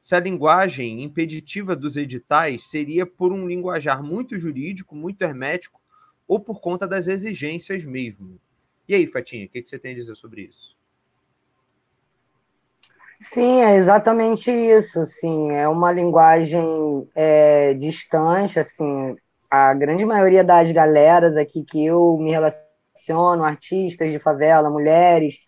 se 0.04 0.18
a 0.18 0.20
linguagem 0.20 1.02
impeditiva 1.02 1.78
dos 1.78 1.96
editais 1.96 2.70
seria 2.70 3.06
por 3.06 3.32
um 3.32 3.48
linguajar 3.48 4.04
muito 4.04 4.38
jurídico, 4.38 4.94
muito 4.94 5.22
hermético, 5.22 5.80
ou 6.28 6.42
por 6.42 6.60
conta 6.60 6.86
das 6.86 7.08
exigências 7.08 7.86
mesmo. 7.86 8.38
E 8.86 8.96
aí, 8.96 9.08
Fatinha, 9.08 9.46
o 9.46 9.50
que 9.50 9.66
você 9.66 9.80
tem 9.80 9.94
a 9.94 9.96
dizer 9.96 10.14
sobre 10.16 10.42
isso? 10.42 10.76
Sim, 13.22 13.62
é 13.62 13.78
exatamente 13.78 14.52
isso. 14.52 15.00
Assim, 15.00 15.52
é 15.52 15.70
uma 15.70 15.90
linguagem 15.94 17.08
é, 17.16 17.74
distante. 17.74 18.60
Assim, 18.60 19.16
a 19.50 19.74
grande 19.74 20.04
maioria 20.04 20.44
das 20.44 20.70
galeras 20.70 21.38
aqui 21.38 21.64
que 21.64 21.86
eu 21.86 22.18
me 22.18 22.32
relaciono, 22.32 23.46
artistas 23.46 24.12
de 24.12 24.20
favela, 24.20 24.70
mulheres, 24.70 25.40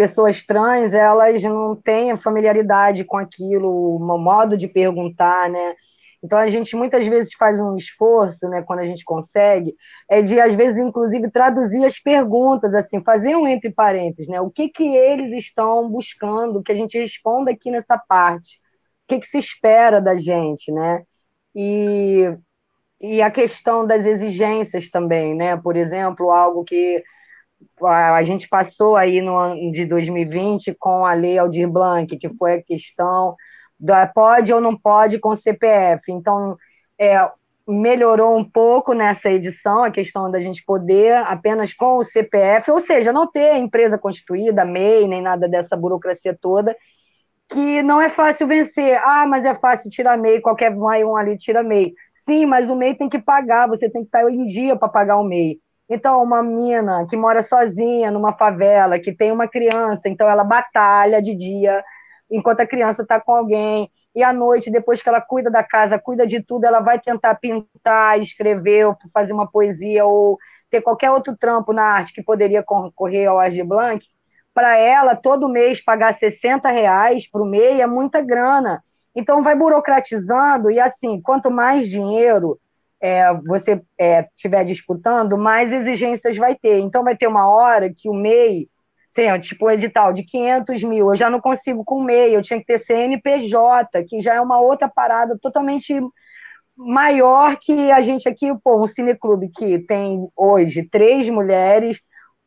pessoas 0.00 0.42
trans, 0.42 0.94
elas 0.94 1.42
não 1.42 1.76
têm 1.76 2.16
familiaridade 2.16 3.04
com 3.04 3.18
aquilo, 3.18 3.96
o 3.96 4.18
modo 4.18 4.56
de 4.56 4.66
perguntar, 4.66 5.50
né? 5.50 5.74
Então 6.22 6.38
a 6.38 6.48
gente 6.48 6.74
muitas 6.74 7.06
vezes 7.06 7.34
faz 7.34 7.60
um 7.60 7.76
esforço, 7.76 8.48
né, 8.48 8.62
quando 8.62 8.78
a 8.78 8.86
gente 8.86 9.04
consegue, 9.04 9.74
é 10.08 10.22
de 10.22 10.40
às 10.40 10.54
vezes 10.54 10.80
inclusive 10.80 11.30
traduzir 11.30 11.84
as 11.84 11.98
perguntas, 11.98 12.72
assim, 12.72 13.02
fazer 13.02 13.36
um 13.36 13.46
entre 13.46 13.70
parênteses, 13.70 14.26
né? 14.28 14.40
O 14.40 14.50
que 14.50 14.70
que 14.70 14.84
eles 14.84 15.34
estão 15.34 15.86
buscando 15.90 16.62
que 16.62 16.72
a 16.72 16.74
gente 16.74 16.98
responda 16.98 17.50
aqui 17.50 17.70
nessa 17.70 17.98
parte? 17.98 18.56
O 19.04 19.08
que 19.08 19.20
que 19.20 19.28
se 19.28 19.36
espera 19.36 20.00
da 20.00 20.16
gente, 20.16 20.72
né? 20.72 21.02
E 21.54 22.34
e 23.02 23.20
a 23.22 23.30
questão 23.30 23.86
das 23.86 24.06
exigências 24.06 24.88
também, 24.88 25.34
né? 25.34 25.58
Por 25.58 25.76
exemplo, 25.76 26.30
algo 26.30 26.64
que 26.64 27.02
a 27.82 28.22
gente 28.22 28.48
passou 28.48 28.96
aí 28.96 29.20
no 29.20 29.36
ano 29.36 29.72
de 29.72 29.86
2020 29.86 30.74
com 30.78 31.04
a 31.04 31.14
lei 31.14 31.38
Aldir 31.38 31.68
Blanc, 31.68 32.16
que 32.16 32.28
foi 32.36 32.54
a 32.54 32.62
questão 32.62 33.36
da 33.78 34.06
pode 34.06 34.52
ou 34.52 34.60
não 34.60 34.76
pode 34.76 35.18
com 35.18 35.34
CPF. 35.34 36.12
Então, 36.12 36.56
é, 36.98 37.30
melhorou 37.66 38.36
um 38.36 38.44
pouco 38.44 38.92
nessa 38.92 39.30
edição 39.30 39.84
a 39.84 39.90
questão 39.90 40.30
da 40.30 40.40
gente 40.40 40.64
poder 40.64 41.16
apenas 41.18 41.72
com 41.72 41.98
o 41.98 42.04
CPF, 42.04 42.70
ou 42.70 42.80
seja, 42.80 43.12
não 43.12 43.26
ter 43.26 43.56
empresa 43.56 43.96
constituída, 43.96 44.64
MEI, 44.64 45.06
nem 45.06 45.22
nada 45.22 45.48
dessa 45.48 45.76
burocracia 45.76 46.36
toda, 46.38 46.76
que 47.48 47.82
não 47.82 48.00
é 48.00 48.08
fácil 48.08 48.46
vencer. 48.46 49.00
Ah, 49.02 49.26
mas 49.26 49.44
é 49.44 49.54
fácil 49.54 49.90
tirar 49.90 50.18
MEI, 50.18 50.40
qualquer 50.40 50.72
um 50.74 51.16
ali 51.16 51.36
tira 51.38 51.62
MEI. 51.62 51.94
Sim, 52.14 52.46
mas 52.46 52.68
o 52.68 52.76
MEI 52.76 52.94
tem 52.94 53.08
que 53.08 53.18
pagar, 53.18 53.68
você 53.68 53.88
tem 53.88 54.02
que 54.02 54.08
estar 54.08 54.28
em 54.30 54.46
dia 54.46 54.76
para 54.76 54.88
pagar 54.88 55.18
o 55.18 55.24
MEI. 55.24 55.58
Então, 55.90 56.22
uma 56.22 56.40
mina 56.40 57.04
que 57.10 57.16
mora 57.16 57.42
sozinha 57.42 58.12
numa 58.12 58.32
favela, 58.32 59.00
que 59.00 59.12
tem 59.12 59.32
uma 59.32 59.48
criança, 59.48 60.08
então 60.08 60.30
ela 60.30 60.44
batalha 60.44 61.20
de 61.20 61.34
dia 61.34 61.82
enquanto 62.30 62.60
a 62.60 62.66
criança 62.66 63.02
está 63.02 63.20
com 63.20 63.34
alguém, 63.34 63.90
e 64.14 64.22
à 64.22 64.32
noite, 64.32 64.70
depois 64.70 65.02
que 65.02 65.08
ela 65.08 65.20
cuida 65.20 65.50
da 65.50 65.64
casa, 65.64 65.98
cuida 65.98 66.24
de 66.24 66.40
tudo, 66.40 66.64
ela 66.64 66.78
vai 66.78 67.00
tentar 67.00 67.34
pintar, 67.34 68.20
escrever, 68.20 68.94
fazer 69.12 69.32
uma 69.32 69.50
poesia, 69.50 70.04
ou 70.04 70.38
ter 70.70 70.80
qualquer 70.80 71.10
outro 71.10 71.36
trampo 71.36 71.72
na 71.72 71.82
arte 71.82 72.12
que 72.12 72.22
poderia 72.22 72.62
concorrer 72.62 73.28
ao 73.28 73.40
Arte 73.40 73.62
Blanc, 73.64 74.06
para 74.54 74.76
ela, 74.76 75.16
todo 75.16 75.48
mês, 75.48 75.82
pagar 75.82 76.12
60 76.12 76.68
reais 76.70 77.28
para 77.28 77.42
o 77.42 77.46
MEI 77.46 77.80
é 77.80 77.86
muita 77.86 78.20
grana. 78.20 78.82
Então, 79.14 79.42
vai 79.42 79.56
burocratizando, 79.56 80.70
e 80.70 80.78
assim, 80.78 81.20
quanto 81.20 81.50
mais 81.50 81.88
dinheiro 81.88 82.58
é, 83.00 83.32
você 83.46 83.80
estiver 83.98 84.60
é, 84.60 84.64
disputando, 84.64 85.38
mais 85.38 85.72
exigências 85.72 86.36
vai 86.36 86.54
ter. 86.54 86.78
Então, 86.78 87.02
vai 87.02 87.16
ter 87.16 87.26
uma 87.26 87.48
hora 87.48 87.92
que 87.92 88.08
o 88.08 88.14
MEI, 88.14 88.68
assim, 89.08 89.40
tipo 89.40 89.66
um 89.66 89.70
edital 89.70 90.12
de 90.12 90.22
500 90.22 90.84
mil, 90.84 91.08
eu 91.08 91.16
já 91.16 91.30
não 91.30 91.40
consigo 91.40 91.84
com 91.84 92.02
MEI, 92.02 92.34
eu 92.34 92.42
tinha 92.42 92.60
que 92.60 92.66
ter 92.66 92.78
CNPJ, 92.78 94.04
que 94.04 94.20
já 94.20 94.34
é 94.34 94.40
uma 94.40 94.60
outra 94.60 94.88
parada 94.88 95.38
totalmente 95.40 96.00
maior 96.76 97.56
que 97.60 97.90
a 97.90 98.00
gente 98.00 98.28
aqui, 98.28 98.52
pô, 98.62 98.82
um 98.82 98.86
cineclube 98.86 99.50
que 99.54 99.78
tem 99.80 100.28
hoje 100.36 100.82
três 100.88 101.28
mulheres, 101.28 102.00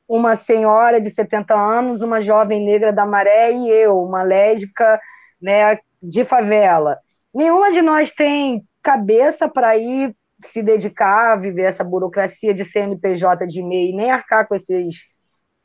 uma 0.08 0.36
senhora 0.36 0.99
de 0.99 1.10
70 1.10 1.54
anos, 1.54 2.01
uma 2.01 2.20
jovem 2.20 2.64
negra 2.64 2.91
da 2.91 3.06
Maré 3.06 3.51
e 3.51 3.70
eu, 3.70 4.01
uma 4.01 4.24
lésbica 4.24 4.99
né, 5.41 5.80
de 6.01 6.24
favela. 6.24 6.99
Nenhuma 7.34 7.72
de 7.72 7.82
nós 7.82 8.12
tem 8.12 8.64
cabeça 8.82 9.47
para 9.47 9.78
ir 9.78 10.16
se 10.44 10.62
dedicar 10.62 11.34
a 11.34 11.36
viver 11.36 11.64
essa 11.64 11.84
burocracia 11.84 12.54
de 12.54 12.64
CNPJ 12.66 13.46
de 13.48 13.62
MEI, 13.62 13.94
nem 13.94 14.12
arcar 14.12 14.48
com 14.48 14.56
esses, 14.56 15.06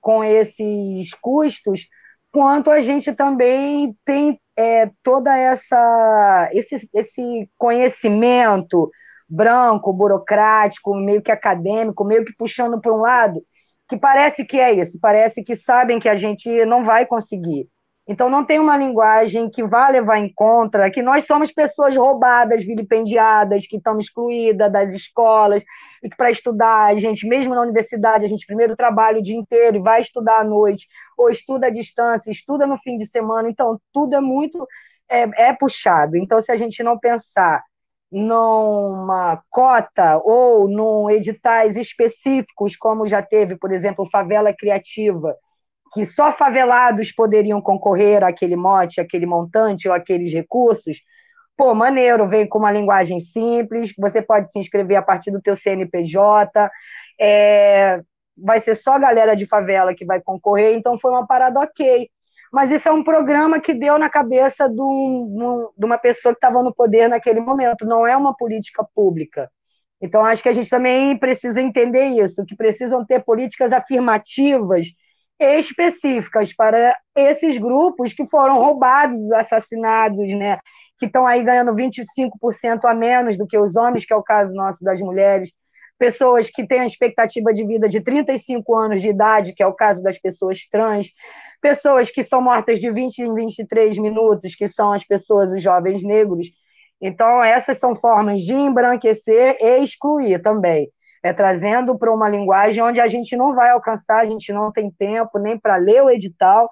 com 0.00 0.24
esses 0.24 1.12
custos, 1.20 1.88
quanto 2.32 2.70
a 2.70 2.80
gente 2.80 3.12
também 3.12 3.96
tem 4.04 4.40
é, 4.56 4.90
toda 5.02 5.36
essa 5.36 6.48
esse, 6.52 6.88
esse 6.94 7.48
conhecimento 7.56 8.90
branco, 9.28 9.92
burocrático, 9.92 10.94
meio 10.94 11.22
que 11.22 11.30
acadêmico, 11.30 12.04
meio 12.04 12.24
que 12.24 12.34
puxando 12.36 12.80
para 12.80 12.92
um 12.92 13.00
lado, 13.00 13.42
que 13.88 13.96
parece 13.96 14.44
que 14.44 14.58
é 14.58 14.72
isso, 14.72 14.98
parece 15.00 15.44
que 15.44 15.54
sabem 15.54 16.00
que 16.00 16.08
a 16.08 16.16
gente 16.16 16.64
não 16.64 16.84
vai 16.84 17.06
conseguir. 17.06 17.68
Então, 18.08 18.30
não 18.30 18.42
tem 18.42 18.58
uma 18.58 18.74
linguagem 18.74 19.50
que 19.50 19.62
vá 19.62 19.86
levar 19.90 20.16
em 20.16 20.32
conta 20.32 20.90
que 20.90 21.02
nós 21.02 21.26
somos 21.26 21.52
pessoas 21.52 21.94
roubadas, 21.94 22.64
vilipendiadas, 22.64 23.66
que 23.66 23.76
estamos 23.76 24.06
excluídas 24.06 24.72
das 24.72 24.94
escolas, 24.94 25.62
e 26.02 26.08
que 26.08 26.16
para 26.16 26.30
estudar, 26.30 26.86
a 26.86 26.94
gente, 26.96 27.28
mesmo 27.28 27.54
na 27.54 27.60
universidade, 27.60 28.24
a 28.24 28.28
gente 28.28 28.46
primeiro 28.46 28.74
trabalha 28.74 29.18
o 29.18 29.22
dia 29.22 29.36
inteiro 29.36 29.76
e 29.76 29.82
vai 29.82 30.00
estudar 30.00 30.40
à 30.40 30.44
noite, 30.44 30.88
ou 31.18 31.28
estuda 31.28 31.66
à 31.66 31.70
distância, 31.70 32.30
estuda 32.30 32.66
no 32.66 32.78
fim 32.78 32.96
de 32.96 33.04
semana. 33.04 33.50
Então, 33.50 33.78
tudo 33.92 34.14
é 34.14 34.20
muito 34.20 34.66
é, 35.06 35.48
é 35.48 35.52
puxado. 35.52 36.16
Então, 36.16 36.40
se 36.40 36.50
a 36.50 36.56
gente 36.56 36.82
não 36.82 36.98
pensar 36.98 37.62
numa 38.10 39.42
cota 39.50 40.18
ou 40.24 40.66
num 40.66 41.10
editais 41.10 41.76
específicos, 41.76 42.74
como 42.74 43.06
já 43.06 43.20
teve, 43.20 43.56
por 43.56 43.70
exemplo, 43.70 44.08
Favela 44.10 44.54
Criativa, 44.56 45.36
que 45.92 46.04
só 46.04 46.32
favelados 46.32 47.12
poderiam 47.12 47.60
concorrer 47.60 48.22
àquele 48.24 48.56
mote, 48.56 49.00
aquele 49.00 49.26
montante 49.26 49.88
ou 49.88 49.94
aqueles 49.94 50.32
recursos, 50.32 51.02
pô, 51.56 51.74
maneiro, 51.74 52.28
vem 52.28 52.46
com 52.48 52.58
uma 52.58 52.72
linguagem 52.72 53.18
simples, 53.20 53.92
você 53.98 54.22
pode 54.22 54.52
se 54.52 54.58
inscrever 54.58 54.96
a 54.96 55.02
partir 55.02 55.30
do 55.30 55.42
teu 55.42 55.56
CNPJ, 55.56 56.70
é, 57.20 58.00
vai 58.36 58.60
ser 58.60 58.74
só 58.74 58.98
galera 58.98 59.34
de 59.34 59.46
favela 59.46 59.94
que 59.94 60.04
vai 60.04 60.20
concorrer, 60.20 60.76
então 60.76 60.98
foi 60.98 61.10
uma 61.10 61.26
parada 61.26 61.58
ok. 61.60 62.08
Mas 62.52 62.70
isso 62.70 62.88
é 62.88 62.92
um 62.92 63.04
programa 63.04 63.60
que 63.60 63.74
deu 63.74 63.98
na 63.98 64.08
cabeça 64.08 64.68
de, 64.68 64.80
um, 64.80 65.68
de 65.76 65.84
uma 65.84 65.98
pessoa 65.98 66.32
que 66.32 66.38
estava 66.38 66.62
no 66.62 66.74
poder 66.74 67.08
naquele 67.08 67.40
momento, 67.40 67.84
não 67.84 68.06
é 68.06 68.16
uma 68.16 68.34
política 68.34 68.86
pública. 68.94 69.50
Então, 70.00 70.24
acho 70.24 70.42
que 70.42 70.48
a 70.48 70.52
gente 70.52 70.70
também 70.70 71.18
precisa 71.18 71.60
entender 71.60 72.06
isso, 72.06 72.46
que 72.46 72.56
precisam 72.56 73.04
ter 73.04 73.24
políticas 73.24 73.72
afirmativas 73.72 74.86
específicas 75.38 76.52
para 76.54 76.96
esses 77.16 77.58
grupos 77.58 78.12
que 78.12 78.26
foram 78.26 78.58
roubados, 78.58 79.30
assassinados, 79.32 80.32
né? 80.34 80.58
que 80.98 81.06
estão 81.06 81.26
aí 81.26 81.42
ganhando 81.44 81.74
25% 81.74 82.84
a 82.84 82.94
menos 82.94 83.38
do 83.38 83.46
que 83.46 83.56
os 83.56 83.76
homens, 83.76 84.04
que 84.04 84.12
é 84.12 84.16
o 84.16 84.22
caso 84.22 84.52
nosso 84.52 84.82
das 84.82 85.00
mulheres, 85.00 85.50
pessoas 85.96 86.50
que 86.50 86.66
têm 86.66 86.80
a 86.80 86.84
expectativa 86.84 87.52
de 87.54 87.64
vida 87.64 87.88
de 87.88 88.00
35 88.00 88.76
anos 88.76 89.02
de 89.02 89.08
idade, 89.08 89.52
que 89.52 89.62
é 89.62 89.66
o 89.66 89.72
caso 89.72 90.02
das 90.02 90.18
pessoas 90.18 90.66
trans, 90.70 91.12
pessoas 91.60 92.10
que 92.10 92.22
são 92.22 92.40
mortas 92.40 92.80
de 92.80 92.90
20 92.90 93.18
em 93.20 93.34
23 93.34 93.98
minutos, 93.98 94.54
que 94.54 94.68
são 94.68 94.92
as 94.92 95.04
pessoas, 95.04 95.52
os 95.52 95.62
jovens 95.62 96.02
negros. 96.02 96.48
Então, 97.00 97.42
essas 97.42 97.78
são 97.78 97.94
formas 97.94 98.40
de 98.40 98.54
embranquecer 98.54 99.56
e 99.60 99.82
excluir 99.82 100.40
também 100.42 100.90
é, 101.22 101.32
trazendo 101.32 101.98
para 101.98 102.12
uma 102.12 102.28
linguagem 102.28 102.82
onde 102.82 103.00
a 103.00 103.06
gente 103.06 103.36
não 103.36 103.54
vai 103.54 103.70
alcançar, 103.70 104.20
a 104.20 104.26
gente 104.26 104.52
não 104.52 104.70
tem 104.72 104.90
tempo 104.90 105.38
nem 105.38 105.58
para 105.58 105.76
ler 105.76 106.02
o 106.02 106.10
edital, 106.10 106.68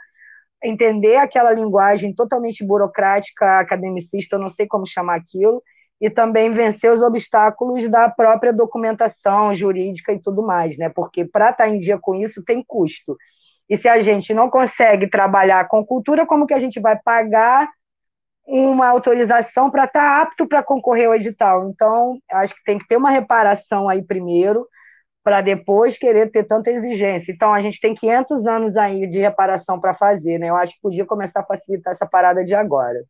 entender 0.62 1.16
aquela 1.16 1.52
linguagem 1.52 2.14
totalmente 2.14 2.64
burocrática, 2.64 3.60
academicista, 3.60 4.36
eu 4.36 4.40
não 4.40 4.50
sei 4.50 4.66
como 4.66 4.86
chamar 4.86 5.16
aquilo, 5.16 5.62
e 6.00 6.10
também 6.10 6.50
vencer 6.50 6.92
os 6.92 7.00
obstáculos 7.00 7.88
da 7.88 8.08
própria 8.08 8.52
documentação 8.52 9.54
jurídica 9.54 10.12
e 10.12 10.20
tudo 10.20 10.42
mais, 10.42 10.76
né? 10.76 10.90
Porque 10.90 11.24
para 11.24 11.50
estar 11.50 11.64
tá 11.64 11.70
em 11.70 11.78
dia 11.78 11.98
com 11.98 12.14
isso 12.14 12.44
tem 12.44 12.62
custo. 12.66 13.16
E 13.68 13.76
se 13.76 13.88
a 13.88 13.98
gente 14.00 14.32
não 14.34 14.50
consegue 14.50 15.08
trabalhar 15.08 15.66
com 15.68 15.84
cultura, 15.84 16.26
como 16.26 16.46
que 16.46 16.54
a 16.54 16.58
gente 16.58 16.78
vai 16.80 16.98
pagar 17.02 17.68
uma 18.46 18.86
autorização 18.88 19.70
para 19.70 19.84
estar 19.84 20.00
tá 20.00 20.22
apto 20.22 20.46
para 20.46 20.62
concorrer 20.62 21.08
ao 21.08 21.14
edital. 21.14 21.68
Então, 21.68 22.18
acho 22.30 22.54
que 22.54 22.62
tem 22.64 22.78
que 22.78 22.86
ter 22.86 22.96
uma 22.96 23.10
reparação 23.10 23.88
aí 23.88 24.02
primeiro, 24.02 24.66
para 25.24 25.40
depois 25.40 25.98
querer 25.98 26.30
ter 26.30 26.44
tanta 26.44 26.70
exigência. 26.70 27.32
Então, 27.32 27.52
a 27.52 27.60
gente 27.60 27.80
tem 27.80 27.94
500 27.94 28.46
anos 28.46 28.76
aí 28.76 29.08
de 29.08 29.18
reparação 29.18 29.80
para 29.80 29.92
fazer, 29.92 30.38
né? 30.38 30.48
Eu 30.48 30.56
acho 30.56 30.74
que 30.74 30.80
podia 30.80 31.04
começar 31.04 31.40
a 31.40 31.44
facilitar 31.46 31.92
essa 31.92 32.06
parada 32.06 32.44
de 32.44 32.54
agora. 32.54 33.04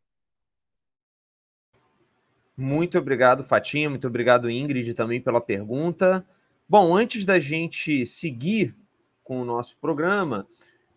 Muito 2.57 2.97
obrigado, 2.97 3.43
Fatinha. 3.43 3.87
Muito 3.87 4.07
obrigado, 4.07 4.49
Ingrid, 4.49 4.95
também 4.95 5.21
pela 5.21 5.39
pergunta. 5.39 6.25
Bom, 6.67 6.95
antes 6.95 7.23
da 7.23 7.39
gente 7.39 8.03
seguir 8.03 8.75
com 9.23 9.39
o 9.39 9.45
nosso 9.45 9.77
programa, 9.77 10.47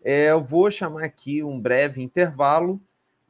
é, 0.03 0.31
eu 0.31 0.41
vou 0.41 0.71
chamar 0.71 1.03
aqui 1.03 1.43
um 1.43 1.59
breve 1.59 2.01
intervalo 2.01 2.81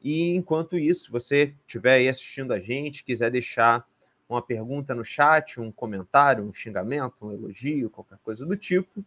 e 0.02 0.34
enquanto 0.34 0.78
isso, 0.78 1.10
você 1.10 1.54
estiver 1.66 1.94
aí 1.94 2.08
assistindo 2.08 2.52
a 2.52 2.60
gente, 2.60 3.04
quiser 3.04 3.30
deixar 3.30 3.86
uma 4.28 4.42
pergunta 4.42 4.94
no 4.94 5.04
chat, 5.04 5.60
um 5.60 5.70
comentário, 5.70 6.44
um 6.44 6.52
xingamento, 6.52 7.14
um 7.22 7.32
elogio, 7.32 7.90
qualquer 7.90 8.18
coisa 8.22 8.46
do 8.46 8.56
tipo, 8.56 9.04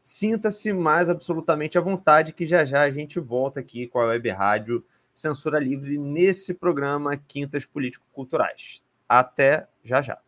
sinta-se 0.00 0.72
mais 0.72 1.10
absolutamente 1.10 1.76
à 1.76 1.80
vontade, 1.80 2.32
que 2.32 2.46
já 2.46 2.64
já 2.64 2.82
a 2.82 2.90
gente 2.90 3.18
volta 3.18 3.60
aqui 3.60 3.86
com 3.88 3.98
a 3.98 4.06
Web 4.06 4.30
Rádio 4.30 4.84
Censura 5.12 5.58
Livre 5.58 5.98
nesse 5.98 6.54
programa 6.54 7.16
Quintas 7.16 7.66
Político-Culturais. 7.66 8.82
Até 9.08 9.66
já 9.82 10.00
já. 10.00 10.27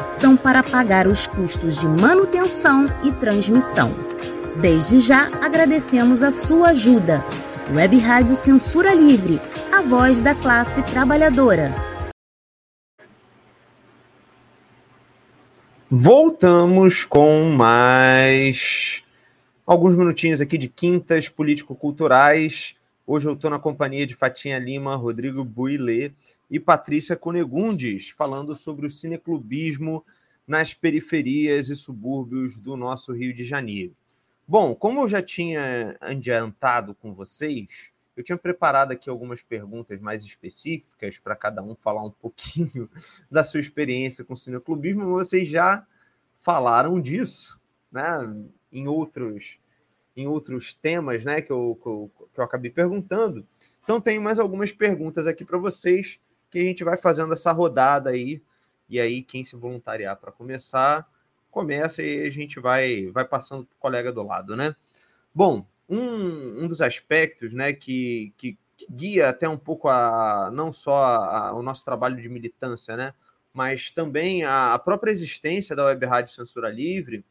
são 0.13 0.35
para 0.35 0.63
pagar 0.63 1.07
os 1.07 1.27
custos 1.27 1.79
de 1.79 1.87
manutenção 1.87 2.85
e 3.03 3.11
transmissão. 3.11 3.91
Desde 4.61 4.99
já 4.99 5.27
agradecemos 5.41 6.21
a 6.21 6.31
sua 6.31 6.69
ajuda. 6.69 7.23
Web 7.73 7.97
Rádio 7.99 8.35
Censura 8.35 8.93
Livre, 8.93 9.39
a 9.71 9.81
voz 9.81 10.19
da 10.19 10.35
classe 10.35 10.83
trabalhadora. 10.83 11.73
Voltamos 15.89 17.05
com 17.05 17.49
mais 17.51 19.03
alguns 19.65 19.95
minutinhos 19.95 20.41
aqui 20.41 20.57
de 20.57 20.67
quintas 20.67 21.29
político-culturais. 21.29 22.75
Hoje 23.13 23.27
eu 23.27 23.33
estou 23.33 23.49
na 23.49 23.59
companhia 23.59 24.07
de 24.07 24.15
Fatinha 24.15 24.57
Lima, 24.57 24.95
Rodrigo 24.95 25.43
Builê 25.43 26.13
e 26.49 26.57
Patrícia 26.61 27.13
Conegundes, 27.13 28.07
falando 28.11 28.55
sobre 28.55 28.87
o 28.87 28.89
cineclubismo 28.89 30.05
nas 30.47 30.73
periferias 30.73 31.67
e 31.67 31.75
subúrbios 31.75 32.57
do 32.57 32.77
nosso 32.77 33.11
Rio 33.11 33.33
de 33.33 33.43
Janeiro. 33.43 33.93
Bom, 34.47 34.73
como 34.73 35.01
eu 35.01 35.09
já 35.09 35.21
tinha 35.21 35.97
adiantado 35.99 36.95
com 36.95 37.13
vocês, 37.13 37.91
eu 38.15 38.23
tinha 38.23 38.37
preparado 38.37 38.93
aqui 38.93 39.09
algumas 39.09 39.43
perguntas 39.43 39.99
mais 39.99 40.23
específicas 40.23 41.19
para 41.19 41.35
cada 41.35 41.61
um 41.61 41.75
falar 41.75 42.05
um 42.05 42.11
pouquinho 42.11 42.89
da 43.29 43.43
sua 43.43 43.59
experiência 43.59 44.23
com 44.23 44.35
o 44.35 44.37
cineclubismo, 44.37 45.01
mas 45.01 45.27
vocês 45.27 45.49
já 45.49 45.85
falaram 46.37 46.97
disso, 47.01 47.59
né? 47.91 48.07
Em 48.71 48.87
outros 48.87 49.59
em 50.15 50.27
outros 50.27 50.73
temas 50.73 51.23
né, 51.23 51.41
que, 51.41 51.51
eu, 51.51 51.79
que, 51.81 51.87
eu, 51.87 52.20
que 52.33 52.39
eu 52.39 52.43
acabei 52.43 52.71
perguntando. 52.71 53.45
Então, 53.83 53.99
tenho 53.99 54.21
mais 54.21 54.39
algumas 54.39 54.71
perguntas 54.71 55.27
aqui 55.27 55.43
para 55.43 55.57
vocês 55.57 56.19
que 56.49 56.59
a 56.59 56.65
gente 56.65 56.83
vai 56.83 56.97
fazendo 56.97 57.33
essa 57.33 57.51
rodada 57.51 58.09
aí. 58.09 58.41
E 58.89 58.99
aí, 58.99 59.21
quem 59.21 59.43
se 59.43 59.55
voluntariar 59.55 60.17
para 60.17 60.31
começar, 60.31 61.09
começa 61.49 62.01
e 62.01 62.25
a 62.25 62.29
gente 62.29 62.59
vai, 62.59 63.07
vai 63.07 63.25
passando 63.25 63.65
para 63.65 63.75
o 63.75 63.79
colega 63.79 64.11
do 64.11 64.23
lado, 64.23 64.55
né? 64.55 64.75
Bom, 65.33 65.65
um, 65.87 66.63
um 66.63 66.67
dos 66.67 66.81
aspectos 66.81 67.53
né, 67.53 67.73
que, 67.73 68.33
que, 68.37 68.57
que 68.77 68.87
guia 68.89 69.29
até 69.29 69.47
um 69.47 69.57
pouco 69.57 69.89
a 69.89 70.49
não 70.53 70.71
só 70.71 70.95
a, 70.95 71.53
o 71.53 71.61
nosso 71.61 71.83
trabalho 71.83 72.21
de 72.21 72.29
militância, 72.29 72.95
né? 72.95 73.13
Mas 73.53 73.91
também 73.91 74.43
a, 74.45 74.73
a 74.73 74.79
própria 74.79 75.11
existência 75.11 75.75
da 75.75 75.85
Web 75.85 76.05
Rádio 76.05 76.33
Censura 76.33 76.69
Livre 76.69 77.25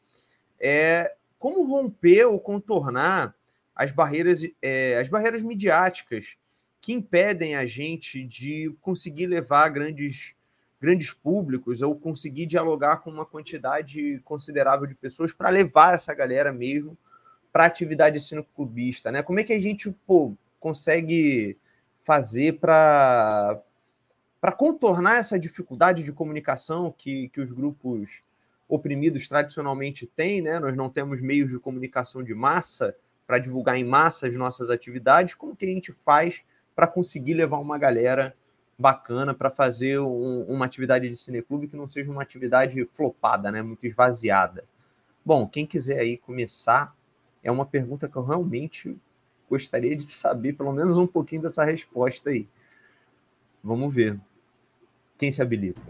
é 0.59 1.15
como 1.39 1.65
romper 1.65 2.27
ou 2.27 2.39
contornar 2.39 3.35
as 3.81 3.91
barreiras, 3.91 4.43
é, 4.61 4.99
as 4.99 5.09
barreiras 5.09 5.41
midiáticas 5.41 6.37
que 6.83 6.93
impedem 6.93 7.57
a 7.57 7.65
gente 7.65 8.23
de 8.23 8.71
conseguir 8.83 9.27
levar 9.27 9.71
grandes, 9.71 10.35
grandes 10.79 11.15
públicos 11.15 11.81
ou 11.81 11.97
conseguir 11.97 12.45
dialogar 12.45 12.99
com 12.99 13.11
uma 13.11 13.25
quantidade 13.25 14.21
considerável 14.23 14.87
de 14.87 14.95
pessoas 14.95 15.33
para 15.33 15.49
levar 15.49 15.95
essa 15.95 16.13
galera 16.13 16.53
mesmo 16.53 16.95
para 17.51 17.65
atividade 17.65 18.21
cineclubista, 18.21 19.11
né? 19.11 19.23
Como 19.23 19.41
é 19.41 19.45
que 19.45 19.55
a 19.55 19.61
gente 19.61 19.91
pô, 20.07 20.35
consegue 20.61 21.57
fazer 22.03 22.59
para 22.59 23.59
para 24.43 24.53
contornar 24.53 25.21
essa 25.21 25.39
dificuldade 25.39 26.03
de 26.03 26.13
comunicação 26.13 26.95
que, 26.97 27.31
que 27.31 27.41
os 27.41 27.51
grupos 27.51 28.23
oprimidos 28.69 29.27
tradicionalmente 29.27 30.07
têm, 30.07 30.43
né? 30.43 30.59
Nós 30.59 30.77
não 30.77 30.91
temos 30.91 31.19
meios 31.23 31.51
de 31.51 31.59
comunicação 31.59 32.23
de 32.23 32.35
massa 32.35 32.95
para 33.31 33.39
divulgar 33.39 33.77
em 33.77 33.85
massa 33.85 34.27
as 34.27 34.35
nossas 34.35 34.71
atividades. 34.71 35.37
Como 35.37 35.55
que 35.55 35.65
a 35.65 35.69
gente 35.69 35.93
faz 36.05 36.43
para 36.75 36.89
conseguir 36.89 37.35
levar 37.35 37.59
uma 37.59 37.79
galera 37.79 38.35
bacana 38.77 39.33
para 39.33 39.49
fazer 39.49 40.01
um, 40.01 40.43
uma 40.49 40.65
atividade 40.65 41.09
de 41.09 41.15
cineclube 41.15 41.69
que 41.69 41.77
não 41.77 41.87
seja 41.87 42.11
uma 42.11 42.23
atividade 42.23 42.85
flopada, 42.93 43.53
né? 43.53 43.63
Muito 43.63 43.87
esvaziada. 43.87 44.65
Bom, 45.25 45.47
quem 45.47 45.65
quiser 45.65 46.01
aí 46.01 46.17
começar, 46.17 46.93
é 47.41 47.53
uma 47.53 47.65
pergunta 47.65 48.09
que 48.09 48.17
eu 48.17 48.25
realmente 48.25 48.99
gostaria 49.49 49.95
de 49.95 50.11
saber 50.11 50.55
pelo 50.55 50.73
menos 50.73 50.99
um 50.99 51.07
pouquinho 51.07 51.43
dessa 51.43 51.63
resposta 51.63 52.31
aí. 52.31 52.49
Vamos 53.63 53.95
ver. 53.95 54.19
Quem 55.17 55.31
se 55.31 55.41
habilita? 55.41 55.81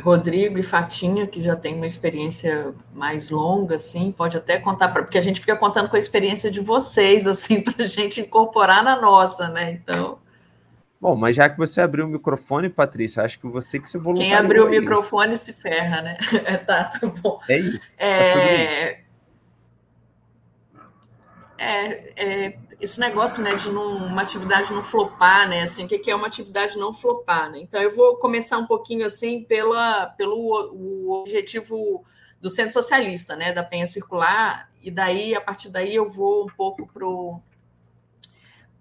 Rodrigo 0.00 0.58
e 0.58 0.62
Fatinha, 0.62 1.26
que 1.26 1.42
já 1.42 1.56
tem 1.56 1.74
uma 1.74 1.86
experiência 1.86 2.74
mais 2.94 3.30
longa, 3.30 3.76
assim, 3.76 4.12
pode 4.12 4.36
até 4.36 4.58
contar, 4.58 4.88
pra, 4.88 5.02
porque 5.02 5.18
a 5.18 5.22
gente 5.22 5.40
fica 5.40 5.56
contando 5.56 5.88
com 5.88 5.96
a 5.96 5.98
experiência 5.98 6.50
de 6.50 6.60
vocês, 6.60 7.26
assim, 7.26 7.60
para 7.62 7.84
a 7.84 7.86
gente 7.86 8.20
incorporar 8.20 8.84
na 8.84 9.00
nossa, 9.00 9.48
né? 9.48 9.72
Então. 9.72 10.18
Bom, 11.00 11.16
mas 11.16 11.34
já 11.34 11.48
que 11.48 11.58
você 11.58 11.80
abriu 11.80 12.04
o 12.04 12.08
microfone, 12.08 12.68
Patrícia, 12.68 13.24
acho 13.24 13.40
que 13.40 13.46
você 13.48 13.80
que 13.80 13.88
se 13.88 13.98
voluntariou. 13.98 14.30
Quem 14.30 14.38
abriu 14.38 14.66
o 14.66 14.70
microfone 14.70 15.36
se 15.36 15.52
ferra, 15.52 16.02
né? 16.02 16.18
tá, 16.64 16.84
tá 16.84 17.06
bom. 17.06 17.40
É 17.48 17.58
isso. 17.58 17.96
É, 17.98 19.02
é, 21.58 22.14
é, 22.16 22.46
é 22.46 22.58
esse 22.82 22.98
negócio, 22.98 23.40
né, 23.44 23.54
de 23.54 23.70
não, 23.70 23.96
uma 23.96 24.22
atividade 24.22 24.72
não 24.72 24.82
flopar, 24.82 25.48
né, 25.48 25.62
assim, 25.62 25.84
o 25.84 25.88
que 25.88 26.10
é 26.10 26.14
uma 26.16 26.26
atividade 26.26 26.76
não 26.76 26.92
flopar, 26.92 27.48
né? 27.48 27.60
Então, 27.60 27.80
eu 27.80 27.94
vou 27.94 28.16
começar 28.16 28.58
um 28.58 28.66
pouquinho, 28.66 29.06
assim, 29.06 29.44
pela, 29.44 30.06
pelo 30.06 31.20
objetivo 31.22 32.04
do 32.40 32.50
Centro 32.50 32.72
Socialista, 32.72 33.36
né, 33.36 33.52
da 33.52 33.62
Penha 33.62 33.86
Circular, 33.86 34.68
e 34.82 34.90
daí, 34.90 35.32
a 35.32 35.40
partir 35.40 35.68
daí, 35.68 35.94
eu 35.94 36.10
vou 36.10 36.44
um 36.44 36.48
pouco 36.48 36.84
pro 36.88 37.40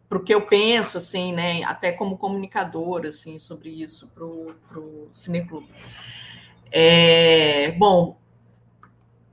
para 0.09 0.17
o 0.17 0.23
que 0.23 0.33
eu 0.33 0.41
penso, 0.41 0.97
assim, 0.97 1.31
né, 1.31 1.63
até 1.63 1.93
como 1.93 2.17
comunicadora, 2.17 3.09
assim, 3.09 3.39
sobre 3.39 3.69
isso, 3.69 4.09
para 4.09 4.25
o 4.25 5.09
Cineclube. 5.13 5.69
É, 6.69 7.71
bom, 7.77 8.17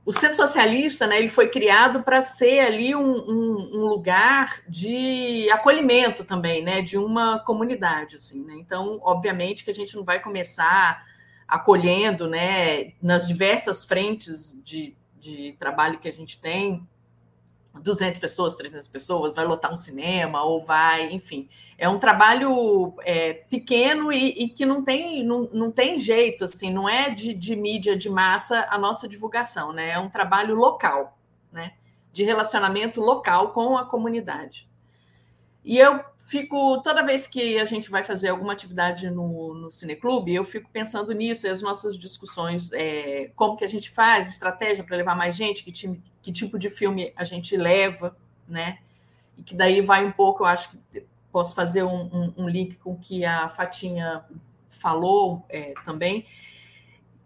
o 0.09 0.11
Centro 0.11 0.37
Socialista, 0.37 1.05
né, 1.05 1.19
ele 1.19 1.29
foi 1.29 1.49
criado 1.49 2.01
para 2.01 2.19
ser 2.19 2.61
ali 2.61 2.95
um, 2.95 3.15
um, 3.15 3.69
um, 3.75 3.85
lugar 3.85 4.59
de 4.67 5.47
acolhimento 5.51 6.25
também, 6.25 6.63
né, 6.63 6.81
de 6.81 6.97
uma 6.97 7.37
comunidade, 7.37 8.15
assim, 8.15 8.43
né? 8.43 8.55
Então, 8.57 8.99
obviamente 9.03 9.63
que 9.63 9.69
a 9.69 9.73
gente 9.73 9.95
não 9.95 10.03
vai 10.03 10.19
começar 10.19 11.05
acolhendo, 11.47 12.27
né, 12.27 12.93
nas 12.99 13.27
diversas 13.27 13.85
frentes 13.85 14.59
de, 14.63 14.97
de 15.19 15.55
trabalho 15.59 15.99
que 15.99 16.07
a 16.07 16.13
gente 16.13 16.41
tem, 16.41 16.81
200 17.73 18.19
pessoas, 18.19 18.55
300 18.55 18.87
pessoas, 18.87 19.33
vai 19.33 19.45
lotar 19.45 19.71
um 19.71 19.75
cinema 19.75 20.43
ou 20.43 20.59
vai, 20.61 21.11
enfim. 21.11 21.49
É 21.77 21.87
um 21.87 21.99
trabalho 21.99 22.93
é, 23.03 23.33
pequeno 23.33 24.11
e, 24.11 24.43
e, 24.43 24.49
que 24.49 24.65
não 24.65 24.83
tem, 24.83 25.23
não, 25.23 25.49
não 25.51 25.71
tem 25.71 25.97
jeito, 25.97 26.45
assim, 26.45 26.71
não 26.71 26.87
é 26.87 27.09
de, 27.09 27.33
de 27.33 27.55
mídia 27.55 27.95
de 27.95 28.09
massa 28.09 28.67
a 28.69 28.77
nossa 28.77 29.07
divulgação, 29.07 29.71
né? 29.71 29.91
É 29.91 29.99
um 29.99 30.09
trabalho 30.09 30.55
local, 30.55 31.17
né? 31.51 31.73
De 32.11 32.23
relacionamento 32.23 33.01
local 33.01 33.51
com 33.51 33.77
a 33.77 33.85
comunidade. 33.85 34.68
E 35.63 35.77
eu 35.77 36.03
fico, 36.25 36.81
toda 36.81 37.05
vez 37.05 37.27
que 37.27 37.59
a 37.59 37.65
gente 37.65 37.89
vai 37.89 38.03
fazer 38.03 38.29
alguma 38.29 38.53
atividade 38.53 39.09
no, 39.09 39.53
no 39.53 39.71
Cineclube, 39.71 40.33
eu 40.33 40.43
fico 40.43 40.69
pensando 40.71 41.11
nisso, 41.11 41.47
e 41.47 41.49
as 41.49 41.61
nossas 41.61 41.97
discussões, 41.97 42.71
é, 42.71 43.31
como 43.35 43.57
que 43.57 43.65
a 43.65 43.67
gente 43.67 43.89
faz, 43.89 44.27
estratégia 44.27 44.83
para 44.83 44.95
levar 44.95 45.15
mais 45.15 45.35
gente, 45.35 45.63
que, 45.63 45.71
time, 45.71 46.01
que 46.21 46.31
tipo 46.31 46.57
de 46.57 46.69
filme 46.69 47.11
a 47.15 47.23
gente 47.23 47.57
leva, 47.57 48.15
né? 48.47 48.79
E 49.37 49.43
que 49.43 49.55
daí 49.55 49.81
vai 49.81 50.05
um 50.05 50.11
pouco, 50.11 50.43
eu 50.43 50.47
acho 50.47 50.71
que 50.71 51.05
posso 51.31 51.53
fazer 51.53 51.83
um, 51.83 52.05
um, 52.13 52.33
um 52.37 52.49
link 52.49 52.77
com 52.77 52.93
o 52.93 52.99
que 52.99 53.25
a 53.25 53.49
Fatinha 53.49 54.23
falou 54.67 55.45
é, 55.49 55.73
também, 55.85 56.25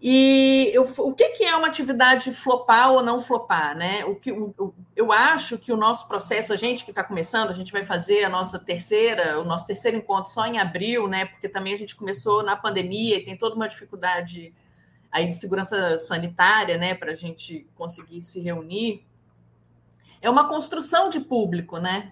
e 0.05 0.69
eu, 0.73 0.83
o 0.83 1.13
que, 1.13 1.29
que 1.29 1.45
é 1.45 1.55
uma 1.55 1.67
atividade 1.67 2.29
flopar 2.33 2.91
ou 2.91 3.01
não 3.01 3.21
flopar, 3.21 3.73
né? 3.73 4.03
O 4.03 4.15
que 4.15 4.33
o, 4.33 4.73
eu 4.93 5.13
acho 5.13 5.57
que 5.57 5.71
o 5.71 5.77
nosso 5.77 6.09
processo, 6.09 6.51
a 6.51 6.57
gente 6.57 6.83
que 6.83 6.91
está 6.91 7.01
começando, 7.01 7.49
a 7.49 7.53
gente 7.53 7.71
vai 7.71 7.85
fazer 7.85 8.25
a 8.25 8.29
nossa 8.29 8.59
terceira, 8.59 9.39
o 9.39 9.45
nosso 9.45 9.65
terceiro 9.65 9.95
encontro 9.95 10.29
só 10.29 10.45
em 10.45 10.59
abril, 10.59 11.07
né? 11.07 11.27
Porque 11.27 11.47
também 11.47 11.73
a 11.73 11.77
gente 11.77 11.95
começou 11.95 12.43
na 12.43 12.53
pandemia 12.53 13.17
e 13.17 13.23
tem 13.23 13.37
toda 13.37 13.55
uma 13.55 13.65
dificuldade 13.65 14.53
aí 15.09 15.25
de 15.29 15.37
segurança 15.37 15.97
sanitária, 15.97 16.77
né? 16.77 16.93
Para 16.93 17.13
a 17.13 17.15
gente 17.15 17.65
conseguir 17.73 18.21
se 18.21 18.41
reunir. 18.41 19.05
É 20.21 20.29
uma 20.29 20.49
construção 20.49 21.07
de 21.07 21.21
público, 21.21 21.77
né? 21.77 22.11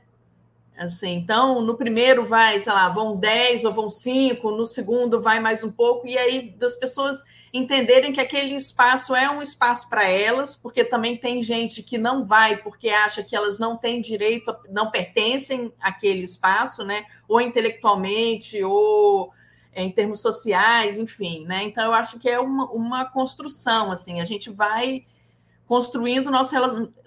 Assim, 0.77 1.13
então, 1.13 1.61
no 1.61 1.75
primeiro 1.75 2.25
vai, 2.25 2.59
sei 2.59 2.73
lá, 2.73 2.89
vão 2.89 3.15
10 3.15 3.65
ou 3.65 3.73
vão 3.73 3.89
5, 3.89 4.51
no 4.51 4.65
segundo 4.65 5.21
vai 5.21 5.39
mais 5.39 5.63
um 5.63 5.71
pouco, 5.71 6.07
e 6.07 6.17
aí 6.17 6.49
das 6.57 6.75
pessoas 6.75 7.23
entenderem 7.53 8.13
que 8.13 8.21
aquele 8.21 8.55
espaço 8.55 9.13
é 9.13 9.29
um 9.29 9.41
espaço 9.41 9.89
para 9.89 10.09
elas, 10.09 10.55
porque 10.55 10.83
também 10.83 11.17
tem 11.17 11.41
gente 11.41 11.83
que 11.83 11.97
não 11.97 12.23
vai 12.23 12.57
porque 12.57 12.89
acha 12.89 13.23
que 13.23 13.35
elas 13.35 13.59
não 13.59 13.75
têm 13.75 13.99
direito, 13.99 14.55
não 14.69 14.89
pertencem 14.89 15.71
àquele 15.79 16.23
espaço, 16.23 16.83
né? 16.85 17.05
Ou 17.27 17.41
intelectualmente, 17.41 18.63
ou 18.63 19.31
é, 19.73 19.83
em 19.83 19.91
termos 19.91 20.21
sociais, 20.21 20.97
enfim, 20.97 21.45
né? 21.45 21.63
Então 21.63 21.83
eu 21.83 21.93
acho 21.93 22.19
que 22.19 22.29
é 22.29 22.39
uma, 22.39 22.71
uma 22.71 23.05
construção, 23.05 23.91
assim, 23.91 24.21
a 24.21 24.25
gente 24.25 24.49
vai 24.49 25.03
construindo 25.71 26.29
nosso, 26.29 26.53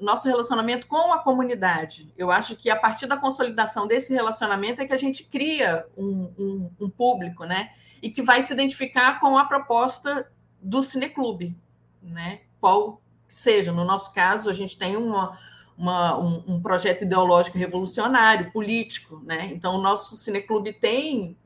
nosso 0.00 0.26
relacionamento 0.26 0.86
com 0.86 1.12
a 1.12 1.18
comunidade. 1.18 2.10
Eu 2.16 2.30
acho 2.30 2.56
que 2.56 2.70
a 2.70 2.76
partir 2.76 3.06
da 3.06 3.14
consolidação 3.14 3.86
desse 3.86 4.14
relacionamento 4.14 4.80
é 4.80 4.86
que 4.86 4.94
a 4.94 4.96
gente 4.96 5.22
cria 5.22 5.86
um, 5.94 6.32
um, 6.38 6.70
um 6.80 6.88
público, 6.88 7.44
né? 7.44 7.72
E 8.00 8.08
que 8.08 8.22
vai 8.22 8.40
se 8.40 8.54
identificar 8.54 9.20
com 9.20 9.36
a 9.36 9.44
proposta 9.44 10.32
do 10.62 10.82
cineclube, 10.82 11.54
né? 12.02 12.40
Qual 12.58 13.02
seja, 13.28 13.70
no 13.70 13.84
nosso 13.84 14.14
caso, 14.14 14.48
a 14.48 14.52
gente 14.54 14.78
tem 14.78 14.96
uma, 14.96 15.38
uma 15.76 16.18
um, 16.18 16.54
um, 16.54 16.62
projeto 16.62 17.02
ideológico 17.02 17.58
revolucionário, 17.58 18.50
político, 18.50 19.20
né? 19.26 19.50
Então, 19.52 19.74
o 19.74 19.82
nosso 19.82 20.16
cineclube 20.16 20.72
tem 20.72 21.36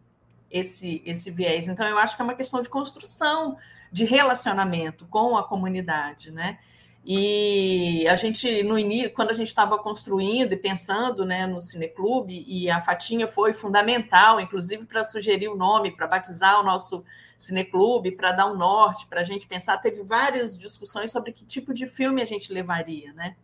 esse, 0.48 1.02
esse 1.04 1.32
viés. 1.32 1.66
Então, 1.66 1.84
eu 1.84 1.98
acho 1.98 2.14
que 2.14 2.22
é 2.22 2.24
uma 2.24 2.36
questão 2.36 2.62
de 2.62 2.68
construção, 2.68 3.56
de 3.90 4.04
relacionamento 4.04 5.04
com 5.08 5.36
a 5.36 5.42
comunidade, 5.42 6.30
né? 6.30 6.60
E 7.11 8.06
a 8.06 8.14
gente, 8.16 8.62
no 8.64 8.78
início, 8.78 9.11
quando 9.14 9.30
a 9.30 9.32
gente 9.32 9.48
estava 9.48 9.78
construindo 9.78 10.52
e 10.52 10.56
pensando 10.59 11.24
né, 11.24 11.46
no 11.46 11.59
Cineclube, 11.59 12.44
e 12.46 12.68
a 12.68 12.80
Fatinha 12.80 13.26
foi 13.26 13.54
fundamental, 13.54 14.38
inclusive 14.38 14.84
para 14.84 15.02
sugerir 15.02 15.48
o 15.48 15.56
nome, 15.56 15.90
para 15.90 16.06
batizar 16.06 16.61
o 16.61 16.62
nosso 16.62 17.02
cineclube, 17.38 18.12
para 18.12 18.32
dar 18.32 18.52
um 18.52 18.54
norte, 18.59 19.06
para 19.06 19.22
a 19.22 19.24
gente 19.24 19.46
pensar. 19.46 19.78
Teve 19.78 20.02
várias 20.02 20.59
discussões 20.59 21.11
sobre 21.11 21.32
que 21.32 21.46
tipo 21.46 21.72
de 21.72 21.86
filme 21.86 22.20
a 22.20 22.26
gente 22.26 22.52
levaria, 22.52 23.11
né? 23.14 23.36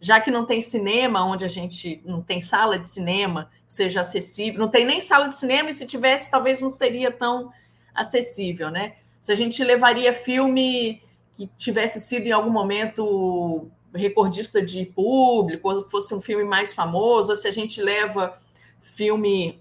Já 0.00 0.18
que 0.18 0.30
não 0.30 0.46
tem 0.46 0.62
cinema, 0.62 1.22
onde 1.22 1.44
a 1.44 1.48
gente 1.48 2.00
não 2.06 2.22
tem 2.22 2.40
sala 2.40 2.78
de 2.78 2.88
cinema 2.88 3.50
que 3.66 3.74
seja 3.74 4.00
acessível, 4.00 4.58
não 4.58 4.68
tem 4.68 4.86
nem 4.86 5.02
sala 5.02 5.28
de 5.28 5.34
cinema, 5.34 5.68
e 5.68 5.74
se 5.74 5.86
tivesse, 5.86 6.30
talvez 6.30 6.62
não 6.62 6.70
seria 6.70 7.12
tão 7.12 7.52
acessível, 7.94 8.70
né? 8.70 8.94
Se 9.20 9.30
a 9.30 9.34
gente 9.34 9.62
levaria 9.62 10.14
filme 10.14 11.02
que 11.32 11.46
tivesse 11.56 12.00
sido 12.00 12.26
em 12.26 12.32
algum 12.32 12.50
momento 12.50 13.70
recordista 13.94 14.62
de 14.62 14.86
público, 14.86 15.70
ou 15.70 15.88
fosse 15.88 16.14
um 16.14 16.20
filme 16.20 16.44
mais 16.44 16.72
famoso, 16.72 17.30
ou 17.30 17.36
se 17.36 17.46
a 17.46 17.50
gente 17.50 17.82
leva 17.82 18.36
filme 18.80 19.60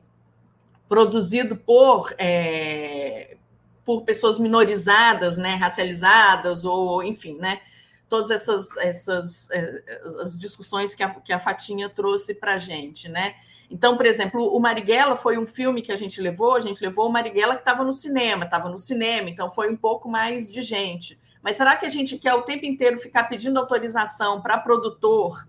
produzido 0.87 1.55
por 1.55 2.13
é, 2.17 3.37
por 3.83 4.03
pessoas 4.03 4.37
minorizadas, 4.37 5.37
né, 5.37 5.55
racializadas, 5.55 6.63
ou 6.63 7.03
enfim, 7.03 7.37
né, 7.37 7.61
todas 8.07 8.29
essas, 8.29 8.77
essas 8.77 9.49
é, 9.51 9.83
as 10.21 10.37
discussões 10.37 10.93
que 10.93 11.01
a, 11.01 11.09
que 11.09 11.33
a 11.33 11.39
Fatinha 11.39 11.89
trouxe 11.89 12.35
para 12.35 12.55
a 12.55 12.57
gente, 12.57 13.07
né? 13.07 13.35
Então, 13.69 13.95
por 13.95 14.05
exemplo, 14.05 14.53
o 14.53 14.59
Marighella 14.59 15.15
foi 15.15 15.37
um 15.37 15.45
filme 15.45 15.81
que 15.81 15.93
a 15.93 15.95
gente 15.95 16.19
levou, 16.19 16.55
a 16.55 16.59
gente 16.59 16.81
levou 16.81 17.07
o 17.07 17.11
Marighella 17.11 17.55
que 17.55 17.61
estava 17.61 17.85
no 17.85 17.93
cinema, 17.93 18.43
estava 18.43 18.67
no 18.67 18.77
cinema, 18.77 19.29
então 19.29 19.49
foi 19.49 19.71
um 19.71 19.77
pouco 19.77 20.09
mais 20.09 20.51
de 20.51 20.61
gente. 20.61 21.17
Mas 21.41 21.55
será 21.55 21.75
que 21.75 21.85
a 21.85 21.89
gente 21.89 22.17
quer 22.17 22.33
o 22.33 22.43
tempo 22.43 22.65
inteiro 22.65 22.97
ficar 22.97 23.25
pedindo 23.25 23.57
autorização 23.57 24.41
para 24.41 24.57
produtor 24.57 25.47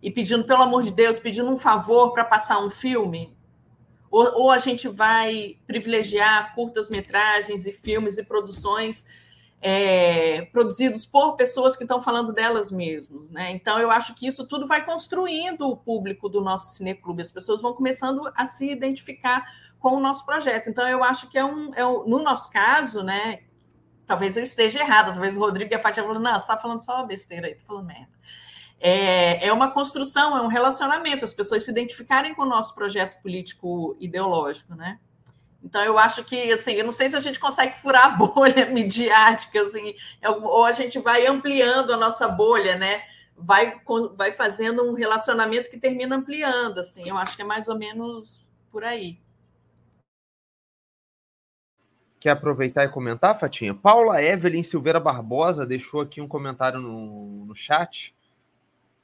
e 0.00 0.10
pedindo, 0.10 0.44
pelo 0.44 0.62
amor 0.62 0.82
de 0.82 0.90
Deus, 0.90 1.18
pedindo 1.18 1.50
um 1.50 1.58
favor 1.58 2.12
para 2.12 2.24
passar 2.24 2.58
um 2.60 2.70
filme? 2.70 3.36
Ou, 4.10 4.42
ou 4.42 4.50
a 4.50 4.58
gente 4.58 4.88
vai 4.88 5.56
privilegiar 5.66 6.54
curtas-metragens 6.54 7.66
e 7.66 7.72
filmes 7.72 8.18
e 8.18 8.22
produções 8.22 9.04
é, 9.64 10.42
produzidos 10.46 11.06
por 11.06 11.36
pessoas 11.36 11.76
que 11.76 11.84
estão 11.84 12.02
falando 12.02 12.32
delas 12.32 12.70
mesmas. 12.70 13.30
Né? 13.30 13.52
Então, 13.52 13.78
eu 13.78 13.90
acho 13.92 14.14
que 14.16 14.26
isso 14.26 14.46
tudo 14.46 14.66
vai 14.66 14.84
construindo 14.84 15.68
o 15.68 15.76
público 15.76 16.28
do 16.28 16.40
nosso 16.40 16.76
cineclube. 16.76 17.22
As 17.22 17.30
pessoas 17.30 17.62
vão 17.62 17.72
começando 17.72 18.30
a 18.34 18.44
se 18.44 18.70
identificar 18.70 19.44
com 19.78 19.96
o 19.96 20.00
nosso 20.00 20.26
projeto. 20.26 20.68
Então, 20.68 20.86
eu 20.88 21.04
acho 21.04 21.30
que 21.30 21.38
é 21.38 21.44
um, 21.44 21.72
é 21.74 21.86
um 21.86 22.04
no 22.06 22.20
nosso 22.20 22.50
caso, 22.50 23.04
né? 23.04 23.40
Talvez 24.06 24.36
eu 24.36 24.42
esteja 24.42 24.80
errada, 24.80 25.12
talvez 25.12 25.36
o 25.36 25.40
Rodrigo 25.40 25.72
e 25.72 25.76
a 25.76 25.78
Fátima 25.78 26.06
falando, 26.06 26.22
não, 26.22 26.32
você 26.32 26.38
está 26.38 26.56
falando 26.56 26.84
só 26.84 27.04
besteira 27.04 27.46
aí, 27.46 27.52
está 27.52 27.64
falando 27.64 27.86
merda 27.86 28.12
é, 28.82 29.46
é 29.46 29.52
uma 29.52 29.70
construção, 29.70 30.36
é 30.36 30.42
um 30.42 30.48
relacionamento, 30.48 31.24
as 31.24 31.32
pessoas 31.32 31.64
se 31.64 31.70
identificarem 31.70 32.34
com 32.34 32.42
o 32.42 32.46
nosso 32.46 32.74
projeto 32.74 33.22
político 33.22 33.96
ideológico, 34.00 34.74
né? 34.74 34.98
Então, 35.62 35.80
eu 35.84 35.96
acho 35.96 36.24
que, 36.24 36.50
assim, 36.50 36.72
eu 36.72 36.84
não 36.84 36.90
sei 36.90 37.08
se 37.08 37.14
a 37.14 37.20
gente 37.20 37.38
consegue 37.38 37.74
furar 37.74 38.06
a 38.06 38.10
bolha 38.18 38.66
midiática, 38.66 39.62
assim, 39.62 39.94
ou 40.24 40.64
a 40.64 40.72
gente 40.72 40.98
vai 40.98 41.24
ampliando 41.24 41.92
a 41.92 41.96
nossa 41.96 42.26
bolha, 42.26 42.76
né? 42.76 43.02
Vai, 43.36 43.80
vai 44.16 44.32
fazendo 44.32 44.82
um 44.82 44.94
relacionamento 44.94 45.70
que 45.70 45.78
termina 45.78 46.16
ampliando, 46.16 46.80
assim. 46.80 47.08
Eu 47.08 47.16
acho 47.16 47.36
que 47.36 47.42
é 47.42 47.44
mais 47.44 47.68
ou 47.68 47.78
menos 47.78 48.50
por 48.72 48.82
aí. 48.82 49.20
Quer 52.22 52.30
aproveitar 52.30 52.84
e 52.84 52.88
comentar, 52.88 53.36
Fatinha? 53.36 53.74
Paula 53.74 54.22
Evelyn 54.22 54.62
Silveira 54.62 55.00
Barbosa 55.00 55.66
deixou 55.66 56.00
aqui 56.00 56.20
um 56.20 56.28
comentário 56.28 56.78
no, 56.78 57.44
no 57.46 57.52
chat 57.52 58.14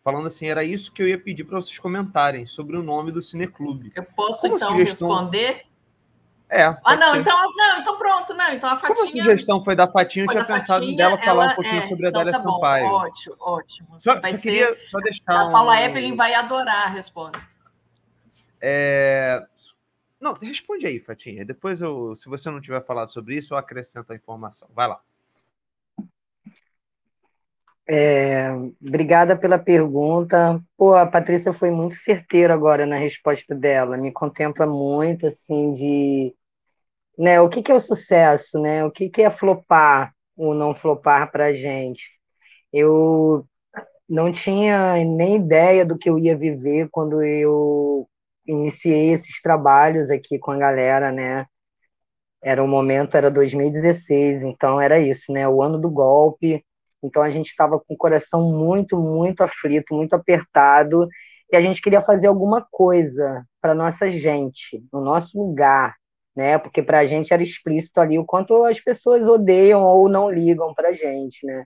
falando 0.04 0.28
assim, 0.28 0.46
era 0.46 0.62
isso 0.62 0.92
que 0.92 1.02
eu 1.02 1.08
ia 1.08 1.18
pedir 1.18 1.42
para 1.42 1.60
vocês 1.60 1.76
comentarem 1.80 2.46
sobre 2.46 2.76
o 2.76 2.82
nome 2.82 3.10
do 3.10 3.20
Cineclube. 3.20 3.90
Eu 3.92 4.04
posso 4.04 4.42
Como 4.42 4.54
então 4.54 4.68
sugestão... 4.68 5.08
responder? 5.08 5.66
É. 6.48 6.62
Ah, 6.62 6.94
não, 6.94 7.16
então, 7.16 7.36
não, 7.56 7.80
então 7.80 7.98
pronto, 7.98 8.34
não. 8.34 8.52
Então 8.52 8.70
a 8.70 8.76
Fatinha. 8.76 8.94
Como 8.94 9.08
a 9.08 9.10
sugestão 9.10 9.64
foi 9.64 9.74
da 9.74 9.88
Fatinha, 9.88 10.24
eu 10.24 10.28
tinha 10.28 10.44
pensado 10.44 10.84
Fatinha, 10.84 10.96
dela 10.96 11.18
falar 11.18 11.42
ela, 11.42 11.52
um 11.52 11.56
pouquinho 11.56 11.82
é, 11.82 11.86
sobre 11.88 12.06
a 12.06 12.10
então, 12.10 12.20
Adélia 12.20 12.40
tá 12.40 12.48
Sampaio. 12.48 12.86
Ótimo, 12.86 13.36
ótimo. 13.40 13.88
Só, 13.98 14.12
só 14.14 14.28
ser... 14.28 14.40
queria 14.40 14.78
só 14.84 14.98
deixar. 15.00 15.48
A 15.48 15.50
Paula 15.50 15.72
um... 15.72 15.78
Evelyn 15.78 16.14
vai 16.14 16.34
adorar 16.34 16.86
a 16.86 16.88
resposta. 16.88 17.40
É... 18.62 19.44
Não, 20.20 20.34
responde 20.34 20.86
aí, 20.86 20.98
Fatinha. 20.98 21.44
Depois, 21.44 21.80
eu, 21.80 22.14
se 22.14 22.28
você 22.28 22.50
não 22.50 22.60
tiver 22.60 22.84
falado 22.84 23.12
sobre 23.12 23.36
isso, 23.36 23.54
eu 23.54 23.58
acrescento 23.58 24.12
a 24.12 24.16
informação. 24.16 24.68
Vai 24.74 24.88
lá. 24.88 25.00
É, 27.90 28.50
obrigada 28.84 29.36
pela 29.36 29.58
pergunta. 29.58 30.60
Pô, 30.76 30.94
a 30.94 31.06
Patrícia 31.06 31.54
foi 31.54 31.70
muito 31.70 31.94
certeira 31.96 32.52
agora 32.52 32.84
na 32.84 32.96
resposta 32.96 33.54
dela. 33.54 33.96
Me 33.96 34.12
contempla 34.12 34.66
muito, 34.66 35.26
assim, 35.26 35.72
de... 35.72 36.34
Né, 37.16 37.40
o 37.40 37.48
que, 37.48 37.62
que 37.62 37.72
é 37.72 37.74
o 37.74 37.80
sucesso, 37.80 38.60
né? 38.60 38.84
O 38.84 38.90
que, 38.90 39.08
que 39.08 39.22
é 39.22 39.30
flopar 39.30 40.12
ou 40.36 40.54
não 40.54 40.74
flopar 40.74 41.30
para 41.32 41.46
a 41.46 41.52
gente? 41.52 42.12
Eu 42.72 43.46
não 44.08 44.32
tinha 44.32 44.94
nem 45.04 45.36
ideia 45.36 45.84
do 45.84 45.98
que 45.98 46.08
eu 46.10 46.18
ia 46.18 46.36
viver 46.36 46.88
quando 46.90 47.22
eu 47.22 48.08
iniciei 48.48 49.12
esses 49.12 49.40
trabalhos 49.42 50.10
aqui 50.10 50.38
com 50.38 50.50
a 50.52 50.58
galera, 50.58 51.12
né? 51.12 51.46
Era 52.42 52.62
o 52.62 52.68
momento, 52.68 53.16
era 53.16 53.30
2016, 53.30 54.44
então 54.44 54.80
era 54.80 54.98
isso, 55.00 55.32
né? 55.32 55.48
O 55.48 55.62
ano 55.62 55.78
do 55.78 55.90
golpe, 55.90 56.64
Então 57.02 57.22
a 57.22 57.30
gente 57.30 57.48
estava 57.48 57.78
com 57.80 57.94
o 57.94 57.96
coração 57.96 58.42
muito, 58.52 58.96
muito 58.98 59.42
aflito, 59.42 59.94
muito 59.94 60.14
apertado, 60.14 61.08
e 61.52 61.56
a 61.56 61.60
gente 61.60 61.80
queria 61.82 62.02
fazer 62.02 62.28
alguma 62.28 62.66
coisa 62.70 63.44
para 63.60 63.74
nossa 63.74 64.10
gente, 64.10 64.84
no 64.92 65.00
nosso 65.00 65.38
lugar, 65.38 65.96
né? 66.36 66.58
Porque 66.58 66.82
para 66.82 67.00
a 67.00 67.06
gente 67.06 67.32
era 67.34 67.42
explícito 67.42 68.00
ali 68.00 68.18
o 68.18 68.24
quanto 68.24 68.64
as 68.64 68.80
pessoas 68.80 69.28
odeiam 69.28 69.82
ou 69.84 70.08
não 70.08 70.30
ligam 70.30 70.74
para 70.74 70.90
a 70.90 70.92
gente, 70.94 71.46
né? 71.46 71.64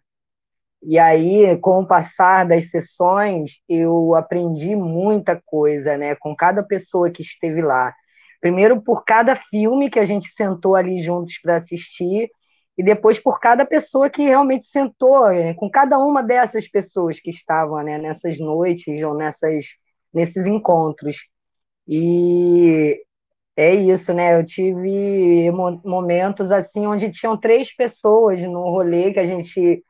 E 0.83 0.99
aí, 0.99 1.57
com 1.59 1.81
o 1.81 1.87
passar 1.87 2.47
das 2.47 2.71
sessões, 2.71 3.53
eu 3.69 4.15
aprendi 4.15 4.75
muita 4.75 5.41
coisa, 5.47 5.97
né? 5.97 6.15
Com 6.17 6.35
cada 6.35 6.63
pessoa 6.63 7.11
que 7.11 7.23
esteve 7.23 7.63
lá. 7.63 7.95
Primeiro, 8.41 8.83
por 8.83 9.05
cada 9.05 9.37
filme 9.37 9.89
que 9.89 10.01
a 10.01 10.05
gente 10.05 10.29
sentou 10.29 10.75
ali 10.75 10.99
juntos 11.01 11.39
para 11.41 11.57
assistir, 11.57 12.29
e 12.77 12.83
depois 12.83 13.19
por 13.19 13.39
cada 13.39 13.65
pessoa 13.65 14.11
que 14.11 14.23
realmente 14.23 14.67
sentou, 14.67 15.29
né? 15.31 15.55
com 15.55 15.71
cada 15.71 15.99
uma 15.99 16.23
dessas 16.23 16.69
pessoas 16.69 17.21
que 17.21 17.31
estavam 17.31 17.83
né? 17.83 17.99
nessas 17.99 18.39
noites 18.41 19.03
ou 19.05 19.15
nessas, 19.15 19.67
nesses 20.13 20.47
encontros. 20.47 21.29
E 21.87 23.01
é 23.57 23.75
isso, 23.75 24.15
né? 24.15 24.39
Eu 24.39 24.47
tive 24.47 25.51
momentos 25.85 26.51
assim 26.51 26.87
onde 26.87 27.11
tinham 27.11 27.37
três 27.37 27.75
pessoas 27.75 28.41
no 28.43 28.63
rolê 28.71 29.13
que 29.13 29.21
a 29.21 29.27
gente 29.27 29.85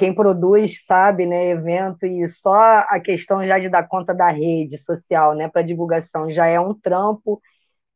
quem 0.00 0.14
produz 0.14 0.86
sabe, 0.86 1.26
né, 1.26 1.50
evento 1.50 2.06
e 2.06 2.26
só 2.26 2.54
a 2.88 2.98
questão 2.98 3.46
já 3.46 3.58
de 3.58 3.68
dar 3.68 3.86
conta 3.86 4.14
da 4.14 4.30
rede 4.30 4.78
social, 4.78 5.34
né, 5.34 5.46
para 5.46 5.60
divulgação 5.60 6.30
já 6.30 6.46
é 6.46 6.58
um 6.58 6.72
trampo. 6.72 7.38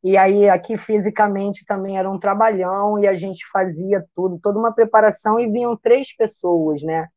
E 0.03 0.15
aí 0.15 0.47
aqui 0.47 0.77
fisicamente 0.77 1.65
também 1.65 1.97
era 1.97 2.07
um 2.07 2.19
trabalhão 2.19 2.99
e 2.99 3.07
a 3.07 3.15
gente 3.15 3.43
fazia 3.51 4.05
tudo, 4.15 4.39
toda 4.39 4.59
uma 4.59 4.71
preparação 4.71 5.39
e 5.39 5.49
vinham 5.49 5.75
três 5.75 6.15
pessoas, 6.15 6.83
né? 6.83 7.07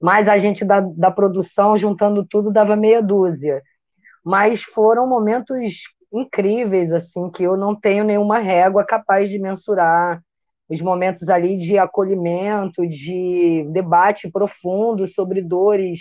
Mas 0.00 0.28
a 0.28 0.38
gente 0.38 0.64
da, 0.64 0.78
da 0.80 1.10
produção 1.10 1.76
juntando 1.76 2.24
tudo 2.24 2.52
dava 2.52 2.76
meia 2.76 3.02
dúzia. 3.02 3.60
Mas 4.24 4.62
foram 4.62 5.08
momentos 5.08 5.58
incríveis 6.12 6.92
assim 6.92 7.28
que 7.30 7.42
eu 7.42 7.56
não 7.56 7.74
tenho 7.74 8.04
nenhuma 8.04 8.38
régua 8.38 8.84
capaz 8.84 9.28
de 9.28 9.40
mensurar 9.40 10.22
os 10.68 10.80
momentos 10.80 11.28
ali 11.28 11.56
de 11.56 11.78
acolhimento, 11.78 12.86
de 12.86 13.66
debate 13.70 14.30
profundo 14.30 15.06
sobre 15.06 15.40
dores, 15.40 16.00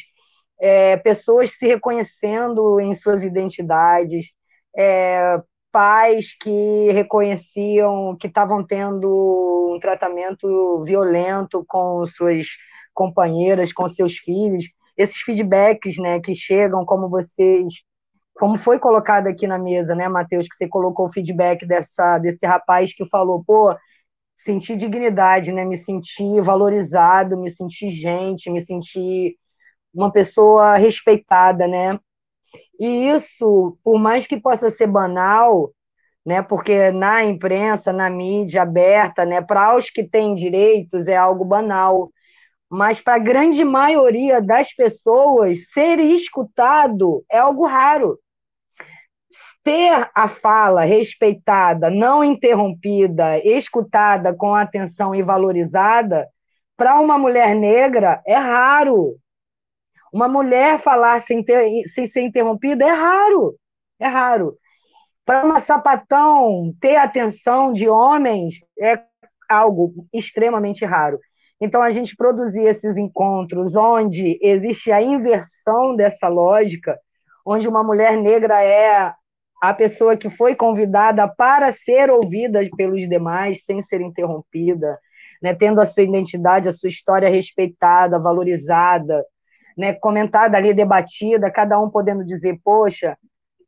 é, 0.60 0.98
pessoas 0.98 1.52
se 1.52 1.68
reconhecendo 1.68 2.80
em 2.80 2.94
suas 2.96 3.24
identidades, 3.24 4.32
é, 4.76 5.42
pais 5.72 6.36
que 6.38 6.92
reconheciam 6.92 8.16
que 8.18 8.28
estavam 8.28 8.66
tendo 8.66 9.74
um 9.76 9.80
tratamento 9.80 10.84
violento 10.84 11.66
com 11.68 12.06
suas 12.06 12.48
companheiras, 12.94 13.74
com 13.74 13.88
seus 13.90 14.18
filhos, 14.18 14.66
esses 14.98 15.18
feedbacks, 15.18 15.98
né, 15.98 16.22
que 16.22 16.34
chegam, 16.34 16.86
como 16.86 17.10
vocês, 17.10 17.84
como 18.36 18.58
foi 18.58 18.80
colocado 18.80 19.28
aqui 19.28 19.46
na 19.46 19.58
mesa, 19.58 19.94
né, 19.94 20.08
Matheus, 20.08 20.48
que 20.48 20.56
você 20.56 20.68
colocou 20.68 21.08
o 21.08 21.12
feedback 21.12 21.66
dessa 21.66 22.18
desse 22.20 22.46
rapaz 22.46 22.94
que 22.96 23.06
falou, 23.10 23.44
pô, 23.46 23.76
sentir 24.38 24.76
dignidade, 24.76 25.52
né? 25.52 25.66
Me 25.66 25.78
sentir 25.78 26.42
valorizado, 26.42 27.38
me 27.38 27.52
sentir 27.52 27.90
gente, 27.90 28.50
me 28.50 28.62
sentir 28.62 29.36
uma 29.94 30.12
pessoa 30.12 30.78
respeitada, 30.78 31.68
né? 31.68 32.00
E 32.80 33.10
isso, 33.10 33.78
por 33.84 34.00
mais 34.00 34.28
que 34.28 34.40
possa 34.40 34.70
ser 34.70 34.88
banal, 34.88 35.72
né? 36.26 36.42
Porque 36.42 36.92
na 36.92 37.24
imprensa, 37.24 37.94
na 37.94 38.10
mídia 38.10 38.64
aberta, 38.64 39.26
né? 39.26 39.42
Para 39.42 39.76
os 39.76 39.90
que 39.90 40.04
têm 40.04 40.36
direitos 40.36 41.08
é 41.08 41.16
algo 41.16 41.46
banal, 41.46 42.12
mas 42.70 43.02
para 43.02 43.16
a 43.16 43.20
grande 43.20 43.64
maioria 43.64 44.42
das 44.42 44.74
pessoas 44.74 45.72
ser 45.72 46.00
escutado 46.00 47.24
é 47.32 47.38
algo 47.38 47.66
raro 47.66 48.20
ter 49.66 50.12
a 50.14 50.28
fala 50.28 50.86
respeitada, 50.86 51.90
não 51.90 52.24
interrompida, 52.24 53.40
escutada 53.40 54.32
com 54.32 54.54
atenção 54.54 55.16
e 55.16 55.24
valorizada, 55.24 56.28
para 56.78 57.00
uma 57.02 57.18
mulher 57.18 57.56
negra 57.56 58.22
é 58.28 58.36
raro. 58.36 59.16
Uma 60.14 60.28
mulher 60.28 60.78
falar 60.78 61.20
sem, 61.20 61.44
ter, 61.44 61.84
sem 61.88 62.06
ser 62.06 62.22
interrompida 62.22 62.86
é 62.86 62.92
raro. 62.92 63.56
É 64.00 64.06
raro. 64.06 64.56
Para 65.26 65.44
uma 65.44 65.60
sapatão 65.60 66.72
ter 66.80 66.98
atenção 66.98 67.74
de 67.74 67.90
homens 67.90 68.60
é 68.80 69.02
algo 69.50 70.06
extremamente 70.14 70.86
raro. 70.86 71.20
Então, 71.60 71.82
a 71.82 71.90
gente 71.90 72.16
produzir 72.16 72.66
esses 72.66 72.98
encontros 72.98 73.76
onde 73.76 74.38
existe 74.44 74.92
a 74.92 75.02
inversão 75.02 75.96
dessa 75.96 76.28
lógica, 76.28 77.00
onde 77.44 77.68
uma 77.68 77.84
mulher 77.84 78.16
negra 78.16 78.62
é 78.62 79.12
a 79.62 79.74
pessoa 79.74 80.18
que 80.18 80.30
foi 80.30 80.56
convidada 80.56 81.28
para 81.28 81.72
ser 81.72 82.10
ouvida 82.10 82.62
pelos 82.76 83.08
demais 83.08 83.64
sem 83.64 83.82
ser 83.82 84.02
interrompida, 84.02 85.00
né, 85.42 85.54
tendo 85.54 85.82
a 85.82 85.86
sua 85.86 86.04
identidade, 86.04 86.70
a 86.70 86.72
sua 86.72 86.90
história 86.90 87.30
respeitada, 87.30 88.20
valorizada, 88.20 89.24
né, 89.78 89.94
comentada 89.94 90.58
ali, 90.58 90.74
debatida, 90.74 91.52
cada 91.52 91.80
um 91.80 91.90
podendo 91.90 92.26
dizer, 92.26 92.60
poxa, 92.64 93.18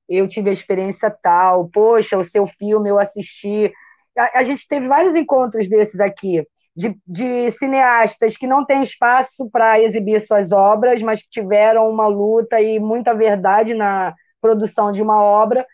eu 0.08 0.28
tive 0.28 0.50
a 0.50 0.54
experiência 0.54 1.10
tal, 1.10 1.68
poxa, 1.70 2.18
o 2.18 2.24
seu 2.24 2.48
filme 2.48 2.90
eu 2.90 3.00
assisti. 3.00 3.72
A, 4.18 4.40
a 4.40 4.44
gente 4.44 4.68
teve 4.68 4.88
vários 4.88 5.16
encontros 5.16 5.68
desses 5.68 6.00
aqui, 6.00 6.48
de, 6.76 6.98
de 7.06 7.52
cineastas 7.52 8.38
que 8.38 8.48
não 8.48 8.64
têm 8.66 8.82
espaço 8.82 9.50
para 9.50 9.82
exibir 9.82 10.22
suas 10.22 10.52
obras, 10.52 11.02
mas 11.02 11.22
que 11.22 11.30
tiveram 11.30 11.90
uma 11.90 12.08
luta 12.08 12.62
e 12.62 12.80
muita 12.80 13.14
verdade 13.14 13.74
na 13.74 14.14
produção 14.40 14.92
de 14.92 15.02
uma 15.02 15.22
obra, 15.22 15.66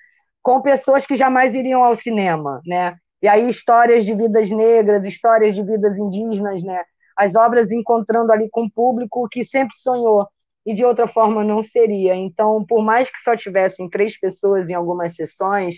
com 0.44 0.62
pessoas 0.62 1.06
que 1.06 1.16
jamais 1.16 1.56
iriam 1.56 1.84
ao 1.84 1.96
cinema, 1.96 2.62
né? 2.68 2.96
E 3.22 3.28
aí 3.28 3.48
histórias 3.48 4.06
de 4.06 4.14
vidas 4.14 4.52
negras, 4.52 5.06
histórias 5.06 5.56
de 5.56 5.64
vidas 5.64 5.98
indígenas, 5.98 6.62
né? 6.62 6.84
As 7.18 7.36
obras 7.36 7.72
encontrando 7.72 8.32
ali 8.34 8.50
com 8.52 8.64
um 8.64 8.70
público 8.70 9.28
que 9.32 9.44
sempre 9.46 9.76
sonhou 9.78 10.28
e 10.66 10.74
de 10.74 10.84
outra 10.84 11.08
forma 11.08 11.44
não 11.44 11.64
seria. 11.64 12.14
Então, 12.16 12.66
por 12.66 12.84
mais 12.84 13.10
que 13.10 13.20
só 13.20 13.36
tivessem 13.36 13.90
três 13.90 14.20
pessoas 14.20 14.70
em 14.70 14.74
algumas 14.74 15.16
sessões, 15.16 15.76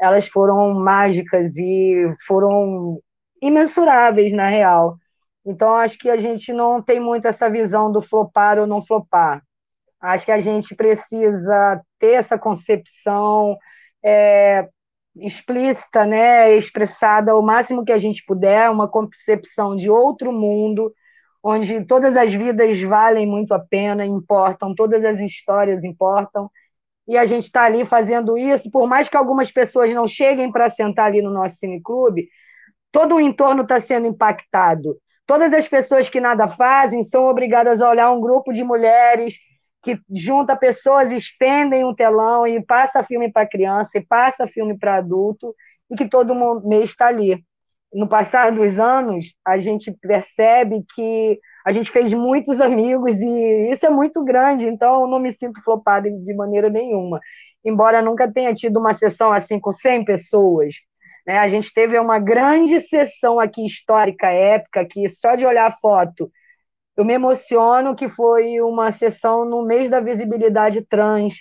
elas 0.00 0.28
foram 0.28 0.72
mágicas 0.72 1.56
e 1.58 1.94
foram 2.26 3.00
imensuráveis 3.42 4.32
na 4.32 4.48
real. 4.48 4.96
Então, 5.44 5.74
acho 5.74 5.98
que 5.98 6.08
a 6.08 6.16
gente 6.16 6.52
não 6.52 6.80
tem 6.80 7.00
muito 7.00 7.26
essa 7.28 7.50
visão 7.50 7.92
do 7.92 8.00
flopar 8.00 8.58
ou 8.58 8.66
não 8.66 8.80
flopar. 8.80 9.42
Acho 10.00 10.26
que 10.26 10.32
a 10.32 10.38
gente 10.38 10.74
precisa 10.74 11.82
ter 11.98 12.14
essa 12.14 12.38
concepção 12.38 13.58
é, 14.04 14.68
explícita, 15.16 16.04
né, 16.04 16.56
expressada 16.56 17.36
o 17.36 17.42
máximo 17.42 17.84
que 17.84 17.92
a 17.92 17.98
gente 17.98 18.24
puder, 18.26 18.70
uma 18.70 18.88
concepção 18.88 19.76
de 19.76 19.90
outro 19.90 20.32
mundo, 20.32 20.92
onde 21.42 21.84
todas 21.84 22.16
as 22.16 22.32
vidas 22.32 22.80
valem 22.82 23.26
muito 23.26 23.52
a 23.52 23.58
pena, 23.58 24.04
importam, 24.04 24.74
todas 24.74 25.04
as 25.04 25.20
histórias 25.20 25.84
importam, 25.84 26.50
e 27.06 27.16
a 27.16 27.24
gente 27.24 27.44
está 27.44 27.64
ali 27.64 27.86
fazendo 27.86 28.36
isso, 28.36 28.70
por 28.70 28.86
mais 28.86 29.08
que 29.08 29.16
algumas 29.16 29.50
pessoas 29.50 29.92
não 29.94 30.06
cheguem 30.06 30.52
para 30.52 30.68
sentar 30.68 31.06
ali 31.06 31.22
no 31.22 31.30
nosso 31.30 31.56
cineclube, 31.56 32.28
todo 32.92 33.14
o 33.16 33.20
entorno 33.20 33.62
está 33.62 33.80
sendo 33.80 34.06
impactado. 34.06 34.96
Todas 35.26 35.52
as 35.52 35.66
pessoas 35.66 36.08
que 36.08 36.20
nada 36.20 36.48
fazem 36.48 37.02
são 37.02 37.24
obrigadas 37.26 37.80
a 37.80 37.88
olhar 37.88 38.10
um 38.10 38.20
grupo 38.20 38.52
de 38.52 38.62
mulheres 38.62 39.38
que 39.88 40.00
junta 40.14 40.54
pessoas, 40.54 41.10
estendem 41.10 41.84
um 41.84 41.94
telão 41.94 42.46
e 42.46 42.62
passa 42.62 43.02
filme 43.02 43.32
para 43.32 43.48
criança 43.48 43.96
e 43.96 44.04
passa 44.04 44.46
filme 44.46 44.78
para 44.78 44.96
adulto 44.96 45.54
e 45.90 45.96
que 45.96 46.06
todo 46.06 46.34
mês 46.66 46.90
está 46.90 47.06
ali. 47.06 47.42
No 47.94 48.06
passar 48.06 48.52
dos 48.52 48.78
anos, 48.78 49.32
a 49.46 49.56
gente 49.58 49.90
percebe 49.92 50.84
que 50.94 51.40
a 51.66 51.72
gente 51.72 51.90
fez 51.90 52.12
muitos 52.12 52.60
amigos 52.60 53.14
e 53.18 53.70
isso 53.70 53.86
é 53.86 53.90
muito 53.90 54.22
grande, 54.22 54.68
então 54.68 55.00
eu 55.02 55.06
não 55.06 55.18
me 55.18 55.32
sinto 55.32 55.62
flopada 55.62 56.10
de 56.10 56.34
maneira 56.34 56.68
nenhuma. 56.68 57.18
Embora 57.64 58.02
nunca 58.02 58.30
tenha 58.30 58.52
tido 58.52 58.78
uma 58.78 58.92
sessão 58.92 59.32
assim 59.32 59.58
com 59.58 59.72
100 59.72 60.04
pessoas, 60.04 60.74
né? 61.26 61.38
A 61.38 61.48
gente 61.48 61.72
teve 61.72 61.98
uma 61.98 62.18
grande 62.18 62.78
sessão 62.78 63.40
aqui 63.40 63.64
histórica, 63.64 64.28
épica, 64.30 64.84
que 64.84 65.08
só 65.08 65.34
de 65.34 65.46
olhar 65.46 65.66
a 65.66 65.72
foto 65.72 66.30
eu 66.98 67.04
me 67.04 67.14
emociono 67.14 67.94
que 67.94 68.08
foi 68.08 68.60
uma 68.60 68.90
sessão 68.90 69.44
no 69.44 69.62
mês 69.62 69.88
da 69.88 70.00
visibilidade 70.00 70.82
trans, 70.82 71.36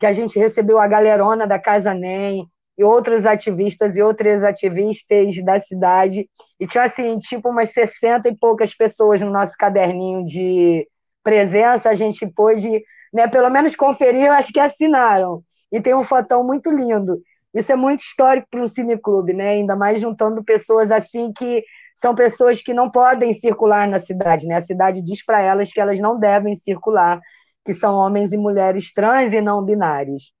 que 0.00 0.04
a 0.04 0.10
gente 0.10 0.36
recebeu 0.36 0.80
a 0.80 0.88
galerona 0.88 1.46
da 1.46 1.60
Casa 1.60 1.94
NEM 1.94 2.44
e 2.76 2.82
outros 2.82 3.24
ativistas 3.24 3.96
e 3.96 4.02
outras 4.02 4.42
ativistas 4.42 5.36
da 5.44 5.60
cidade. 5.60 6.28
E 6.58 6.66
tinha, 6.66 6.82
assim, 6.82 7.20
tipo 7.20 7.50
umas 7.50 7.72
60 7.72 8.28
e 8.28 8.36
poucas 8.36 8.74
pessoas 8.74 9.20
no 9.20 9.30
nosso 9.30 9.54
caderninho 9.56 10.24
de 10.24 10.84
presença. 11.22 11.88
A 11.88 11.94
gente 11.94 12.26
pôde, 12.26 12.82
né, 13.14 13.28
pelo 13.28 13.48
menos 13.48 13.76
conferir, 13.76 14.28
acho 14.32 14.52
que 14.52 14.58
assinaram. 14.58 15.40
E 15.70 15.80
tem 15.80 15.94
um 15.94 16.02
fotão 16.02 16.42
muito 16.42 16.68
lindo. 16.68 17.22
Isso 17.54 17.70
é 17.70 17.76
muito 17.76 18.00
histórico 18.00 18.48
para 18.50 18.60
um 18.60 18.66
cineclube, 18.66 19.32
né? 19.32 19.50
ainda 19.50 19.76
mais 19.76 20.00
juntando 20.00 20.42
pessoas 20.42 20.90
assim 20.90 21.32
que 21.32 21.62
são 21.96 22.14
pessoas 22.14 22.60
que 22.60 22.74
não 22.74 22.90
podem 22.90 23.32
circular 23.32 23.88
na 23.88 23.98
cidade, 23.98 24.46
né? 24.46 24.56
A 24.56 24.60
cidade 24.60 25.00
diz 25.02 25.24
para 25.24 25.40
elas 25.40 25.72
que 25.72 25.80
elas 25.80 25.98
não 25.98 26.18
devem 26.18 26.54
circular, 26.54 27.20
que 27.64 27.72
são 27.72 27.94
homens 27.94 28.32
e 28.32 28.36
mulheres 28.36 28.92
trans 28.92 29.32
e 29.32 29.40
não 29.40 29.64
binários. 29.64 30.32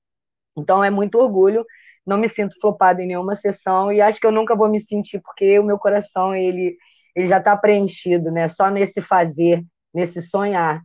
Então 0.56 0.84
é 0.84 0.90
muito 0.90 1.18
orgulho, 1.18 1.64
não 2.06 2.18
me 2.18 2.28
sinto 2.28 2.60
flopada 2.60 3.02
em 3.02 3.06
nenhuma 3.06 3.34
sessão 3.34 3.90
e 3.92 4.00
acho 4.00 4.20
que 4.20 4.26
eu 4.26 4.32
nunca 4.32 4.54
vou 4.54 4.68
me 4.68 4.80
sentir 4.80 5.20
porque 5.20 5.58
o 5.58 5.64
meu 5.64 5.78
coração 5.78 6.34
ele 6.34 6.76
ele 7.14 7.26
já 7.26 7.38
está 7.38 7.56
preenchido, 7.56 8.30
né? 8.30 8.46
Só 8.46 8.70
nesse 8.70 9.00
fazer, 9.00 9.64
nesse 9.92 10.20
sonhar. 10.20 10.82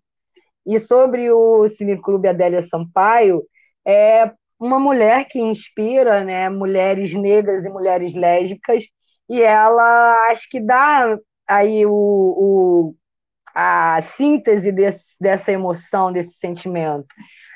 E 0.65 0.79
sobre 0.79 1.29
o 1.29 1.67
Cineclube 1.67 2.27
Adélia 2.29 2.61
Sampaio, 2.61 3.43
é 3.85 4.31
uma 4.57 4.79
mulher 4.79 5.25
que 5.27 5.39
inspira, 5.39 6.23
né, 6.23 6.47
mulheres 6.47 7.13
negras 7.15 7.65
e 7.65 7.69
mulheres 7.69 8.15
lésbicas, 8.15 8.85
e 9.31 9.41
ela 9.41 10.27
acho 10.29 10.49
que 10.49 10.59
dá 10.59 11.17
aí 11.47 11.85
o, 11.85 11.91
o 11.91 12.95
a 13.55 14.01
síntese 14.01 14.73
desse, 14.73 15.15
dessa 15.21 15.53
emoção, 15.53 16.11
desse 16.11 16.33
sentimento. 16.33 17.07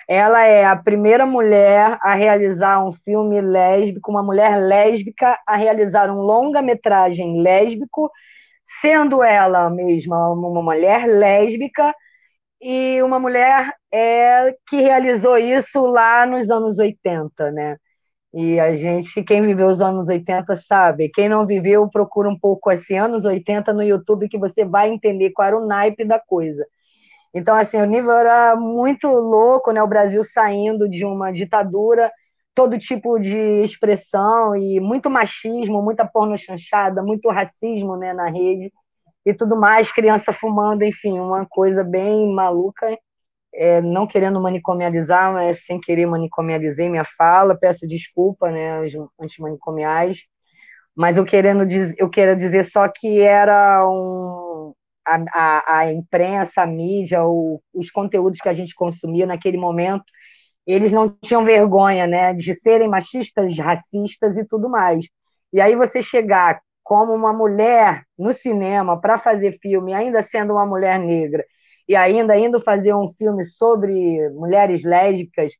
Ela 0.07 0.45
é 0.45 0.63
a 0.65 0.75
primeira 0.75 1.25
mulher 1.25 1.97
a 2.01 2.13
realizar 2.13 2.81
um 2.85 2.93
filme 2.93 3.41
lésbico, 3.41 4.09
uma 4.09 4.23
mulher 4.23 4.57
lésbica 4.57 5.37
a 5.45 5.57
realizar 5.57 6.09
um 6.09 6.21
longa-metragem 6.21 7.41
lésbico, 7.41 8.09
sendo 8.81 9.21
ela 9.21 9.69
mesma 9.69 10.31
uma 10.31 10.61
mulher 10.63 11.05
lésbica 11.07 11.93
e 12.61 13.01
uma 13.03 13.19
mulher 13.19 13.73
é, 13.91 14.55
que 14.67 14.77
realizou 14.77 15.37
isso 15.37 15.85
lá 15.85 16.25
nos 16.25 16.49
anos 16.49 16.79
80, 16.79 17.51
né? 17.51 17.77
E 18.35 18.59
a 18.59 18.75
gente, 18.75 19.23
quem 19.23 19.41
viveu 19.41 19.67
os 19.67 19.81
anos 19.81 20.09
80 20.09 20.57
sabe, 20.57 21.07
quem 21.07 21.29
não 21.29 21.47
viveu, 21.47 21.89
procura 21.89 22.27
um 22.29 22.37
pouco 22.37 22.69
assim, 22.69 22.97
anos 22.97 23.23
80 23.23 23.71
no 23.71 23.81
YouTube, 23.81 24.27
que 24.27 24.37
você 24.37 24.65
vai 24.65 24.89
entender 24.89 25.31
qual 25.31 25.47
era 25.47 25.57
o 25.57 25.65
naipe 25.65 26.03
da 26.03 26.19
coisa. 26.19 26.67
Então, 27.33 27.55
assim, 27.55 27.81
o 27.81 27.85
nível 27.85 28.11
era 28.11 28.53
muito 28.57 29.07
louco, 29.07 29.71
né? 29.71 29.81
O 29.81 29.87
Brasil 29.87 30.21
saindo 30.21 30.89
de 30.89 31.05
uma 31.05 31.31
ditadura, 31.31 32.11
todo 32.53 32.77
tipo 32.77 33.17
de 33.19 33.37
expressão 33.63 34.53
e 34.53 34.81
muito 34.81 35.09
machismo, 35.09 35.81
muita 35.81 36.05
porno 36.05 36.37
chanchada, 36.37 37.01
muito 37.01 37.29
racismo 37.29 37.95
né, 37.95 38.13
na 38.13 38.29
rede 38.29 38.71
e 39.25 39.33
tudo 39.33 39.55
mais, 39.55 39.91
criança 39.91 40.33
fumando, 40.33 40.83
enfim, 40.83 41.19
uma 41.19 41.45
coisa 41.45 41.83
bem 41.83 42.33
maluca. 42.33 42.97
É, 43.57 43.81
não 43.81 44.05
querendo 44.07 44.41
manicomializar, 44.41 45.31
mas 45.33 45.65
sem 45.65 45.79
querer 45.79 46.05
manicomializei 46.07 46.89
minha 46.89 47.05
fala, 47.17 47.57
peço 47.57 47.87
desculpa, 47.87 48.51
né, 48.51 48.79
aos 48.79 48.91
antimanicomiais, 49.19 50.25
mas 50.95 51.17
eu 51.17 51.25
querendo 51.25 51.65
eu 51.97 52.09
quero 52.09 52.35
dizer 52.37 52.65
só 52.65 52.87
que 52.87 53.21
era 53.21 53.87
um, 53.89 54.73
a, 55.05 55.15
a, 55.33 55.77
a 55.79 55.93
imprensa, 55.93 56.63
a 56.63 56.67
mídia, 56.67 57.23
o, 57.25 57.61
os 57.73 57.91
conteúdos 57.91 58.39
que 58.41 58.49
a 58.49 58.53
gente 58.53 58.73
consumia 58.75 59.25
naquele 59.25 59.57
momento, 59.57 60.03
eles 60.65 60.91
não 60.91 61.15
tinham 61.23 61.45
vergonha, 61.45 62.07
né, 62.07 62.33
de 62.33 62.53
serem 62.55 62.89
machistas, 62.89 63.57
racistas 63.57 64.37
e 64.37 64.45
tudo 64.45 64.69
mais. 64.69 65.05
E 65.53 65.61
aí 65.61 65.75
você 65.75 66.01
chegar 66.01 66.59
como 66.83 67.13
uma 67.13 67.33
mulher 67.33 68.03
no 68.17 68.33
cinema 68.33 68.99
para 68.99 69.17
fazer 69.17 69.57
filme, 69.61 69.93
ainda 69.93 70.21
sendo 70.21 70.53
uma 70.53 70.65
mulher 70.65 70.99
negra, 70.99 71.45
e 71.87 71.95
ainda 71.95 72.37
indo 72.37 72.59
fazer 72.59 72.93
um 72.93 73.13
filme 73.13 73.43
sobre 73.43 74.29
mulheres 74.31 74.83
lésbicas, 74.83 75.53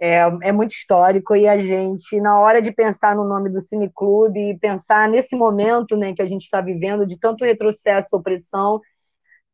é, 0.00 0.16
é 0.42 0.52
muito 0.52 0.72
histórico 0.72 1.36
e 1.36 1.46
a 1.46 1.56
gente, 1.56 2.20
na 2.20 2.38
hora 2.38 2.60
de 2.60 2.72
pensar 2.72 3.14
no 3.14 3.24
nome 3.24 3.48
do 3.50 3.60
Cineclube 3.60 4.38
e 4.38 4.58
pensar 4.58 5.08
nesse 5.08 5.36
momento 5.36 5.96
né, 5.96 6.12
que 6.12 6.22
a 6.22 6.26
gente 6.26 6.42
está 6.42 6.60
vivendo 6.60 7.06
de 7.06 7.18
tanto 7.18 7.44
retrocesso, 7.44 8.16
opressão, 8.16 8.80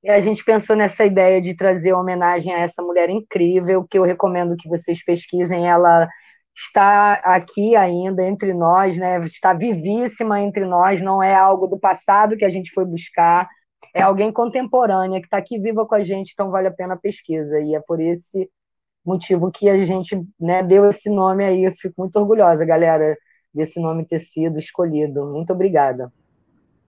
a 0.07 0.21
gente 0.21 0.45
pensou 0.45 0.77
nessa 0.77 1.05
ideia 1.05 1.41
de 1.41 1.57
trazer 1.57 1.93
homenagem 1.93 2.55
a 2.55 2.61
essa 2.61 2.83
mulher 2.83 3.11
incrível, 3.11 3.85
que 3.89 3.99
eu 3.99 4.05
recomendo 4.05 4.57
que 4.57 4.69
vocês 4.69 5.05
pesquisem. 5.05 5.69
Ela 5.69 6.09
está 6.55 7.15
aqui 7.15 7.75
ainda 7.77 8.25
entre 8.25 8.55
nós, 8.55 8.97
né? 8.97 9.23
Está 9.25 9.53
vivíssima 9.53 10.41
entre 10.41 10.65
nós, 10.65 11.03
não 11.03 11.23
é 11.23 11.35
algo 11.35 11.67
do 11.67 11.79
passado 11.79 12.37
que 12.37 12.45
a 12.45 12.49
gente 12.49 12.73
foi 12.73 12.85
buscar, 12.85 13.49
é 13.95 14.03
alguém 14.03 14.33
contemporânea 14.33 15.21
que 15.21 15.27
está 15.27 15.39
aqui 15.39 15.59
viva 15.59 15.87
com 15.87 15.95
a 15.95 16.05
gente, 16.05 16.33
então 16.33 16.51
vale 16.51 16.69
a 16.69 16.73
pena 16.73 16.95
a 16.95 16.99
pesquisa. 16.99 17.61
E 17.61 17.75
é 17.75 17.81
por 17.81 18.01
esse 18.01 18.51
motivo 19.05 19.51
que 19.51 19.69
a 19.69 19.85
gente 19.85 20.23
né, 20.39 20.63
deu 20.63 20.89
esse 20.89 21.09
nome 21.09 21.45
aí. 21.45 21.65
Eu 21.65 21.73
fico 21.77 21.95
muito 21.99 22.17
orgulhosa, 22.17 22.65
galera, 22.65 23.17
desse 23.53 23.81
nome 23.81 24.05
ter 24.05 24.19
sido 24.19 24.59
escolhido. 24.59 25.27
Muito 25.27 25.53
obrigada. 25.53 26.13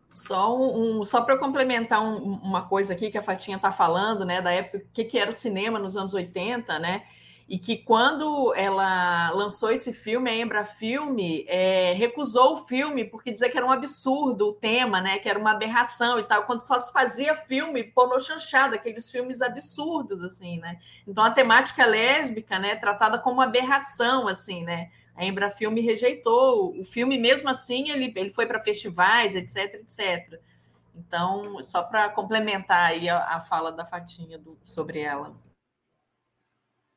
Só, 0.09 0.59
um, 0.59 1.05
só 1.05 1.23
para 1.23 1.39
complementar 1.39 2.03
um, 2.03 2.35
uma 2.43 2.69
coisa 2.69 2.95
aqui 2.95 3.11
que 3.11 3.19
a 3.19 3.23
Fatinha 3.23 3.57
está 3.57 3.71
falando, 3.71 4.25
né, 4.25 4.43
da 4.43 4.51
época, 4.51 4.79
o 4.79 4.93
que, 4.93 5.05
que 5.05 5.19
era 5.19 5.31
o 5.31 5.33
cinema 5.33 5.79
nos 5.79 5.97
anos 5.97 6.13
80, 6.13 6.79
né? 6.81 7.05
E 7.51 7.59
que 7.59 7.79
quando 7.79 8.55
ela 8.55 9.33
lançou 9.33 9.73
esse 9.73 9.93
filme, 9.93 10.31
a 10.31 10.37
Embra 10.37 10.65
Filme 10.65 11.45
é, 11.49 11.93
recusou 11.95 12.53
o 12.53 12.57
filme 12.59 13.05
porque 13.05 13.33
dizia 13.33 13.51
que 13.51 13.57
era 13.57 13.67
um 13.67 13.73
absurdo 13.73 14.51
o 14.51 14.53
tema, 14.53 15.01
né? 15.01 15.19
Que 15.19 15.29
era 15.29 15.37
uma 15.37 15.51
aberração 15.51 16.17
e 16.17 16.23
tal. 16.23 16.45
Quando 16.45 16.61
só 16.61 16.79
se 16.79 16.93
fazia 16.93 17.35
filme 17.35 17.83
pornô 17.83 18.21
chanchado, 18.21 18.77
aqueles 18.77 19.11
filmes 19.11 19.43
absurdos, 19.43 20.23
assim, 20.23 20.61
né? 20.61 20.79
Então 21.05 21.25
a 21.25 21.31
temática 21.33 21.85
lésbica, 21.85 22.57
né? 22.57 22.77
Tratada 22.77 23.19
como 23.19 23.41
aberração, 23.41 24.29
assim, 24.29 24.63
né? 24.63 24.89
A 25.17 25.25
Embra 25.25 25.51
Filme 25.51 25.81
rejeitou 25.81 26.79
o 26.79 26.85
filme, 26.85 27.19
mesmo 27.19 27.49
assim, 27.49 27.91
ele, 27.91 28.13
ele 28.15 28.31
foi 28.31 28.47
para 28.47 28.61
festivais, 28.61 29.35
etc, 29.35 29.75
etc. 29.75 30.41
Então, 30.95 31.61
só 31.65 31.83
para 31.83 32.11
complementar 32.11 32.91
aí 32.91 33.09
a, 33.09 33.25
a, 33.25 33.41
fala 33.41 33.73
da 33.73 33.85
Fatinha 33.85 34.39
do, 34.39 34.57
sobre 34.65 35.01
ela 35.01 35.35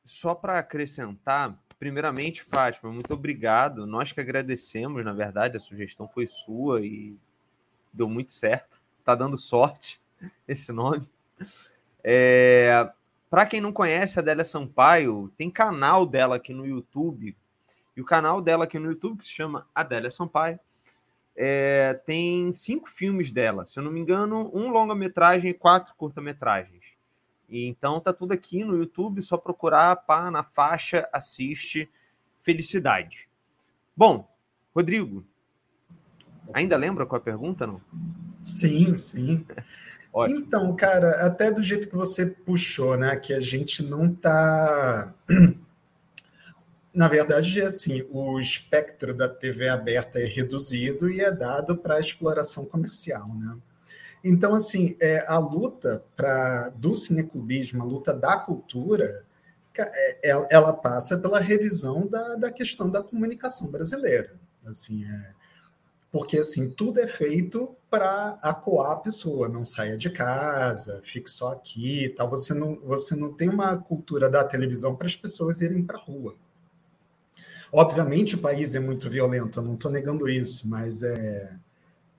só 0.04 0.34
para 0.34 0.58
acrescentar, 0.58 1.58
primeiramente, 1.78 2.42
Fátima, 2.42 2.92
muito 2.92 3.14
obrigado. 3.14 3.86
Nós 3.86 4.12
que 4.12 4.20
agradecemos, 4.20 5.04
na 5.04 5.12
verdade, 5.12 5.56
a 5.56 5.60
sugestão 5.60 6.08
foi 6.08 6.26
sua 6.26 6.84
e 6.84 7.16
deu 7.92 8.08
muito 8.08 8.32
certo. 8.32 8.82
Tá 9.02 9.14
dando 9.14 9.38
sorte 9.38 10.00
esse 10.46 10.72
nome. 10.72 11.08
É, 12.02 12.90
para 13.30 13.46
quem 13.46 13.60
não 13.60 13.72
conhece 13.72 14.18
a 14.18 14.22
Adélia 14.22 14.44
Sampaio, 14.44 15.32
tem 15.36 15.50
canal 15.50 16.06
dela 16.06 16.36
aqui 16.36 16.52
no 16.52 16.66
YouTube. 16.66 17.36
E 17.96 18.00
o 18.00 18.04
canal 18.04 18.42
dela 18.42 18.64
aqui 18.64 18.78
no 18.78 18.90
YouTube, 18.90 19.18
que 19.18 19.24
se 19.24 19.30
chama 19.30 19.66
Adélia 19.74 20.10
Sampaio, 20.10 20.58
é, 21.36 21.94
tem 22.04 22.52
cinco 22.52 22.88
filmes 22.88 23.32
dela. 23.32 23.66
Se 23.66 23.78
eu 23.78 23.82
não 23.82 23.90
me 23.90 24.00
engano, 24.00 24.50
um 24.54 24.68
longa-metragem 24.68 25.50
e 25.50 25.54
quatro 25.54 25.94
curta-metragens. 25.96 26.96
E 27.54 27.68
então 27.68 28.00
tá 28.00 28.12
tudo 28.12 28.32
aqui 28.32 28.64
no 28.64 28.76
YouTube, 28.76 29.22
só 29.22 29.36
procurar 29.36 29.94
pá 29.94 30.28
na 30.28 30.42
faixa 30.42 31.08
assiste 31.12 31.88
felicidade. 32.42 33.28
Bom, 33.96 34.28
Rodrigo, 34.74 35.24
ainda 36.52 36.76
lembra 36.76 37.06
qual 37.06 37.20
é 37.20 37.22
a 37.22 37.24
pergunta, 37.24 37.64
não? 37.64 37.80
Sim, 38.42 38.98
sim. 38.98 39.46
então, 40.30 40.74
cara, 40.74 41.24
até 41.24 41.48
do 41.48 41.62
jeito 41.62 41.88
que 41.88 41.94
você 41.94 42.26
puxou, 42.26 42.96
né, 42.96 43.14
que 43.14 43.32
a 43.32 43.38
gente 43.38 43.84
não 43.84 44.12
tá 44.12 45.14
na 46.92 47.06
verdade, 47.06 47.60
é 47.60 47.66
assim, 47.66 48.04
o 48.10 48.40
espectro 48.40 49.14
da 49.14 49.28
TV 49.28 49.68
aberta 49.68 50.18
é 50.18 50.24
reduzido 50.24 51.08
e 51.08 51.20
é 51.20 51.30
dado 51.30 51.76
para 51.76 52.00
exploração 52.00 52.64
comercial, 52.64 53.28
né? 53.32 53.56
Então, 54.24 54.54
assim, 54.54 54.96
é, 54.98 55.22
a 55.28 55.36
luta 55.36 56.02
do 56.76 56.96
cineclubismo, 56.96 57.82
a 57.82 57.86
luta 57.86 58.14
da 58.14 58.38
cultura, 58.38 59.22
é, 59.76 60.30
é, 60.30 60.46
ela 60.50 60.72
passa 60.72 61.18
pela 61.18 61.38
revisão 61.38 62.06
da, 62.06 62.34
da 62.34 62.50
questão 62.50 62.88
da 62.88 63.02
comunicação 63.02 63.70
brasileira. 63.70 64.32
Assim, 64.64 65.04
é, 65.04 65.34
porque 66.10 66.38
assim 66.38 66.70
tudo 66.70 67.00
é 67.00 67.06
feito 67.06 67.76
para 67.90 68.38
acuar 68.40 68.92
a 68.92 68.96
pessoa, 68.96 69.46
não 69.46 69.64
saia 69.66 69.98
de 69.98 70.08
casa, 70.08 71.00
fique 71.02 71.28
só 71.30 71.48
aqui, 71.48 72.08
tal. 72.16 72.30
Você 72.30 72.54
não, 72.54 72.80
você 72.80 73.14
não 73.14 73.30
tem 73.30 73.50
uma 73.50 73.76
cultura 73.76 74.30
da 74.30 74.42
televisão 74.42 74.96
para 74.96 75.06
as 75.06 75.16
pessoas 75.16 75.60
irem 75.60 75.84
para 75.84 75.98
a 75.98 76.00
rua. 76.00 76.34
Obviamente 77.70 78.36
o 78.36 78.40
país 78.40 78.74
é 78.74 78.80
muito 78.80 79.10
violento, 79.10 79.58
eu 79.58 79.64
não 79.64 79.74
estou 79.74 79.90
negando 79.90 80.28
isso, 80.28 80.66
mas 80.66 81.02
é, 81.02 81.58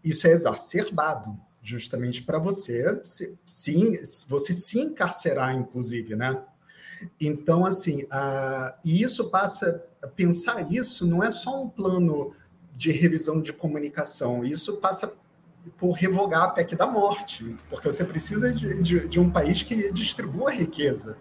isso 0.03 0.27
é 0.27 0.31
exacerbado 0.31 1.39
justamente 1.65 2.21
para 2.21 2.37
você 2.37 2.99
se, 3.01 3.35
se, 3.43 4.25
você 4.27 4.53
se 4.53 4.79
encarcerar, 4.79 5.55
inclusive, 5.55 6.15
né? 6.15 6.39
Então, 7.19 7.65
assim, 7.65 8.07
e 8.83 9.01
isso 9.01 9.29
passa, 9.29 9.83
pensar 10.15 10.71
isso 10.71 11.05
não 11.05 11.23
é 11.23 11.31
só 11.31 11.63
um 11.63 11.67
plano 11.67 12.33
de 12.75 12.91
revisão 12.91 13.41
de 13.41 13.51
comunicação, 13.51 14.45
isso 14.45 14.77
passa 14.77 15.11
por 15.77 15.93
revogar 15.93 16.43
a 16.43 16.47
PEC 16.49 16.75
da 16.75 16.85
morte, 16.85 17.55
porque 17.69 17.91
você 17.91 18.05
precisa 18.05 18.53
de, 18.53 18.81
de, 18.81 19.07
de 19.07 19.19
um 19.19 19.29
país 19.29 19.63
que 19.63 19.91
distribua 19.91 20.51
riqueza, 20.51 21.17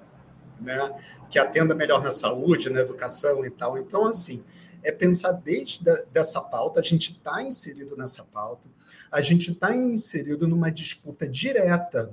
né? 0.60 0.92
que 1.30 1.38
atenda 1.38 1.74
melhor 1.74 2.02
na 2.02 2.10
saúde, 2.10 2.68
na 2.68 2.80
educação 2.80 3.44
e 3.46 3.50
tal. 3.50 3.78
Então, 3.78 4.06
assim, 4.06 4.44
é 4.84 4.92
pensar 4.92 5.32
desde 5.32 5.88
a, 5.90 6.04
dessa 6.12 6.40
pauta, 6.40 6.78
a 6.78 6.82
gente 6.82 7.12
está 7.12 7.42
inserido 7.42 7.96
nessa 7.96 8.22
pauta, 8.22 8.68
a 9.10 9.20
gente 9.20 9.50
está 9.50 9.74
inserido 9.74 10.46
numa 10.46 10.70
disputa 10.70 11.26
direta 11.26 12.12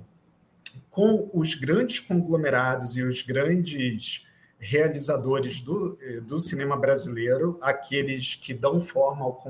com 0.89 1.29
os 1.33 1.53
grandes 1.53 1.99
conglomerados 1.99 2.95
e 2.95 3.03
os 3.03 3.21
grandes 3.21 4.25
realizadores 4.57 5.59
do, 5.59 5.97
do 6.21 6.37
cinema 6.37 6.77
brasileiro, 6.77 7.57
aqueles 7.61 8.35
que 8.35 8.53
dão 8.53 8.79
forma 8.85 9.23
ao, 9.23 9.43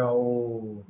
ao, 0.00 0.86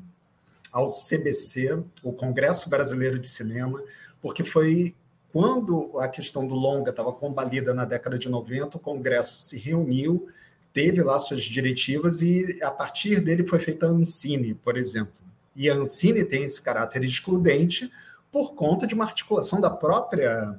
ao 0.71 0.87
CBC, 0.87 1.83
o 2.03 2.13
Congresso 2.13 2.71
Brasileiro 2.71 3.19
de 3.19 3.27
Cinema, 3.27 3.83
porque 4.23 4.45
foi 4.45 4.95
quando 5.33 5.99
a 5.99 6.09
questão 6.09 6.47
do 6.47 6.55
longa 6.55 6.91
estava 6.91 7.13
combalida 7.13 7.75
na 7.75 7.85
década 7.85 8.17
de 8.17 8.29
90, 8.29 8.77
o 8.77 8.81
Congresso 8.81 9.43
se 9.43 9.59
reuniu, 9.59 10.29
teve 10.73 11.03
lá 11.03 11.19
suas 11.19 11.43
diretivas 11.43 12.23
e 12.23 12.59
a 12.63 12.71
partir 12.71 13.21
dele 13.21 13.47
foi 13.47 13.59
feita 13.59 13.87
a 13.87 13.91
Ancine, 13.91 14.55
por 14.55 14.77
exemplo. 14.77 15.23
E 15.55 15.69
a 15.69 15.75
Ancine 15.75 16.25
tem 16.25 16.45
esse 16.45 16.61
caráter 16.63 17.03
excludente 17.03 17.91
por 18.31 18.55
conta 18.55 18.87
de 18.87 18.95
uma 18.95 19.05
articulação 19.05 19.61
da 19.61 19.71
própria 19.71 20.59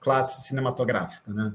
classe 0.00 0.46
cinematográfica, 0.46 1.32
né? 1.32 1.54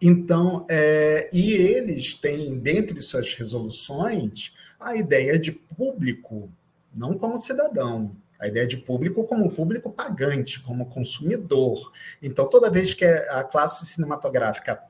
Então, 0.00 0.64
é, 0.70 1.28
e 1.30 1.52
eles 1.52 2.14
têm, 2.14 2.58
dentre 2.58 3.02
suas 3.02 3.34
resoluções, 3.34 4.54
a 4.78 4.96
ideia 4.96 5.38
de 5.38 5.52
público, 5.52 6.50
não 6.94 7.18
como 7.18 7.36
cidadão, 7.36 8.16
a 8.38 8.48
ideia 8.48 8.66
de 8.66 8.78
público 8.78 9.24
como 9.24 9.50
público 9.50 9.90
pagante, 9.90 10.60
como 10.60 10.86
consumidor. 10.86 11.92
Então, 12.22 12.48
toda 12.48 12.70
vez 12.70 12.94
que 12.94 13.04
a 13.04 13.44
classe 13.44 13.84
cinematográfica 13.84 14.82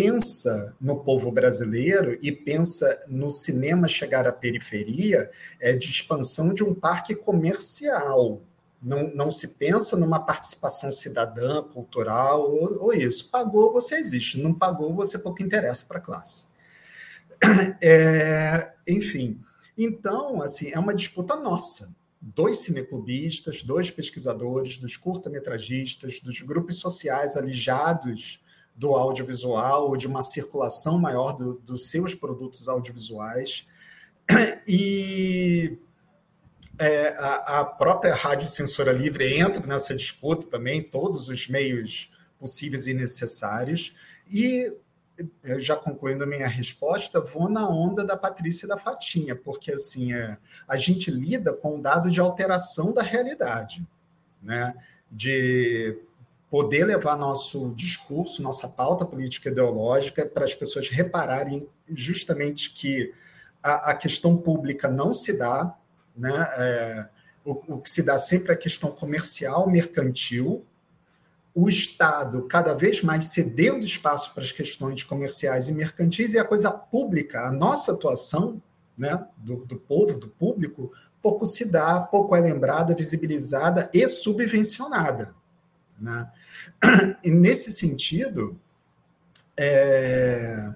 pensa 0.00 0.76
no 0.80 1.00
povo 1.00 1.32
brasileiro 1.32 2.16
e 2.22 2.30
pensa 2.30 3.00
no 3.08 3.32
cinema 3.32 3.88
chegar 3.88 4.28
à 4.28 4.32
periferia, 4.32 5.28
é 5.58 5.74
de 5.74 5.90
expansão 5.90 6.54
de 6.54 6.62
um 6.62 6.72
parque 6.72 7.16
comercial, 7.16 8.40
não, 8.80 9.12
não 9.12 9.28
se 9.28 9.48
pensa 9.48 9.96
numa 9.96 10.20
participação 10.20 10.92
cidadã, 10.92 11.64
cultural, 11.64 12.48
ou, 12.48 12.80
ou, 12.84 12.92
isso. 12.92 13.28
Pagou, 13.28 13.72
você 13.72 13.96
existe. 13.96 14.40
Não 14.40 14.54
pagou, 14.54 14.94
você 14.94 15.18
pouco 15.18 15.42
interessa 15.42 15.84
para 15.84 15.98
a 15.98 16.02
classe. 16.02 16.46
É, 17.80 18.72
enfim, 18.86 19.40
então, 19.76 20.42
assim, 20.42 20.70
é 20.70 20.78
uma 20.78 20.94
disputa 20.94 21.34
nossa. 21.34 21.92
Dois 22.20 22.60
cineclubistas, 22.60 23.62
dois 23.64 23.90
pesquisadores, 23.90 24.78
dos 24.78 24.96
curta-metragistas, 24.96 26.20
dos 26.20 26.40
grupos 26.40 26.78
sociais 26.78 27.36
alijados 27.36 28.40
do 28.78 28.94
audiovisual 28.94 29.88
ou 29.88 29.96
de 29.96 30.06
uma 30.06 30.22
circulação 30.22 30.98
maior 30.98 31.32
do, 31.32 31.54
dos 31.54 31.90
seus 31.90 32.14
produtos 32.14 32.68
audiovisuais. 32.68 33.66
E 34.70 35.78
é, 36.78 37.08
a, 37.16 37.60
a, 37.60 37.64
própria 37.64 38.14
Rádio 38.14 38.46
Censura 38.46 38.92
Livre 38.92 39.38
entra 39.38 39.66
nessa 39.66 39.96
disputa 39.96 40.46
também, 40.46 40.82
todos 40.82 41.30
os 41.30 41.48
meios 41.48 42.12
possíveis 42.38 42.86
e 42.86 42.92
necessários. 42.92 43.94
E, 44.30 44.70
já 45.56 45.74
concluindo 45.74 46.24
a 46.24 46.26
minha 46.26 46.46
resposta, 46.46 47.20
vou 47.20 47.48
na 47.48 47.66
onda 47.66 48.04
da 48.04 48.16
Patrícia 48.16 48.66
e 48.66 48.68
da 48.68 48.76
Fatinha, 48.76 49.34
porque 49.34 49.72
assim 49.72 50.12
é, 50.12 50.36
a 50.68 50.76
gente 50.76 51.10
lida 51.10 51.54
com 51.54 51.76
um 51.76 51.80
dado 51.80 52.10
de 52.10 52.20
alteração 52.20 52.92
da 52.92 53.02
realidade, 53.02 53.84
né? 54.42 54.74
de 55.10 55.98
poder 56.50 56.84
levar 56.84 57.16
nosso 57.16 57.72
discurso, 57.74 58.42
nossa 58.42 58.68
pauta 58.68 59.04
política 59.04 59.50
ideológica 59.50 60.24
para 60.24 60.44
as 60.44 60.54
pessoas 60.54 60.88
repararem 60.88 61.68
justamente 61.88 62.72
que 62.72 63.12
a, 63.62 63.90
a 63.90 63.94
questão 63.94 64.36
pública 64.36 64.88
não 64.88 65.12
se 65.12 65.32
dá, 65.34 65.74
né? 66.16 66.48
É, 66.56 67.08
o, 67.44 67.74
o, 67.74 67.80
que 67.80 67.88
se 67.88 68.02
dá 68.02 68.18
sempre 68.18 68.50
é 68.50 68.54
a 68.54 68.58
questão 68.58 68.90
comercial, 68.90 69.68
mercantil, 69.70 70.64
o 71.54 71.68
Estado 71.68 72.42
cada 72.42 72.74
vez 72.74 73.02
mais 73.02 73.26
cedendo 73.26 73.84
espaço 73.84 74.32
para 74.32 74.42
as 74.42 74.52
questões 74.52 75.02
comerciais 75.02 75.68
e 75.68 75.72
mercantis 75.72 76.34
e 76.34 76.38
a 76.38 76.44
coisa 76.44 76.70
pública, 76.70 77.46
a 77.46 77.52
nossa 77.52 77.92
atuação 77.92 78.62
né, 78.96 79.26
do, 79.36 79.56
do 79.64 79.76
povo, 79.76 80.18
do 80.18 80.28
público, 80.28 80.92
pouco 81.22 81.46
se 81.46 81.64
dá, 81.70 82.00
pouco 82.00 82.36
é 82.36 82.40
lembrada, 82.40 82.94
visibilizada 82.94 83.90
e 83.92 84.08
subvencionada. 84.08 85.34
Né? 86.00 86.30
E 87.24 87.30
nesse 87.30 87.72
sentido, 87.72 88.58
é, 89.56 90.72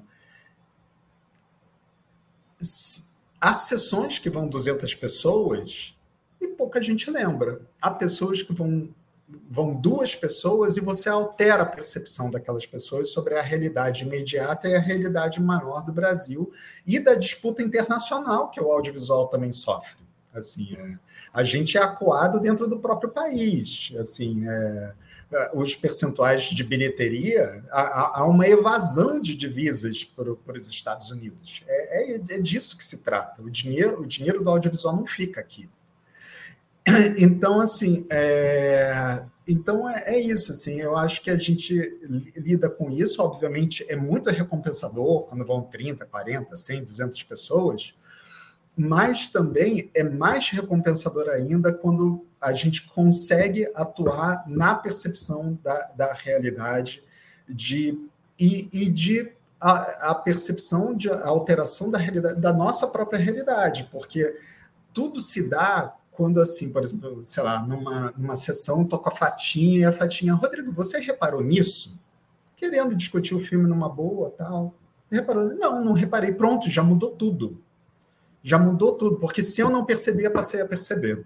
Há 3.41 3.57
sessões 3.57 4.21
que 4.21 4.31
vão 4.31 4.47
200 4.47 4.95
pessoas 4.95 5.99
e 6.41 6.47
pouca 6.47 6.81
gente 6.81 7.11
lembra. 7.11 7.61
Há 7.81 7.91
pessoas 7.91 8.41
que 8.41 8.53
vão 8.53 8.89
vão 9.51 9.75
duas 9.75 10.15
pessoas 10.15 10.77
e 10.77 10.81
você 10.81 11.09
altera 11.09 11.63
a 11.63 11.67
percepção 11.67 12.31
daquelas 12.31 12.67
pessoas 12.67 13.11
sobre 13.11 13.35
a 13.35 13.41
realidade 13.41 14.05
imediata 14.05 14.69
e 14.69 14.75
a 14.75 14.79
realidade 14.79 15.41
maior 15.41 15.83
do 15.83 15.91
Brasil 15.91 16.53
e 16.87 17.01
da 17.01 17.15
disputa 17.15 17.63
internacional 17.63 18.51
que 18.51 18.61
o 18.61 18.71
audiovisual 18.71 19.29
também 19.29 19.51
sofre. 19.51 20.03
Assim, 20.35 20.77
é, 20.77 20.99
a 21.33 21.43
gente 21.43 21.79
é 21.79 21.83
acuado 21.83 22.39
dentro 22.39 22.69
do 22.69 22.79
próprio 22.79 23.11
país. 23.11 23.93
Assim, 23.99 24.47
é, 24.47 24.95
os 25.55 25.75
percentuais 25.75 26.45
de 26.45 26.63
bilheteria, 26.63 27.65
há, 27.71 28.25
uma 28.27 28.47
evasão 28.47 29.21
de 29.21 29.35
divisas 29.35 30.05
para, 30.05 30.31
os 30.31 30.69
Estados 30.69 31.11
Unidos. 31.11 31.63
É, 31.67 32.13
é, 32.13 32.15
é, 32.15 32.39
disso 32.41 32.77
que 32.77 32.85
se 32.85 32.99
trata. 32.99 33.43
O 33.43 33.51
dinheiro, 33.51 34.01
o 34.01 34.07
dinheiro 34.07 34.43
do 34.43 34.51
audiovisual 34.51 34.97
não 34.97 35.07
fica 35.07 35.41
aqui. 35.41 35.69
Então, 37.17 37.61
assim, 37.61 38.05
é, 38.11 39.23
então 39.47 39.89
é, 39.89 40.15
é, 40.15 40.21
isso. 40.21 40.53
Assim, 40.53 40.81
eu 40.81 40.97
acho 40.97 41.23
que 41.23 41.31
a 41.31 41.39
gente 41.39 41.75
lida 42.37 42.69
com 42.69 42.91
isso. 42.91 43.23
Obviamente, 43.23 43.87
é 43.89 43.97
muito 43.97 44.31
recompensador 44.31 45.23
quando 45.23 45.45
vão 45.45 45.63
30, 45.63 46.05
40, 46.07 46.57
100, 46.57 46.85
200 46.85 47.23
pessoas, 47.23 47.95
mas 48.77 49.29
também 49.29 49.91
é 49.95 50.03
mais 50.03 50.49
recompensador 50.51 51.29
ainda 51.29 51.73
quando 51.73 52.27
a 52.43 52.53
gente 52.53 52.89
consegue 52.89 53.71
atuar 53.75 54.45
na 54.49 54.75
percepção 54.75 55.59
da, 55.63 55.91
da 55.97 56.13
realidade 56.13 57.03
de, 57.49 57.99
e, 58.39 58.69
e 58.73 58.91
de 58.91 59.33
a, 59.61 60.11
a, 60.11 60.15
percepção 60.15 60.95
de 60.95 61.09
a 61.11 61.27
alteração 61.27 61.91
da 61.91 61.99
realidade, 61.99 62.41
da 62.41 62.53
nossa 62.53 62.87
própria 62.87 63.19
realidade, 63.19 63.89
porque 63.93 64.37
tudo 64.93 65.21
se 65.21 65.49
dá 65.49 65.95
quando, 66.11 66.41
assim, 66.41 66.71
por 66.71 66.83
exemplo, 66.83 67.25
sei 67.25 67.43
lá, 67.43 67.63
numa, 67.63 68.13
numa 68.17 68.37
sessão, 68.37 68.85
toco 68.85 69.09
a 69.09 69.13
Fatinha 69.13 69.79
e 69.79 69.85
a 69.85 69.93
Fatinha, 69.93 70.35
Rodrigo, 70.35 70.73
você 70.73 70.99
reparou 70.99 71.43
nisso? 71.43 71.99
Querendo 72.57 72.95
discutir 72.95 73.35
o 73.35 73.41
filme 73.41 73.67
numa 73.67 73.89
boa, 73.89 74.31
tal. 74.31 74.75
Reparou? 75.11 75.55
Não, 75.55 75.83
não 75.83 75.93
reparei. 75.93 76.33
Pronto, 76.33 76.69
já 76.69 76.83
mudou 76.83 77.13
tudo 77.13 77.63
já 78.43 78.59
mudou 78.59 78.93
tudo, 78.93 79.17
porque 79.17 79.43
se 79.43 79.61
eu 79.61 79.71
não 79.71 79.85
percebia, 79.85 80.31
passei 80.31 80.61
a 80.61 80.67
perceber. 80.67 81.25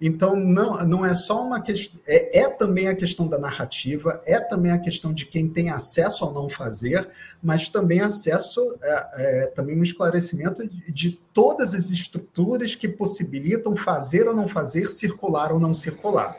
Então, 0.00 0.34
não, 0.34 0.84
não 0.84 1.06
é 1.06 1.14
só 1.14 1.44
uma 1.44 1.60
questão. 1.60 2.00
É, 2.06 2.40
é, 2.40 2.48
também 2.48 2.88
a 2.88 2.94
questão 2.94 3.28
da 3.28 3.38
narrativa, 3.38 4.20
é 4.26 4.40
também 4.40 4.72
a 4.72 4.78
questão 4.78 5.12
de 5.12 5.26
quem 5.26 5.48
tem 5.48 5.70
acesso 5.70 6.24
ao 6.24 6.32
não 6.32 6.48
fazer, 6.48 7.08
mas 7.42 7.68
também 7.68 8.00
acesso, 8.00 8.76
é, 8.82 9.08
é, 9.14 9.46
também 9.46 9.78
um 9.78 9.82
esclarecimento 9.82 10.66
de, 10.66 10.92
de, 10.92 11.20
todas 11.32 11.74
as 11.74 11.90
estruturas 11.90 12.74
que 12.74 12.88
possibilitam 12.88 13.76
fazer 13.76 14.28
ou 14.28 14.34
não 14.34 14.48
fazer, 14.48 14.90
circular 14.90 15.52
ou 15.52 15.60
não 15.60 15.72
circular. 15.72 16.36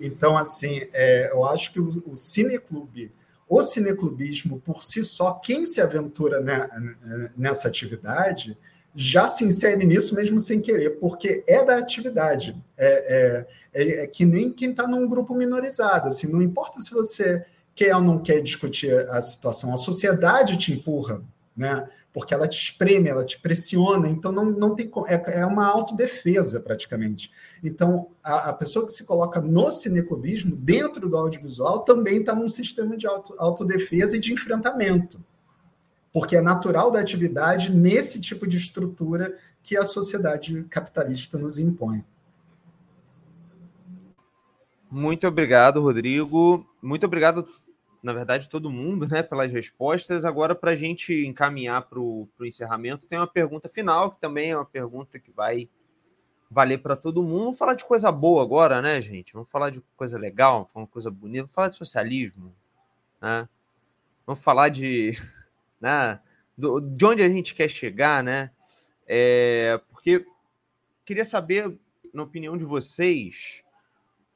Então, 0.00 0.36
assim, 0.36 0.82
é, 0.92 1.30
eu 1.32 1.44
acho 1.44 1.72
que 1.72 1.80
o, 1.80 2.02
o 2.06 2.16
cineclube, 2.16 3.12
o 3.48 3.62
cineclubismo 3.62 4.60
por 4.60 4.82
si 4.82 5.02
só, 5.02 5.32
quem 5.32 5.64
se 5.64 5.80
aventura 5.80 6.40
né, 6.40 6.68
nessa 7.36 7.68
atividade 7.68 8.56
já 8.98 9.28
se 9.28 9.44
insere 9.44 9.84
nisso 9.84 10.14
mesmo 10.14 10.40
sem 10.40 10.58
querer, 10.58 10.98
porque 10.98 11.44
é 11.46 11.62
da 11.62 11.76
atividade. 11.76 12.56
É, 12.78 13.46
é, 13.74 13.82
é, 13.82 14.04
é 14.04 14.06
que 14.06 14.24
nem 14.24 14.50
quem 14.50 14.70
está 14.70 14.88
num 14.88 15.06
grupo 15.06 15.34
minorizado. 15.34 16.08
Assim, 16.08 16.26
não 16.26 16.40
importa 16.40 16.80
se 16.80 16.90
você 16.90 17.44
quer 17.74 17.94
ou 17.94 18.00
não 18.00 18.18
quer 18.18 18.40
discutir 18.40 18.90
a 19.10 19.20
situação, 19.20 19.74
a 19.74 19.76
sociedade 19.76 20.56
te 20.56 20.72
empurra, 20.72 21.22
né? 21.54 21.86
porque 22.10 22.32
ela 22.32 22.48
te 22.48 22.58
espreme, 22.58 23.10
ela 23.10 23.22
te 23.22 23.38
pressiona, 23.38 24.08
então 24.08 24.32
não, 24.32 24.46
não 24.46 24.74
tem 24.74 24.90
é, 25.06 25.40
é 25.40 25.44
uma 25.44 25.66
autodefesa 25.66 26.60
praticamente. 26.60 27.30
Então 27.62 28.08
a, 28.24 28.48
a 28.48 28.52
pessoa 28.54 28.86
que 28.86 28.92
se 28.92 29.04
coloca 29.04 29.38
no 29.42 29.70
cineclubismo, 29.70 30.56
dentro 30.56 31.10
do 31.10 31.18
audiovisual, 31.18 31.80
também 31.80 32.20
está 32.20 32.34
num 32.34 32.48
sistema 32.48 32.96
de 32.96 33.06
auto, 33.06 33.34
autodefesa 33.36 34.16
e 34.16 34.20
de 34.20 34.32
enfrentamento 34.32 35.20
porque 36.12 36.36
é 36.36 36.40
natural 36.40 36.90
da 36.90 37.00
atividade 37.00 37.72
nesse 37.72 38.20
tipo 38.20 38.46
de 38.46 38.56
estrutura 38.56 39.36
que 39.62 39.76
a 39.76 39.84
sociedade 39.84 40.64
capitalista 40.64 41.38
nos 41.38 41.58
impõe. 41.58 42.04
Muito 44.90 45.26
obrigado, 45.26 45.82
Rodrigo. 45.82 46.66
Muito 46.80 47.04
obrigado 47.04 47.46
na 48.06 48.12
verdade, 48.12 48.48
todo 48.48 48.70
mundo, 48.70 49.08
né, 49.08 49.20
pelas 49.20 49.52
respostas. 49.52 50.24
Agora, 50.24 50.54
para 50.54 50.70
a 50.70 50.76
gente 50.76 51.26
encaminhar 51.26 51.82
para 51.82 51.98
o 51.98 52.28
encerramento, 52.42 53.04
tem 53.04 53.18
uma 53.18 53.26
pergunta 53.26 53.68
final, 53.68 54.12
que 54.12 54.20
também 54.20 54.52
é 54.52 54.56
uma 54.56 54.64
pergunta 54.64 55.18
que 55.18 55.32
vai 55.32 55.68
valer 56.48 56.78
para 56.78 56.94
todo 56.94 57.20
mundo. 57.20 57.44
Vamos 57.46 57.58
falar 57.58 57.74
de 57.74 57.84
coisa 57.84 58.12
boa 58.12 58.44
agora, 58.44 58.80
né, 58.80 59.00
gente? 59.00 59.32
Vamos 59.32 59.50
falar 59.50 59.70
de 59.70 59.82
coisa 59.96 60.16
legal, 60.16 60.70
uma 60.72 60.86
coisa 60.86 61.10
bonita, 61.10 61.42
vamos 61.42 61.54
falar 61.54 61.68
de 61.68 61.76
socialismo, 61.76 62.54
né? 63.20 63.48
Vamos 64.24 64.40
falar 64.40 64.68
de, 64.68 65.10
né, 65.80 66.20
do, 66.56 66.80
de 66.80 67.04
onde 67.04 67.22
a 67.22 67.28
gente 67.28 67.54
quer 67.54 67.68
chegar, 67.68 68.22
né? 68.22 68.50
É, 69.06 69.80
porque 69.90 70.26
queria 71.04 71.24
saber, 71.24 71.78
na 72.12 72.22
opinião 72.22 72.56
de 72.56 72.64
vocês, 72.64 73.62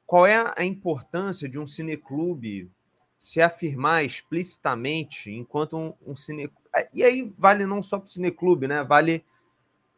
qual 0.05 0.25
é 0.25 0.53
a 0.57 0.63
importância 0.63 1.47
de 1.47 1.59
um 1.59 1.67
cineclube 1.67 2.69
se 3.17 3.41
afirmar 3.41 4.03
explicitamente 4.03 5.31
enquanto 5.31 5.77
um, 5.77 5.93
um 6.05 6.15
cine... 6.15 6.51
E 6.93 7.03
aí 7.03 7.31
vale 7.37 7.65
não 7.65 7.81
só 7.81 7.99
para 7.99 8.05
o 8.05 8.09
cineclube, 8.09 8.67
né? 8.67 8.83
Vale 8.83 9.23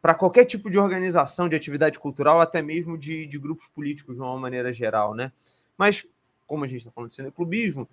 para 0.02 0.14
qualquer 0.14 0.44
tipo 0.44 0.68
de 0.68 0.78
organização 0.78 1.48
de 1.48 1.56
atividade 1.56 1.98
cultural, 1.98 2.38
até 2.38 2.60
mesmo 2.60 2.98
de, 2.98 3.26
de 3.26 3.38
grupos 3.38 3.66
políticos 3.68 4.14
de 4.14 4.20
uma 4.20 4.38
maneira 4.38 4.70
geral, 4.70 5.14
né? 5.14 5.32
Mas, 5.78 6.06
como 6.46 6.62
a 6.64 6.68
gente 6.68 6.80
está 6.80 6.90
falando 6.90 7.08
de 7.08 7.14
cineclubismo, 7.14 7.88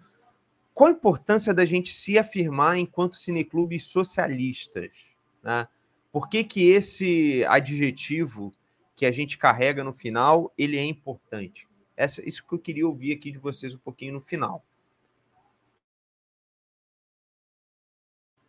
qual 0.73 0.89
a 0.89 0.93
importância 0.93 1.53
da 1.53 1.65
gente 1.65 1.91
se 1.91 2.17
afirmar 2.17 2.77
enquanto 2.77 3.19
cineclubes 3.19 3.83
socialistas? 3.83 5.15
Né? 5.43 5.67
Por 6.11 6.29
que, 6.29 6.43
que 6.43 6.69
esse 6.69 7.45
adjetivo 7.45 8.51
que 8.95 9.05
a 9.05 9.11
gente 9.11 9.37
carrega 9.37 9.83
no 9.83 9.93
final, 9.93 10.53
ele 10.57 10.77
é 10.77 10.83
importante? 10.83 11.67
Essa, 11.95 12.27
isso 12.27 12.45
que 12.45 12.53
eu 12.53 12.59
queria 12.59 12.87
ouvir 12.87 13.13
aqui 13.13 13.31
de 13.31 13.37
vocês 13.37 13.73
um 13.73 13.79
pouquinho 13.79 14.13
no 14.13 14.21
final. 14.21 14.65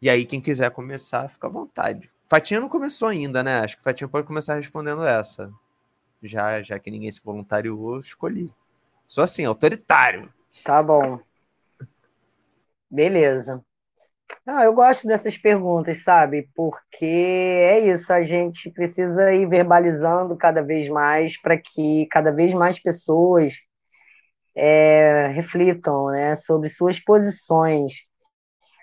E 0.00 0.10
aí, 0.10 0.26
quem 0.26 0.40
quiser 0.40 0.70
começar, 0.70 1.28
fica 1.28 1.46
à 1.46 1.50
vontade. 1.50 2.10
Fatinha 2.28 2.60
não 2.60 2.68
começou 2.68 3.08
ainda, 3.08 3.42
né? 3.42 3.60
Acho 3.60 3.76
que 3.76 3.84
Fatinha 3.84 4.08
pode 4.08 4.26
começar 4.26 4.54
respondendo 4.54 5.04
essa. 5.04 5.52
Já, 6.22 6.60
já 6.62 6.78
que 6.78 6.90
ninguém 6.90 7.12
se 7.12 7.20
voluntariou, 7.22 7.94
eu 7.94 8.00
escolhi. 8.00 8.52
Sou 9.06 9.22
assim, 9.22 9.44
autoritário. 9.44 10.32
Tá 10.64 10.82
bom. 10.82 11.20
Beleza. 12.92 13.64
Ah, 14.46 14.64
eu 14.64 14.74
gosto 14.74 15.06
dessas 15.06 15.38
perguntas, 15.38 16.02
sabe? 16.02 16.50
Porque 16.54 17.06
é 17.06 17.80
isso, 17.80 18.12
a 18.12 18.22
gente 18.22 18.70
precisa 18.70 19.32
ir 19.32 19.46
verbalizando 19.48 20.36
cada 20.36 20.62
vez 20.62 20.88
mais 20.90 21.40
para 21.40 21.56
que 21.56 22.06
cada 22.10 22.30
vez 22.30 22.52
mais 22.52 22.78
pessoas 22.78 23.54
é, 24.54 25.28
reflitam 25.28 26.08
né, 26.08 26.34
sobre 26.34 26.68
suas 26.68 27.00
posições. 27.00 28.04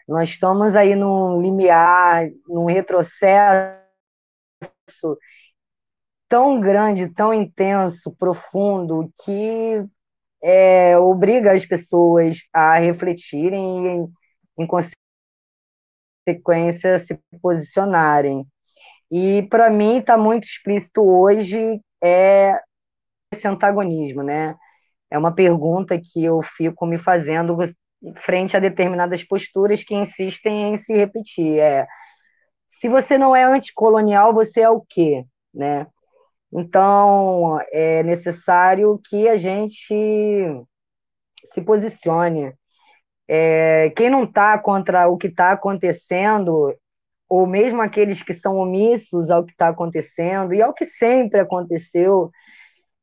Nós 0.08 0.30
estamos 0.30 0.76
aí 0.76 0.96
num 0.96 1.40
limiar, 1.40 2.30
num 2.48 2.66
retrocesso 2.66 3.80
tão 6.28 6.60
grande, 6.60 7.10
tão 7.10 7.32
intenso, 7.32 8.16
profundo, 8.16 9.12
que 9.24 9.86
é, 10.42 10.98
obriga 10.98 11.54
as 11.54 11.66
pessoas 11.66 12.40
a 12.54 12.78
refletirem 12.78 13.86
e, 13.86 13.90
em, 13.90 14.08
em 14.64 14.68
consequência, 16.28 17.00
se 17.00 17.20
posicionarem. 17.42 18.46
E, 19.12 19.44
para 19.44 19.70
mim, 19.70 20.00
está 20.00 20.18
muito 20.18 20.46
explícito 20.46 21.02
hoje 21.02 21.82
é 22.02 22.60
esse 23.34 23.48
antagonismo, 23.48 24.24
né? 24.24 24.56
É 25.12 25.18
uma 25.18 25.34
pergunta 25.34 26.00
que 26.00 26.24
eu 26.24 26.42
fico 26.42 26.86
me 26.86 26.98
fazendo 26.98 27.58
frente 28.18 28.56
a 28.56 28.60
determinadas 28.60 29.24
posturas 29.24 29.84
que 29.84 29.96
insistem 29.96 30.74
em 30.74 30.78
se 30.78 30.94
repetir. 30.94 31.60
É, 31.60 31.88
se 32.70 32.88
você 32.88 33.18
não 33.18 33.36
é 33.36 33.44
anticolonial, 33.44 34.34
você 34.34 34.62
é 34.62 34.70
o 34.70 34.82
quê? 34.82 35.26
Né? 35.54 35.88
Então, 36.52 37.60
é 37.72 38.04
necessário 38.04 39.00
que 39.10 39.28
a 39.30 39.38
gente 39.38 39.94
se 41.46 41.62
posicione. 41.62 42.54
É, 43.28 43.92
quem 43.96 44.10
não 44.10 44.24
está 44.24 44.58
contra 44.58 45.08
o 45.08 45.18
que 45.18 45.28
está 45.28 45.52
acontecendo, 45.52 46.76
ou 47.30 47.46
mesmo 47.46 47.82
aqueles 47.82 48.24
que 48.24 48.34
são 48.34 48.58
omissos 48.58 49.30
ao 49.30 49.46
que 49.46 49.52
está 49.52 49.70
acontecendo 49.70 50.54
e 50.54 50.62
ao 50.62 50.74
que 50.74 50.86
sempre 50.86 51.40
aconteceu, 51.40 52.32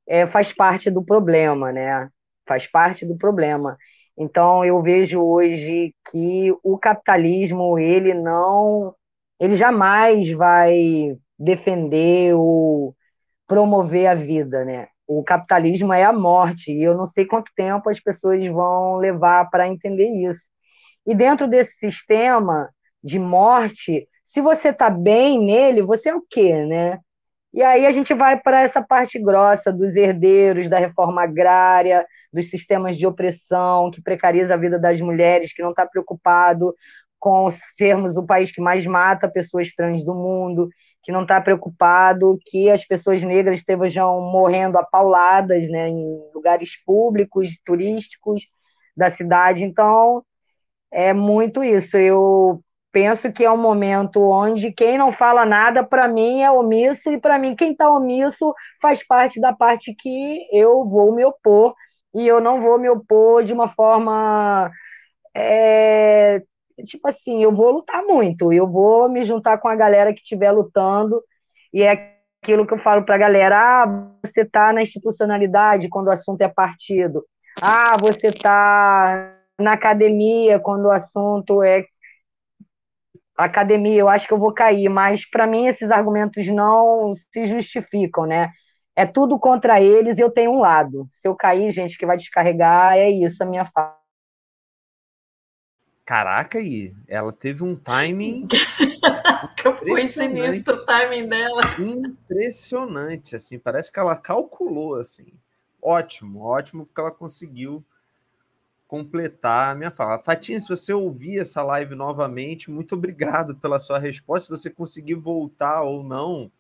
é, 0.06 0.26
faz 0.26 0.52
parte 0.52 0.90
do 0.90 1.04
problema, 1.04 1.72
né? 1.72 2.08
Faz 2.46 2.66
parte 2.66 3.06
do 3.06 3.16
problema. 3.16 3.76
Então, 4.18 4.64
eu 4.64 4.82
vejo 4.82 5.22
hoje 5.22 5.94
que 6.10 6.52
o 6.62 6.78
capitalismo, 6.78 7.78
ele 7.78 8.14
não, 8.14 8.94
ele 9.38 9.56
jamais 9.56 10.30
vai 10.30 11.16
defender 11.38 12.34
ou 12.34 12.96
promover 13.46 14.06
a 14.08 14.14
vida, 14.14 14.64
né? 14.64 14.88
O 15.06 15.22
capitalismo 15.22 15.92
é 15.92 16.04
a 16.04 16.12
morte, 16.12 16.72
e 16.72 16.82
eu 16.82 16.96
não 16.96 17.06
sei 17.06 17.24
quanto 17.24 17.52
tempo 17.54 17.88
as 17.88 18.00
pessoas 18.00 18.44
vão 18.46 18.96
levar 18.96 19.48
para 19.50 19.68
entender 19.68 20.08
isso. 20.08 20.42
E 21.06 21.14
dentro 21.14 21.48
desse 21.48 21.78
sistema 21.78 22.68
de 23.02 23.18
morte, 23.18 24.08
se 24.24 24.40
você 24.40 24.70
está 24.70 24.90
bem 24.90 25.38
nele, 25.38 25.82
você 25.82 26.08
é 26.10 26.14
o 26.14 26.24
quê, 26.28 26.64
né? 26.64 26.98
E 27.54 27.62
aí 27.62 27.86
a 27.86 27.90
gente 27.90 28.12
vai 28.12 28.38
para 28.38 28.60
essa 28.62 28.82
parte 28.82 29.18
grossa 29.18 29.72
dos 29.72 29.96
herdeiros 29.96 30.68
da 30.68 30.78
reforma 30.78 31.22
agrária, 31.22 32.04
dos 32.32 32.50
sistemas 32.50 32.98
de 32.98 33.06
opressão 33.06 33.90
que 33.90 34.02
precariza 34.02 34.54
a 34.54 34.58
vida 34.58 34.78
das 34.78 35.00
mulheres, 35.00 35.54
que 35.54 35.62
não 35.62 35.70
está 35.70 35.86
preocupado 35.86 36.74
com 37.18 37.48
sermos 37.50 38.16
o 38.16 38.26
país 38.26 38.52
que 38.52 38.60
mais 38.60 38.84
mata 38.86 39.28
pessoas 39.28 39.72
trans 39.72 40.04
do 40.04 40.14
mundo, 40.14 40.68
que 41.06 41.12
não 41.12 41.22
está 41.22 41.40
preocupado 41.40 42.36
que 42.46 42.68
as 42.68 42.84
pessoas 42.84 43.22
negras 43.22 43.58
estejam 43.60 44.20
morrendo 44.22 44.76
apauladas 44.76 45.68
né, 45.68 45.88
em 45.88 46.20
lugares 46.34 46.82
públicos, 46.84 47.56
turísticos 47.64 48.48
da 48.96 49.08
cidade. 49.08 49.62
Então, 49.62 50.24
é 50.90 51.12
muito 51.12 51.62
isso. 51.62 51.96
Eu 51.96 52.60
penso 52.90 53.30
que 53.30 53.44
é 53.44 53.50
um 53.50 53.56
momento 53.56 54.20
onde 54.20 54.72
quem 54.72 54.98
não 54.98 55.12
fala 55.12 55.46
nada, 55.46 55.84
para 55.84 56.08
mim, 56.08 56.42
é 56.42 56.50
omisso, 56.50 57.12
e 57.12 57.20
para 57.20 57.38
mim, 57.38 57.54
quem 57.54 57.70
está 57.70 57.88
omisso 57.88 58.52
faz 58.82 59.06
parte 59.06 59.40
da 59.40 59.52
parte 59.52 59.94
que 59.94 60.48
eu 60.52 60.84
vou 60.84 61.14
me 61.14 61.24
opor, 61.24 61.72
e 62.16 62.26
eu 62.26 62.40
não 62.40 62.60
vou 62.60 62.80
me 62.80 62.88
opor 62.88 63.44
de 63.44 63.52
uma 63.52 63.68
forma 63.68 64.72
é, 65.36 66.42
tipo 66.84 67.08
assim, 67.08 67.42
eu 67.42 67.52
vou 67.52 67.70
lutar 67.70 68.02
muito, 68.04 68.52
eu 68.52 68.66
vou 68.68 69.08
me 69.08 69.22
juntar 69.22 69.58
com 69.58 69.68
a 69.68 69.76
galera 69.76 70.12
que 70.12 70.20
estiver 70.20 70.52
lutando, 70.52 71.22
e 71.72 71.82
é 71.82 72.16
aquilo 72.42 72.66
que 72.66 72.74
eu 72.74 72.78
falo 72.78 73.04
para 73.04 73.14
a 73.14 73.18
galera: 73.18 73.56
ah, 73.58 74.08
você 74.24 74.42
está 74.42 74.72
na 74.72 74.82
institucionalidade 74.82 75.88
quando 75.88 76.08
o 76.08 76.12
assunto 76.12 76.40
é 76.42 76.48
partido, 76.48 77.24
ah, 77.60 77.96
você 77.98 78.28
está 78.28 79.34
na 79.58 79.72
academia 79.72 80.60
quando 80.60 80.86
o 80.86 80.90
assunto 80.90 81.62
é 81.62 81.84
academia, 83.36 84.00
eu 84.00 84.08
acho 84.08 84.26
que 84.26 84.32
eu 84.32 84.38
vou 84.38 84.52
cair, 84.52 84.88
mas 84.88 85.28
para 85.28 85.46
mim 85.46 85.66
esses 85.66 85.90
argumentos 85.90 86.46
não 86.48 87.12
se 87.14 87.44
justificam, 87.46 88.24
né? 88.26 88.50
É 88.94 89.04
tudo 89.04 89.38
contra 89.38 89.80
eles 89.80 90.18
e 90.18 90.22
eu 90.22 90.30
tenho 90.30 90.52
um 90.52 90.60
lado. 90.60 91.06
Se 91.12 91.28
eu 91.28 91.34
cair, 91.34 91.70
gente, 91.70 91.98
que 91.98 92.06
vai 92.06 92.16
descarregar, 92.16 92.94
é 92.96 93.10
isso 93.10 93.42
a 93.42 93.46
minha 93.46 93.66
fala. 93.66 94.05
Caraca, 96.06 96.58
aí, 96.58 96.94
ela 97.08 97.32
teve 97.32 97.64
um 97.64 97.74
timing. 97.74 98.46
Foi 99.76 100.06
sinistro 100.06 100.76
o 100.76 100.86
timing 100.86 101.28
dela. 101.28 101.60
Impressionante, 101.80 103.34
assim, 103.34 103.58
parece 103.58 103.90
que 103.90 103.98
ela 103.98 104.16
calculou, 104.16 104.94
assim. 104.94 105.26
Ótimo, 105.82 106.42
ótimo, 106.42 106.86
porque 106.86 107.00
ela 107.00 107.10
conseguiu 107.10 107.84
completar 108.86 109.72
a 109.72 109.74
minha 109.74 109.90
fala. 109.90 110.22
Fatinha, 110.22 110.60
se 110.60 110.68
você 110.68 110.92
ouvir 110.92 111.40
essa 111.40 111.60
live 111.64 111.96
novamente, 111.96 112.70
muito 112.70 112.94
obrigado 112.94 113.56
pela 113.56 113.80
sua 113.80 113.98
resposta. 113.98 114.54
Se 114.54 114.62
você 114.62 114.70
conseguir 114.70 115.16
voltar 115.16 115.82
ou 115.82 116.04
não, 116.04 116.52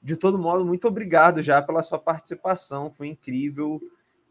de 0.00 0.16
todo 0.16 0.38
modo, 0.38 0.64
muito 0.64 0.86
obrigado 0.86 1.42
já 1.42 1.60
pela 1.60 1.82
sua 1.82 1.98
participação. 1.98 2.92
Foi 2.92 3.08
incrível 3.08 3.82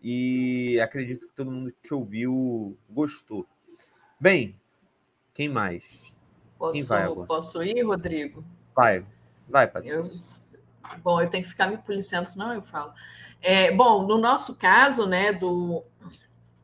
e 0.01 0.79
acredito 0.79 1.27
que 1.27 1.35
todo 1.35 1.51
mundo 1.51 1.69
que 1.73 1.89
te 1.89 1.93
ouviu 1.93 2.77
gostou. 2.89 3.45
Bem, 4.19 4.55
quem 5.33 5.49
mais? 5.49 6.15
Posso, 6.57 6.73
quem 6.73 6.83
vai 6.83 7.03
agora? 7.03 7.27
posso 7.27 7.63
ir, 7.63 7.81
Rodrigo? 7.83 8.43
Vai, 8.75 9.05
vai, 9.47 9.67
Patrícia. 9.67 10.57
Eu, 10.93 10.99
bom, 10.99 11.21
eu 11.21 11.29
tenho 11.29 11.43
que 11.43 11.49
ficar 11.49 11.67
me 11.67 11.77
policiando, 11.77 12.27
senão 12.27 12.53
eu 12.53 12.61
falo. 12.61 12.93
É, 13.41 13.71
bom, 13.71 14.07
no 14.07 14.17
nosso 14.17 14.57
caso, 14.57 15.05
né, 15.05 15.33
do 15.33 15.83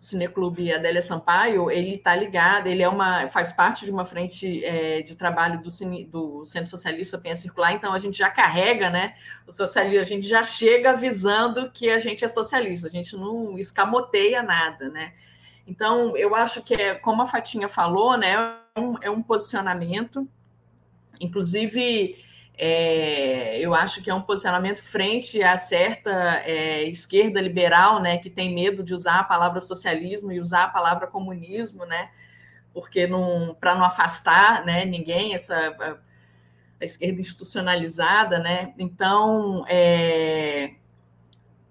Cineclube 0.01 0.73
Adélia 0.73 1.01
Sampaio, 1.01 1.69
ele 1.69 1.95
está 1.95 2.15
ligado, 2.15 2.65
ele 2.65 2.81
é 2.81 2.89
uma, 2.89 3.29
faz 3.29 3.51
parte 3.51 3.85
de 3.85 3.91
uma 3.91 4.03
frente 4.03 4.65
é, 4.65 5.03
de 5.03 5.15
trabalho 5.15 5.61
do, 5.61 5.69
Cine, 5.69 6.05
do 6.05 6.43
Centro 6.43 6.71
Socialista 6.71 7.19
Penha 7.19 7.35
Circular, 7.35 7.73
então 7.73 7.93
a 7.93 7.99
gente 7.99 8.17
já 8.17 8.27
carrega, 8.27 8.89
né, 8.89 9.13
o 9.45 9.51
socialismo, 9.51 10.01
a 10.01 10.05
gente 10.05 10.27
já 10.27 10.43
chega 10.43 10.89
avisando 10.89 11.69
que 11.71 11.91
a 11.91 11.99
gente 11.99 12.25
é 12.25 12.27
socialista, 12.27 12.87
a 12.87 12.89
gente 12.89 13.15
não 13.15 13.59
escamoteia 13.59 14.41
nada, 14.41 14.89
né, 14.89 15.13
Então, 15.67 16.15
eu 16.17 16.35
acho 16.35 16.61
que 16.63 16.73
é, 16.73 16.95
como 16.95 17.21
a 17.21 17.25
Fatinha 17.25 17.67
falou, 17.67 18.17
né, 18.17 18.33
é 18.75 18.79
um, 18.79 18.95
é 19.01 19.09
um 19.09 19.21
posicionamento, 19.21 20.27
inclusive 21.19 22.17
é, 22.57 23.57
eu 23.59 23.73
acho 23.73 24.03
que 24.03 24.09
é 24.09 24.13
um 24.13 24.21
posicionamento 24.21 24.77
frente 24.83 25.41
à 25.41 25.57
certa 25.57 26.11
é, 26.45 26.83
esquerda 26.83 27.39
liberal, 27.39 28.01
né, 28.01 28.17
que 28.17 28.29
tem 28.29 28.53
medo 28.53 28.83
de 28.83 28.93
usar 28.93 29.19
a 29.19 29.23
palavra 29.23 29.61
socialismo 29.61 30.31
e 30.31 30.39
usar 30.39 30.65
a 30.65 30.69
palavra 30.69 31.07
comunismo, 31.07 31.85
né, 31.85 32.09
porque 32.73 33.07
para 33.59 33.75
não 33.75 33.83
afastar, 33.83 34.65
né, 34.65 34.85
ninguém 34.85 35.33
essa 35.33 35.55
a, 35.55 35.97
a 36.81 36.85
esquerda 36.85 37.21
institucionalizada, 37.21 38.39
né. 38.39 38.73
Então, 38.77 39.65
é, 39.67 40.73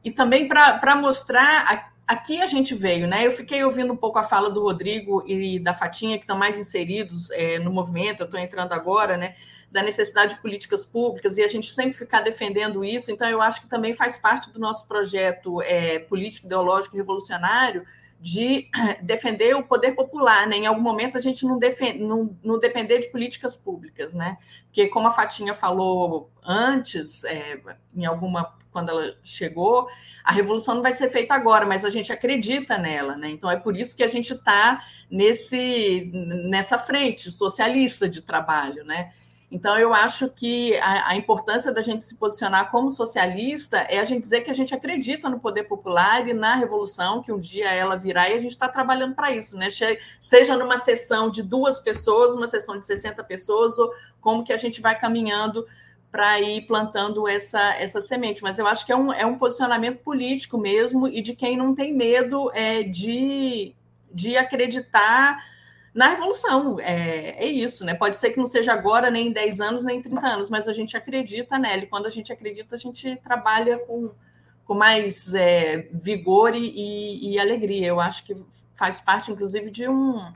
e 0.02 0.10
também 0.10 0.48
para 0.48 0.96
mostrar 0.96 1.89
aqui 2.11 2.43
a 2.43 2.47
gente 2.47 2.74
veio, 2.74 3.07
né? 3.07 3.24
Eu 3.24 3.31
fiquei 3.31 3.62
ouvindo 3.62 3.93
um 3.93 3.97
pouco 3.97 4.19
a 4.19 4.24
fala 4.24 4.51
do 4.51 4.61
Rodrigo 4.61 5.23
e 5.27 5.61
da 5.61 5.73
Fatinha, 5.73 6.19
que 6.19 6.24
estão 6.24 6.37
mais 6.37 6.59
inseridos 6.59 7.31
é, 7.31 7.61
no 7.61 7.70
movimento, 7.70 8.20
eu 8.20 8.24
estou 8.24 8.41
entrando 8.41 8.73
agora, 8.73 9.16
né? 9.16 9.37
da 9.70 9.85
necessidade 9.85 10.35
de 10.35 10.41
políticas 10.41 10.85
públicas 10.85 11.39
e 11.39 11.45
a 11.45 11.47
gente 11.47 11.73
sempre 11.73 11.93
ficar 11.93 12.23
defendendo 12.23 12.85
isso. 12.85 13.12
Então, 13.12 13.28
eu 13.28 13.41
acho 13.41 13.61
que 13.61 13.69
também 13.69 13.95
faz 13.95 14.19
parte 14.19 14.51
do 14.51 14.59
nosso 14.59 14.89
projeto 14.89 15.62
é, 15.62 16.01
político, 16.01 16.49
ideológico, 16.49 16.97
revolucionário 16.97 17.87
de 18.20 18.68
defender 19.02 19.56
o 19.56 19.62
poder 19.62 19.92
popular, 19.92 20.47
né? 20.47 20.56
Em 20.56 20.66
algum 20.66 20.82
momento 20.82 21.16
a 21.16 21.20
gente 21.20 21.44
não, 21.47 21.59
defende, 21.59 22.02
não, 22.02 22.36
não 22.44 22.59
depender 22.59 22.98
de 22.98 23.09
políticas 23.09 23.56
públicas, 23.56 24.12
né? 24.12 24.36
Porque 24.66 24.86
como 24.88 25.09
a 25.09 25.10
Fatinha 25.10 25.55
falou 25.55 26.30
antes, 26.44 27.24
é, 27.24 27.60
em 27.97 28.05
alguma 28.05 28.55
quando 28.70 28.90
ela 28.90 29.16
chegou, 29.24 29.88
a 30.22 30.32
revolução 30.32 30.76
não 30.76 30.82
vai 30.82 30.92
ser 30.92 31.10
feita 31.10 31.34
agora, 31.34 31.66
mas 31.66 31.84
a 31.84 31.90
gente 31.90 32.12
acredita 32.12 32.78
nela, 32.78 33.16
né? 33.16 33.28
Então 33.28 33.51
é 33.51 33.56
por 33.56 33.76
isso 33.76 33.97
que 33.97 34.02
a 34.05 34.09
gente 34.09 34.32
está 34.32 34.80
nesse 35.10 36.09
nessa 36.14 36.78
frente 36.78 37.32
socialista 37.32 38.09
de 38.09 38.22
trabalho, 38.22 38.84
né? 38.84 39.12
Então, 39.51 39.77
eu 39.77 39.93
acho 39.93 40.31
que 40.31 40.77
a, 40.78 41.09
a, 41.09 41.16
importância 41.16 41.72
da 41.72 41.82
gente 41.82 42.05
se 42.05 42.14
posicionar 42.14 42.70
como 42.70 42.89
socialista 42.89 43.78
é 43.78 43.98
a 43.98 44.05
gente 44.05 44.20
dizer 44.22 44.43
que 44.43 44.51
a 44.51 44.55
gente 44.55 44.72
acredita 44.72 45.28
no 45.28 45.40
poder 45.40 45.64
popular 45.64 46.27
e 46.28 46.32
na 46.32 46.55
revolução, 46.55 47.20
que 47.20 47.32
um 47.32 47.40
dia 47.40 47.68
ela 47.68 47.97
virá 47.97 48.31
e 48.31 48.35
a 48.35 48.39
gente 48.39 48.52
está 48.52 48.68
trabalhando 48.68 49.16
para 49.16 49.32
isso, 49.32 49.56
né? 49.56 49.68
Seja 50.20 50.56
numa 50.56 50.78
sessão 50.78 51.28
de 51.28 51.43
duas 51.43 51.81
pessoas, 51.81 52.35
uma 52.35 52.47
sessão 52.47 52.78
de 52.78 52.86
60 52.86 53.24
pessoas, 53.24 53.77
ou 53.77 53.93
como 54.20 54.44
que 54.44 54.52
a 54.52 54.56
gente 54.56 54.81
vai 54.81 54.97
caminhando 54.97 55.66
para 56.12 56.40
ir 56.40 56.62
plantando 56.62 57.27
essa, 57.27 57.74
essa 57.74 58.01
semente. 58.01 58.44
Mas 58.44 58.56
eu 58.56 58.68
acho 58.68 58.86
que 58.86 58.93
é 58.93 58.97
um, 58.97 59.12
é 59.12 59.27
um 59.27 59.36
posicionamento 59.36 59.98
político 59.98 60.59
mesmo 60.59 61.09
e 61.09 61.20
de 61.20 61.35
quem 61.35 61.56
não 61.56 61.74
tem 61.74 61.93
medo 61.93 62.51
é, 62.55 62.85
de, 62.85 63.74
de 64.12 64.36
acreditar 64.36 65.39
na 65.94 66.08
revolução. 66.08 66.78
É, 66.80 67.44
é 67.44 67.46
isso, 67.46 67.84
né? 67.84 67.94
Pode 67.94 68.16
ser 68.16 68.30
que 68.30 68.38
não 68.38 68.46
seja 68.46 68.72
agora, 68.72 69.10
nem 69.10 69.28
em 69.28 69.32
10 69.32 69.60
anos, 69.60 69.84
nem 69.84 69.98
em 69.98 70.02
30 70.02 70.26
anos, 70.26 70.50
mas 70.50 70.68
a 70.68 70.72
gente 70.72 70.96
acredita 70.96 71.58
nela. 71.58 71.82
E 71.82 71.86
quando 71.86 72.06
a 72.06 72.10
gente 72.10 72.32
acredita, 72.32 72.76
a 72.76 72.78
gente 72.78 73.16
trabalha 73.16 73.78
com, 73.80 74.10
com 74.64 74.74
mais 74.74 75.34
é, 75.34 75.88
vigor 75.92 76.54
e, 76.54 77.32
e, 77.32 77.38
alegria. 77.38 77.88
Eu 77.88 78.00
acho 78.00 78.24
que 78.24 78.34
faz 78.74 79.00
parte, 79.00 79.30
inclusive, 79.30 79.70
de 79.70 79.88
um, 79.88 80.32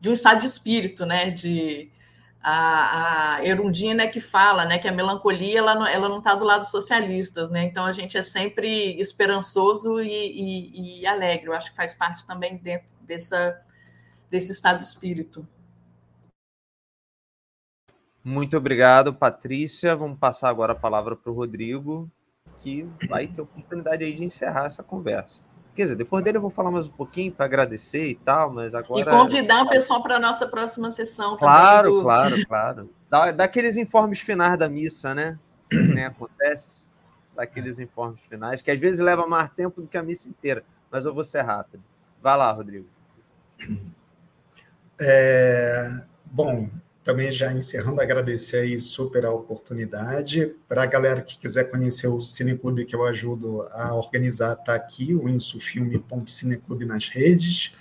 de 0.00 0.10
um 0.10 0.12
estado 0.12 0.40
de 0.40 0.46
espírito, 0.46 1.06
né? 1.06 1.30
De, 1.30 1.90
a, 2.42 3.36
a 3.36 3.44
Erundina 3.44 4.06
que 4.06 4.20
fala 4.20 4.64
né, 4.64 4.78
que 4.78 4.86
a 4.86 4.92
melancolia 4.92 5.58
ela 5.58 5.74
não, 5.74 5.86
ela 5.86 6.08
não 6.08 6.18
está 6.18 6.34
do 6.34 6.44
lado 6.44 6.66
socialistas, 6.66 7.50
né? 7.50 7.64
Então 7.64 7.84
a 7.84 7.92
gente 7.92 8.16
é 8.16 8.22
sempre 8.22 8.98
esperançoso 9.00 10.00
e, 10.00 10.08
e, 10.08 11.00
e 11.00 11.06
alegre. 11.06 11.48
Eu 11.48 11.54
acho 11.54 11.70
que 11.70 11.76
faz 11.76 11.94
parte 11.94 12.26
também 12.26 12.56
dentro 12.56 12.94
dessa 13.02 13.60
desse 14.30 14.52
estado 14.52 14.78
de 14.78 14.84
espírito. 14.84 15.46
Muito 18.22 18.56
obrigado, 18.56 19.14
Patrícia. 19.14 19.96
Vamos 19.96 20.18
passar 20.18 20.50
agora 20.50 20.72
a 20.72 20.76
palavra 20.76 21.16
para 21.16 21.30
o 21.30 21.34
Rodrigo, 21.34 22.10
que 22.58 22.86
vai 23.08 23.26
ter 23.26 23.40
oportunidade 23.40 24.04
aí 24.04 24.14
de 24.14 24.24
encerrar 24.24 24.66
essa 24.66 24.82
conversa. 24.82 25.44
Quer 25.74 25.84
dizer, 25.84 25.96
depois 25.96 26.22
dele 26.24 26.38
eu 26.38 26.42
vou 26.42 26.50
falar 26.50 26.70
mais 26.70 26.88
um 26.88 26.92
pouquinho 26.92 27.32
para 27.32 27.46
agradecer 27.46 28.08
e 28.08 28.14
tal, 28.16 28.52
mas 28.52 28.74
agora. 28.74 29.00
E 29.00 29.04
convidar 29.04 29.62
o 29.62 29.68
pessoal 29.68 30.02
para 30.02 30.16
a 30.16 30.18
nossa 30.18 30.46
próxima 30.46 30.90
sessão. 30.90 31.36
Claro, 31.36 31.90
do... 31.90 32.02
claro, 32.02 32.46
claro. 32.46 32.90
Da, 33.08 33.30
daqueles 33.30 33.76
informes 33.76 34.18
finais 34.20 34.58
da 34.58 34.68
missa, 34.68 35.14
né? 35.14 35.38
Que 35.70 35.76
nem 35.94 36.04
acontece. 36.04 36.90
Daqueles 37.34 37.78
informes 37.78 38.26
finais, 38.26 38.60
que 38.60 38.70
às 38.70 38.80
vezes 38.80 38.98
leva 38.98 39.26
mais 39.26 39.48
tempo 39.50 39.80
do 39.80 39.86
que 39.86 39.96
a 39.96 40.02
missa 40.02 40.28
inteira, 40.28 40.64
mas 40.90 41.06
eu 41.06 41.14
vou 41.14 41.22
ser 41.22 41.42
rápido. 41.42 41.84
Vai 42.20 42.36
lá, 42.36 42.50
Rodrigo. 42.50 42.88
É, 45.00 46.00
bom, 46.26 46.68
também 47.08 47.32
já 47.32 47.50
encerrando, 47.52 48.00
agradecer 48.00 48.58
aí 48.58 48.76
super 48.76 49.24
a 49.24 49.32
oportunidade. 49.32 50.54
Para 50.68 50.82
a 50.82 50.86
galera 50.86 51.22
que 51.22 51.38
quiser 51.38 51.70
conhecer 51.70 52.06
o 52.06 52.20
Cineclube 52.20 52.84
que 52.84 52.94
eu 52.94 53.04
ajudo 53.04 53.62
a 53.72 53.94
organizar, 53.94 54.52
está 54.52 54.74
aqui, 54.74 55.14
o 55.14 55.28
insufilme.cineclube 55.28 56.84
nas 56.84 57.08
redes. 57.08 57.72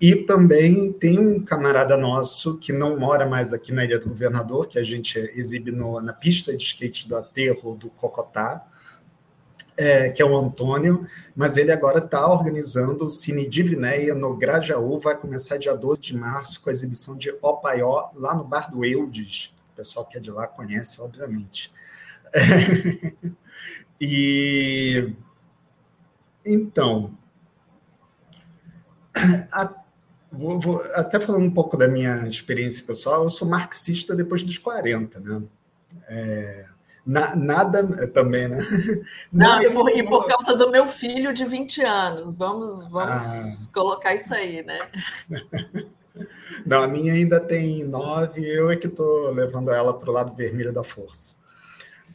E 0.00 0.16
também 0.16 0.92
tem 0.92 1.18
um 1.18 1.44
camarada 1.44 1.96
nosso 1.96 2.56
que 2.56 2.72
não 2.72 2.98
mora 2.98 3.26
mais 3.26 3.52
aqui 3.52 3.70
na 3.70 3.84
Ilha 3.84 3.98
do 3.98 4.08
Governador, 4.08 4.66
que 4.66 4.78
a 4.78 4.82
gente 4.82 5.18
exibe 5.18 5.70
no, 5.70 6.00
na 6.00 6.12
pista 6.12 6.56
de 6.56 6.64
skate 6.64 7.06
do 7.06 7.16
Aterro 7.16 7.76
do 7.76 7.90
Cocotá, 7.90 8.66
é, 9.80 10.10
que 10.10 10.20
é 10.20 10.24
o 10.26 10.36
Antônio, 10.36 11.06
mas 11.34 11.56
ele 11.56 11.72
agora 11.72 12.00
está 12.00 12.30
organizando 12.30 13.06
o 13.06 13.08
Cine 13.08 13.48
Divinéia 13.48 14.14
no 14.14 14.36
Grajaú, 14.36 14.98
vai 14.98 15.16
começar 15.16 15.56
dia 15.56 15.74
12 15.74 16.02
de 16.02 16.14
março 16.14 16.60
com 16.60 16.68
a 16.68 16.72
exibição 16.72 17.16
de 17.16 17.34
Opaió, 17.40 18.10
lá 18.14 18.34
no 18.34 18.44
Bar 18.44 18.70
do 18.70 18.84
Eudes. 18.84 19.54
O 19.72 19.76
pessoal 19.76 20.04
que 20.04 20.18
é 20.18 20.20
de 20.20 20.30
lá 20.30 20.46
conhece, 20.46 21.00
obviamente. 21.00 21.72
E 24.02 25.14
então, 26.42 27.14
a, 29.52 29.74
vou, 30.32 30.58
vou, 30.58 30.82
até 30.94 31.20
falando 31.20 31.44
um 31.44 31.50
pouco 31.50 31.76
da 31.76 31.86
minha 31.86 32.26
experiência 32.26 32.82
pessoal, 32.86 33.24
eu 33.24 33.28
sou 33.28 33.46
marxista 33.46 34.16
depois 34.16 34.42
dos 34.42 34.56
40, 34.56 35.20
né? 35.20 35.42
É, 36.08 36.66
na, 37.04 37.34
nada 37.34 38.06
também, 38.08 38.48
né? 38.48 38.58
Não, 39.32 39.48
nada 39.48 39.64
e, 39.64 39.70
por, 39.70 39.90
e 39.90 40.02
por, 40.02 40.26
causa 40.26 40.56
do 40.56 40.70
meu 40.70 40.86
filho 40.86 41.32
de 41.32 41.44
20 41.44 41.82
anos. 41.82 42.36
Vamos, 42.36 42.86
vamos 42.88 43.68
ah. 43.68 43.72
colocar 43.72 44.14
isso 44.14 44.34
aí, 44.34 44.62
né? 44.62 44.78
Não, 46.66 46.82
a 46.82 46.88
minha 46.88 47.12
ainda 47.12 47.40
tem 47.40 47.84
nove, 47.84 48.46
eu 48.46 48.70
é 48.70 48.76
que 48.76 48.86
estou 48.86 49.30
levando 49.30 49.70
ela 49.70 49.94
para 49.94 50.10
o 50.10 50.12
lado 50.12 50.34
vermelho 50.34 50.72
da 50.72 50.84
força. 50.84 51.36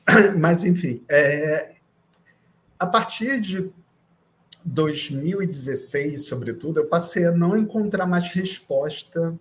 Mas, 0.38 0.64
enfim, 0.64 1.04
é, 1.10 1.74
a 2.78 2.86
partir 2.86 3.40
de 3.42 3.72
2016, 4.64 6.26
sobretudo, 6.26 6.80
eu 6.80 6.88
passei 6.88 7.26
a 7.26 7.32
não 7.32 7.56
encontrar 7.56 8.06
mais 8.06 8.32
resposta 8.32 9.36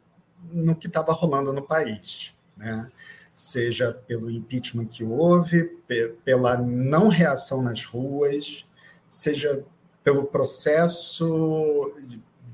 no 0.53 0.75
que 0.75 0.87
estava 0.87 1.13
rolando 1.13 1.53
no 1.53 1.63
país. 1.63 2.35
Né? 2.57 2.91
Seja 3.35 3.93
pelo 3.93 4.31
impeachment 4.31 4.87
que 4.87 5.03
houve, 5.03 5.65
pela 6.25 6.57
não 6.57 7.09
reação 7.09 7.61
nas 7.61 7.85
ruas, 7.85 8.65
seja 9.09 9.65
pelo 10.05 10.25
processo 10.25 11.93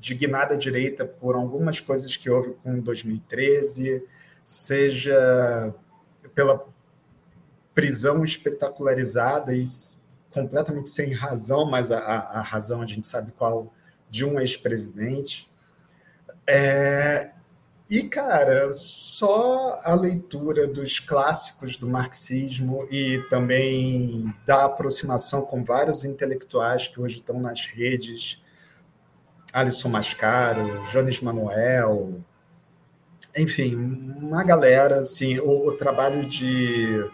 de 0.00 0.14
guinada 0.14 0.56
direita 0.56 1.04
por 1.04 1.34
algumas 1.34 1.78
coisas 1.80 2.16
que 2.16 2.30
houve 2.30 2.54
com 2.62 2.80
2013, 2.80 4.02
seja 4.42 5.74
pela 6.34 6.66
prisão 7.74 8.24
espetacularizada 8.24 9.54
e 9.54 9.62
completamente 10.30 10.88
sem 10.88 11.12
razão, 11.12 11.66
mas 11.66 11.90
a, 11.90 11.98
a 11.98 12.40
razão 12.40 12.80
a 12.80 12.86
gente 12.86 13.06
sabe 13.06 13.32
qual, 13.32 13.72
de 14.08 14.24
um 14.24 14.40
ex-presidente. 14.40 15.50
É, 16.46 17.32
e, 17.90 18.04
cara, 18.04 18.72
só 18.72 19.80
a 19.82 19.94
leitura 19.94 20.68
dos 20.68 21.00
clássicos 21.00 21.76
do 21.76 21.88
marxismo 21.88 22.86
e 22.88 23.18
também 23.28 24.32
da 24.46 24.64
aproximação 24.64 25.42
com 25.42 25.64
vários 25.64 26.04
intelectuais 26.04 26.86
que 26.86 27.00
hoje 27.00 27.16
estão 27.16 27.40
nas 27.40 27.66
redes, 27.66 28.40
Alisson 29.52 29.88
Mascaro, 29.88 30.84
Jones 30.84 31.20
Manuel, 31.20 32.20
enfim, 33.36 33.74
uma 33.74 34.44
galera, 34.44 35.00
assim, 35.00 35.40
o, 35.40 35.66
o 35.66 35.72
trabalho 35.72 36.24
de 36.24 37.04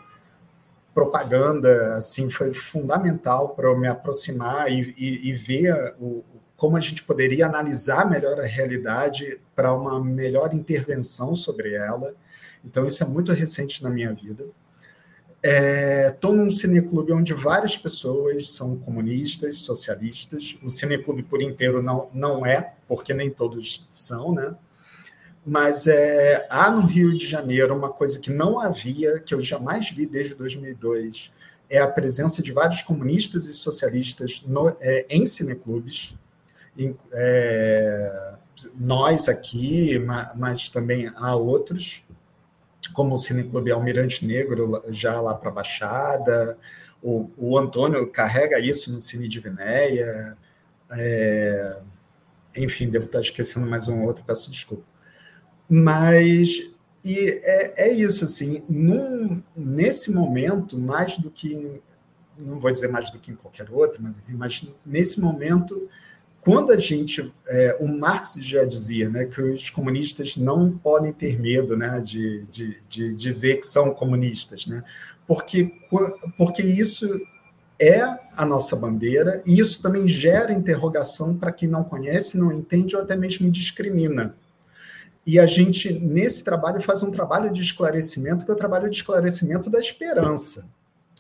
propaganda, 0.93 1.95
assim, 1.95 2.29
foi 2.29 2.53
fundamental 2.53 3.51
para 3.51 3.69
eu 3.69 3.79
me 3.79 3.89
aproximar 3.89 4.71
e, 4.71 4.95
e, 4.99 5.31
e 5.31 5.33
ver 5.33 5.95
o, 5.99 6.23
como 6.57 6.77
a 6.77 6.81
gente 6.81 7.03
poderia 7.03 7.47
analisar 7.47 8.09
melhor 8.09 8.41
a 8.41 8.47
realidade 8.47 9.39
para 9.55 9.75
uma 9.75 10.03
melhor 10.03 10.55
intervenção 10.55 11.35
sobre 11.35 11.75
ela. 11.75 12.15
Então, 12.65 12.87
isso 12.87 13.03
é 13.03 13.07
muito 13.07 13.33
recente 13.33 13.83
na 13.83 13.91
minha 13.91 14.13
vida. 14.13 14.45
Estou 15.43 16.35
é, 16.35 16.37
num 16.37 16.51
cineclube 16.51 17.13
onde 17.13 17.35
várias 17.35 17.77
pessoas 17.77 18.51
são 18.51 18.77
comunistas, 18.77 19.59
socialistas. 19.59 20.59
O 20.63 20.71
cineclube 20.71 21.23
por 21.23 21.41
inteiro 21.41 21.83
não, 21.83 22.09
não 22.13 22.45
é, 22.45 22.75
porque 22.89 23.15
nem 23.15 23.31
todos 23.31 23.87
são, 23.91 24.35
né? 24.35 24.55
Mas 25.45 25.87
é, 25.87 26.45
há 26.51 26.69
no 26.71 26.87
Rio 26.87 27.17
de 27.17 27.25
Janeiro 27.25 27.77
uma 27.77 27.91
coisa 27.91 28.19
que 28.19 28.33
não 28.33 28.59
havia, 28.59 29.21
que 29.21 29.33
eu 29.33 29.41
jamais 29.41 29.91
vi 29.91 30.05
desde 30.05 30.35
2002, 30.35 31.31
é 31.71 31.79
a 31.79 31.87
presença 31.87 32.43
de 32.43 32.51
vários 32.53 32.83
comunistas 32.83 33.47
e 33.47 33.55
socialistas 33.55 34.43
no, 34.45 34.77
é, 34.81 35.07
em 35.09 35.25
cineclubes. 35.25 36.17
É, 37.13 38.35
nós 38.75 39.29
aqui, 39.29 39.99
mas 40.35 40.69
também 40.69 41.11
há 41.17 41.35
outros, 41.35 42.03
como 42.93 43.15
o 43.15 43.19
Cineclube 43.19 43.71
Almirante 43.71 44.27
Negro, 44.27 44.83
já 44.89 45.21
lá 45.21 45.35
para 45.35 45.51
a 45.51 45.55
Baixada, 45.55 46.59
o, 47.03 47.31
o, 47.37 47.59
Antônio 47.59 48.07
carrega 48.11 48.59
isso 48.59 48.93
no 48.93 49.01
Cine 49.01 49.29
de 49.29 49.41
Vinéia, 49.41 50.37
é, 50.91 51.79
enfim, 52.57 52.89
devo 52.89 53.07
estar 53.07 53.21
esquecendo 53.21 53.67
mais 53.67 53.89
um 53.89 54.03
outro, 54.05 54.25
peço 54.25 54.51
desculpa. 54.51 54.85
Mas 55.69 56.71
e 57.07 57.41
é, 57.45 57.85
é 57.87 57.93
isso, 57.93 58.25
assim, 58.25 58.65
num, 58.69 59.41
nesse 59.55 60.11
momento, 60.11 60.77
mais 60.77 61.17
do 61.17 61.31
que, 61.31 61.81
não 62.37 62.59
vou 62.59 62.73
dizer 62.73 62.89
mais 62.89 63.13
do 63.13 63.19
que 63.21 63.31
em 63.31 63.37
qualquer 63.37 63.71
outro, 63.71 64.03
mas, 64.03 64.19
enfim, 64.19 64.35
mas 64.35 64.69
nesse 64.85 65.21
momento, 65.21 65.89
quando 66.47 66.71
a 66.71 66.77
gente, 66.77 67.35
é, 67.49 67.77
o 67.81 67.89
Marx 67.89 68.35
já 68.41 68.65
dizia 68.65 69.09
né, 69.09 69.25
que 69.25 69.43
os 69.43 69.69
comunistas 69.69 70.37
não 70.37 70.71
podem 70.79 71.13
ter 71.13 71.41
medo 71.41 71.77
né, 71.77 72.01
de, 72.01 72.45
de, 72.45 72.81
de 72.89 73.13
dizer 73.17 73.57
que 73.57 73.67
são 73.67 73.93
comunistas, 73.93 74.65
né, 74.69 74.85
porque, 75.27 75.73
porque 76.39 76.63
isso 76.63 77.21
é 77.81 78.01
a 78.37 78.47
nossa 78.47 78.77
bandeira 78.77 79.43
e 79.45 79.59
isso 79.59 79.83
também 79.83 80.07
gera 80.07 80.53
interrogação 80.53 81.37
para 81.37 81.51
quem 81.51 81.69
não 81.69 81.83
conhece, 81.83 82.39
não 82.39 82.53
entende 82.53 82.95
ou 82.95 83.03
até 83.03 83.17
mesmo 83.17 83.51
discrimina. 83.51 84.33
E 85.27 85.41
a 85.41 85.47
gente, 85.47 85.93
nesse 85.93 86.45
trabalho, 86.45 86.81
faz 86.81 87.03
um 87.03 87.11
trabalho 87.11 87.53
de 87.53 87.61
esclarecimento, 87.61 88.45
que 88.45 88.51
é 88.53 88.55
o 88.55 88.57
trabalho 88.57 88.89
de 88.89 88.95
esclarecimento 88.95 89.69
da 89.69 89.81
esperança, 89.81 90.65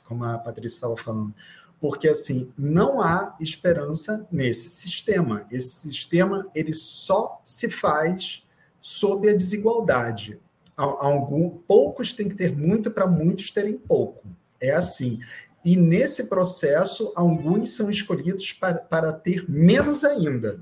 como 0.04 0.22
a 0.22 0.38
Patrícia 0.38 0.76
estava 0.76 0.96
falando 0.96 1.34
porque 1.80 2.08
assim 2.08 2.52
não 2.56 3.00
há 3.00 3.36
esperança 3.40 4.26
nesse 4.30 4.70
sistema. 4.70 5.46
Esse 5.50 5.74
sistema 5.74 6.46
ele 6.54 6.72
só 6.72 7.40
se 7.44 7.68
faz 7.68 8.44
sob 8.80 9.28
a 9.28 9.34
desigualdade. 9.34 10.40
Algum, 10.76 11.50
poucos 11.50 12.12
têm 12.12 12.28
que 12.28 12.34
ter 12.34 12.54
muito 12.54 12.90
para 12.90 13.06
muitos 13.06 13.50
terem 13.50 13.78
pouco. 13.78 14.28
É 14.60 14.72
assim. 14.72 15.18
E 15.64 15.74
nesse 15.74 16.24
processo, 16.28 17.12
alguns 17.16 17.70
são 17.70 17.90
escolhidos 17.90 18.52
para, 18.52 18.78
para 18.78 19.12
ter 19.12 19.44
menos 19.50 20.04
ainda, 20.04 20.60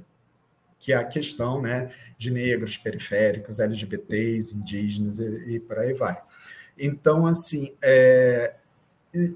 que 0.78 0.92
é 0.92 0.96
a 0.96 1.04
questão 1.04 1.60
né, 1.60 1.90
de 2.16 2.30
negros, 2.30 2.78
periféricos, 2.78 3.60
LGBTs, 3.60 4.56
indígenas 4.56 5.18
e, 5.18 5.56
e 5.56 5.60
por 5.60 5.78
aí 5.78 5.92
vai. 5.92 6.16
Então, 6.78 7.26
assim, 7.26 7.74
é, 7.82 8.54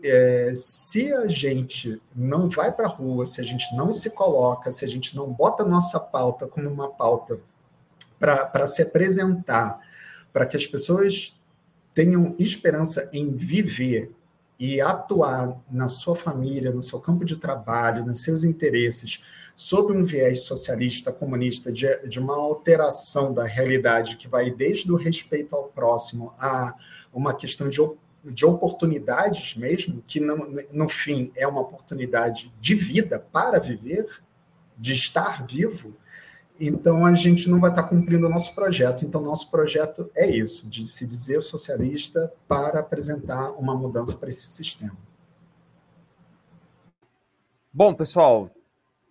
é, 0.02 0.52
se 0.55 1.12
a 1.12 1.26
gente 1.26 2.00
não 2.14 2.48
vai 2.48 2.72
para 2.72 2.86
a 2.86 2.90
rua, 2.90 3.24
se 3.24 3.40
a 3.40 3.44
gente 3.44 3.74
não 3.76 3.92
se 3.92 4.10
coloca, 4.10 4.72
se 4.72 4.84
a 4.84 4.88
gente 4.88 5.14
não 5.14 5.32
bota 5.32 5.62
a 5.62 5.66
nossa 5.66 6.00
pauta 6.00 6.46
como 6.46 6.68
uma 6.68 6.88
pauta 6.88 7.38
para 8.18 8.66
se 8.66 8.82
apresentar, 8.82 9.78
para 10.32 10.46
que 10.46 10.56
as 10.56 10.66
pessoas 10.66 11.38
tenham 11.94 12.34
esperança 12.38 13.09
em 13.12 13.30
viver 13.30 14.12
e 14.59 14.80
atuar 14.80 15.56
na 15.70 15.86
sua 15.86 16.16
família, 16.16 16.72
no 16.72 16.82
seu 16.82 16.98
campo 16.98 17.24
de 17.24 17.36
trabalho, 17.36 18.05
nos 18.05 18.24
seus 18.24 18.42
interesses, 18.42 19.22
sob 19.55 19.92
um 19.92 20.05
viés 20.05 20.40
socialista, 20.40 21.12
comunista, 21.12 21.72
de, 21.72 21.86
de 22.09 22.18
uma 22.18 22.34
alteração 22.34 23.32
da 23.32 23.44
realidade 23.44 24.16
que 24.16 24.26
vai 24.26 24.50
desde 24.50 24.90
o 24.90 24.96
respeito 24.96 25.55
ao 25.55 25.64
próximo 25.68 26.34
a 26.38 26.74
uma 27.12 27.32
questão 27.32 27.68
de 27.68 27.80
de 28.32 28.44
oportunidades 28.46 29.56
mesmo, 29.56 30.02
que 30.06 30.20
no, 30.20 30.88
fim 30.88 31.30
é 31.34 31.46
uma 31.46 31.60
oportunidade 31.60 32.52
de 32.60 32.74
vida 32.74 33.18
para 33.18 33.59
viver, 33.59 34.06
de 34.76 34.92
estar 34.92 35.44
vivo, 35.46 35.94
então 36.60 37.06
a 37.06 37.12
gente 37.12 37.48
não 37.48 37.60
vai 37.60 37.70
estar 37.70 37.84
cumprindo 37.84 38.26
o 38.26 38.30
nosso 38.30 38.55
projeto. 38.55 39.05
Então, 39.05 39.20
nosso 39.20 39.48
projeto 39.50 40.10
é 40.14 40.28
isso, 40.28 40.68
de 40.68 40.84
se 40.86 41.06
dizer 41.06 41.40
socialista 41.40 42.32
para 42.48 42.80
apresentar 42.80 43.52
uma 43.52 43.76
mudança 43.76 44.16
para 44.16 44.28
esse 44.28 44.46
sistema. 44.46 44.96
Bom, 47.72 47.94
pessoal, 47.94 48.50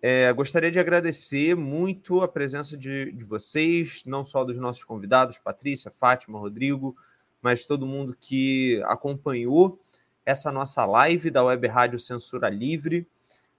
é, 0.02 0.30
gostaria 0.32 0.70
de 0.70 0.78
agradecer 0.78 1.56
muito 1.56 2.20
a 2.20 2.28
presença 2.28 2.76
de, 2.76 3.12
de 3.12 3.24
vocês, 3.24 4.02
não 4.04 4.26
só 4.26 4.44
dos 4.44 4.58
nossos 4.58 4.84
convidados, 4.84 5.38
Patrícia, 5.38 5.90
Fátima, 5.90 6.38
Rodrigo, 6.38 6.94
mas 7.42 7.64
todo 7.64 7.86
mundo 7.86 8.16
que 8.18 8.82
acompanhou 8.86 9.78
essa 10.24 10.52
nossa 10.52 10.84
live 10.84 11.30
da 11.30 11.42
Web 11.42 11.66
Rádio 11.68 11.98
Censura 11.98 12.48
Livre. 12.48 13.06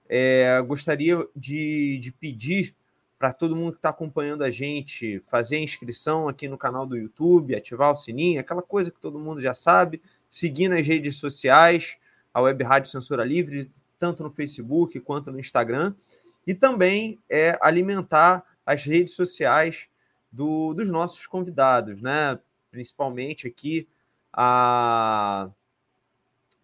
É, 0.08 0.60
gostaria 0.62 1.26
de, 1.34 1.98
de 1.98 2.12
pedir 2.12 2.74
para 3.18 3.32
todo 3.32 3.54
mundo 3.54 3.72
que 3.72 3.78
está 3.78 3.90
acompanhando 3.90 4.42
a 4.42 4.50
gente 4.50 5.22
fazer 5.28 5.56
a 5.56 5.60
inscrição 5.60 6.26
aqui 6.26 6.48
no 6.48 6.56
canal 6.56 6.86
do 6.86 6.96
YouTube, 6.96 7.54
ativar 7.54 7.92
o 7.92 7.96
sininho, 7.96 8.40
aquela 8.40 8.62
coisa 8.62 8.90
que 8.90 8.98
todo 8.98 9.18
mundo 9.18 9.40
já 9.40 9.52
sabe, 9.52 10.00
seguir 10.28 10.68
nas 10.68 10.86
redes 10.86 11.16
sociais, 11.16 11.96
a 12.32 12.40
Web 12.40 12.64
Rádio 12.64 12.90
Censura 12.90 13.22
Livre, 13.22 13.70
tanto 13.98 14.22
no 14.22 14.30
Facebook 14.30 14.98
quanto 15.00 15.30
no 15.30 15.38
Instagram, 15.38 15.94
e 16.46 16.54
também 16.54 17.18
é, 17.28 17.58
alimentar 17.60 18.42
as 18.64 18.84
redes 18.84 19.14
sociais 19.14 19.88
do, 20.32 20.72
dos 20.72 20.88
nossos 20.88 21.26
convidados, 21.26 22.00
né? 22.00 22.38
Principalmente 22.70 23.46
aqui 23.46 23.88
a 24.32 25.50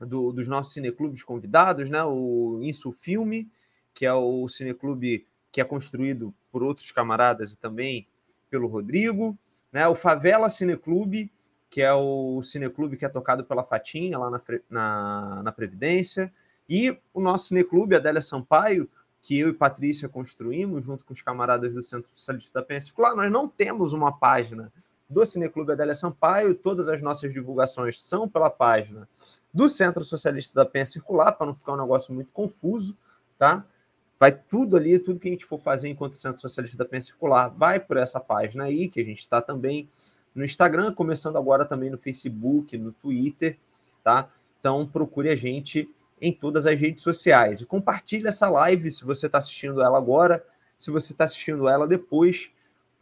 do, 0.00 0.32
dos 0.32 0.46
nossos 0.46 0.74
cineclubes 0.74 1.22
convidados, 1.22 1.88
né? 1.88 2.02
O 2.04 2.60
Insu 2.62 2.92
Filme, 2.92 3.50
que 3.94 4.04
é 4.04 4.12
o 4.12 4.46
cineclube 4.48 5.26
que 5.50 5.60
é 5.60 5.64
construído 5.64 6.34
por 6.50 6.62
outros 6.62 6.90
camaradas 6.90 7.52
e 7.52 7.56
também 7.56 8.06
pelo 8.50 8.66
Rodrigo, 8.66 9.38
né? 9.72 9.86
O 9.88 9.94
Favela 9.94 10.50
Cineclube, 10.50 11.32
que 11.70 11.80
é 11.82 11.92
o 11.92 12.42
cineclube 12.42 12.96
que 12.96 13.04
é 13.04 13.08
tocado 13.08 13.44
pela 13.44 13.64
Fatinha 13.64 14.18
lá 14.18 14.30
na, 14.30 14.40
na, 14.68 15.42
na 15.44 15.52
Previdência, 15.52 16.32
e 16.68 16.96
o 17.14 17.20
nosso 17.20 17.48
cineclube, 17.48 17.94
Adélia 17.94 18.20
Sampaio, 18.20 18.88
que 19.22 19.38
eu 19.38 19.48
e 19.48 19.52
Patrícia 19.52 20.08
construímos 20.08 20.84
junto 20.84 21.04
com 21.04 21.12
os 21.12 21.22
camaradas 21.22 21.72
do 21.74 21.82
Centro 21.82 22.10
Socialista 22.12 22.60
da 22.60 22.66
Penha 22.66 22.80
Circular. 22.80 23.14
Nós 23.14 23.30
não 23.30 23.48
temos 23.48 23.92
uma 23.92 24.12
página 24.12 24.72
do 25.08 25.24
Cineclube 25.24 25.72
Adélia 25.72 25.94
Sampaio. 25.94 26.54
Todas 26.54 26.88
as 26.88 27.00
nossas 27.00 27.32
divulgações 27.32 28.00
são 28.02 28.28
pela 28.28 28.50
página 28.50 29.08
do 29.52 29.68
Centro 29.68 30.04
Socialista 30.04 30.54
da 30.54 30.64
Penha 30.64 30.86
Circular, 30.86 31.32
para 31.32 31.46
não 31.46 31.54
ficar 31.54 31.74
um 31.74 31.78
negócio 31.78 32.12
muito 32.12 32.30
confuso, 32.32 32.96
tá? 33.38 33.64
Vai 34.18 34.32
tudo 34.32 34.76
ali, 34.76 34.98
tudo 34.98 35.20
que 35.20 35.28
a 35.28 35.30
gente 35.30 35.44
for 35.44 35.58
fazer 35.58 35.88
enquanto 35.88 36.16
Centro 36.16 36.40
Socialista 36.40 36.78
da 36.78 36.84
Penha 36.84 37.02
Circular, 37.02 37.48
vai 37.48 37.78
por 37.78 37.96
essa 37.96 38.18
página 38.18 38.64
aí, 38.64 38.88
que 38.88 39.00
a 39.00 39.04
gente 39.04 39.18
está 39.18 39.42
também 39.42 39.88
no 40.34 40.44
Instagram, 40.44 40.92
começando 40.92 41.36
agora 41.36 41.64
também 41.64 41.90
no 41.90 41.98
Facebook, 41.98 42.76
no 42.76 42.92
Twitter, 42.92 43.58
tá? 44.02 44.30
Então 44.58 44.86
procure 44.86 45.30
a 45.30 45.36
gente 45.36 45.88
em 46.20 46.32
todas 46.32 46.66
as 46.66 46.78
redes 46.78 47.02
sociais. 47.02 47.60
E 47.60 47.66
compartilhe 47.66 48.26
essa 48.26 48.48
live 48.48 48.90
se 48.90 49.04
você 49.04 49.26
está 49.26 49.38
assistindo 49.38 49.82
ela 49.82 49.98
agora, 49.98 50.44
se 50.76 50.90
você 50.90 51.12
está 51.12 51.24
assistindo 51.24 51.68
ela 51.68 51.86
depois. 51.86 52.50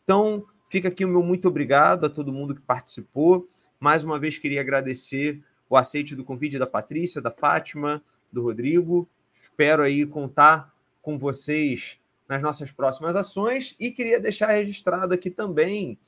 Então, 0.02 0.44
Fica 0.68 0.88
aqui 0.88 1.04
o 1.04 1.08
meu 1.08 1.22
muito 1.22 1.48
obrigado 1.48 2.06
a 2.06 2.10
todo 2.10 2.32
mundo 2.32 2.54
que 2.54 2.60
participou. 2.60 3.48
Mais 3.78 4.02
uma 4.02 4.18
vez 4.18 4.38
queria 4.38 4.60
agradecer 4.60 5.42
o 5.68 5.76
aceite 5.76 6.14
do 6.14 6.24
convite 6.24 6.58
da 6.58 6.66
Patrícia, 6.66 7.20
da 7.20 7.30
Fátima, 7.30 8.02
do 8.32 8.42
Rodrigo. 8.42 9.08
Espero 9.34 9.82
aí 9.82 10.06
contar 10.06 10.74
com 11.02 11.18
vocês 11.18 11.98
nas 12.28 12.42
nossas 12.42 12.70
próximas 12.70 13.16
ações 13.16 13.74
e 13.78 13.90
queria 13.90 14.18
deixar 14.18 14.48
registrado 14.48 15.12
aqui 15.12 15.30
também 15.30 15.98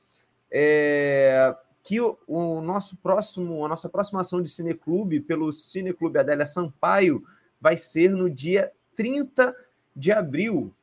é, 0.51 1.55
que 1.83 2.01
o, 2.01 2.17
o, 2.27 2.61
nosso 2.61 2.97
próximo, 2.97 3.63
a 3.65 3.69
nossa 3.69 3.87
próxima 3.87 4.21
ação 4.21 4.41
de 4.41 4.49
Cineclube 4.49 5.21
pelo 5.21 5.51
Cineclube 5.53 6.19
Adélia 6.19 6.45
Sampaio 6.45 7.23
vai 7.61 7.77
ser 7.77 8.11
no 8.11 8.29
dia 8.29 8.71
30 8.95 9.55
de 9.95 10.11
abril, 10.11 10.73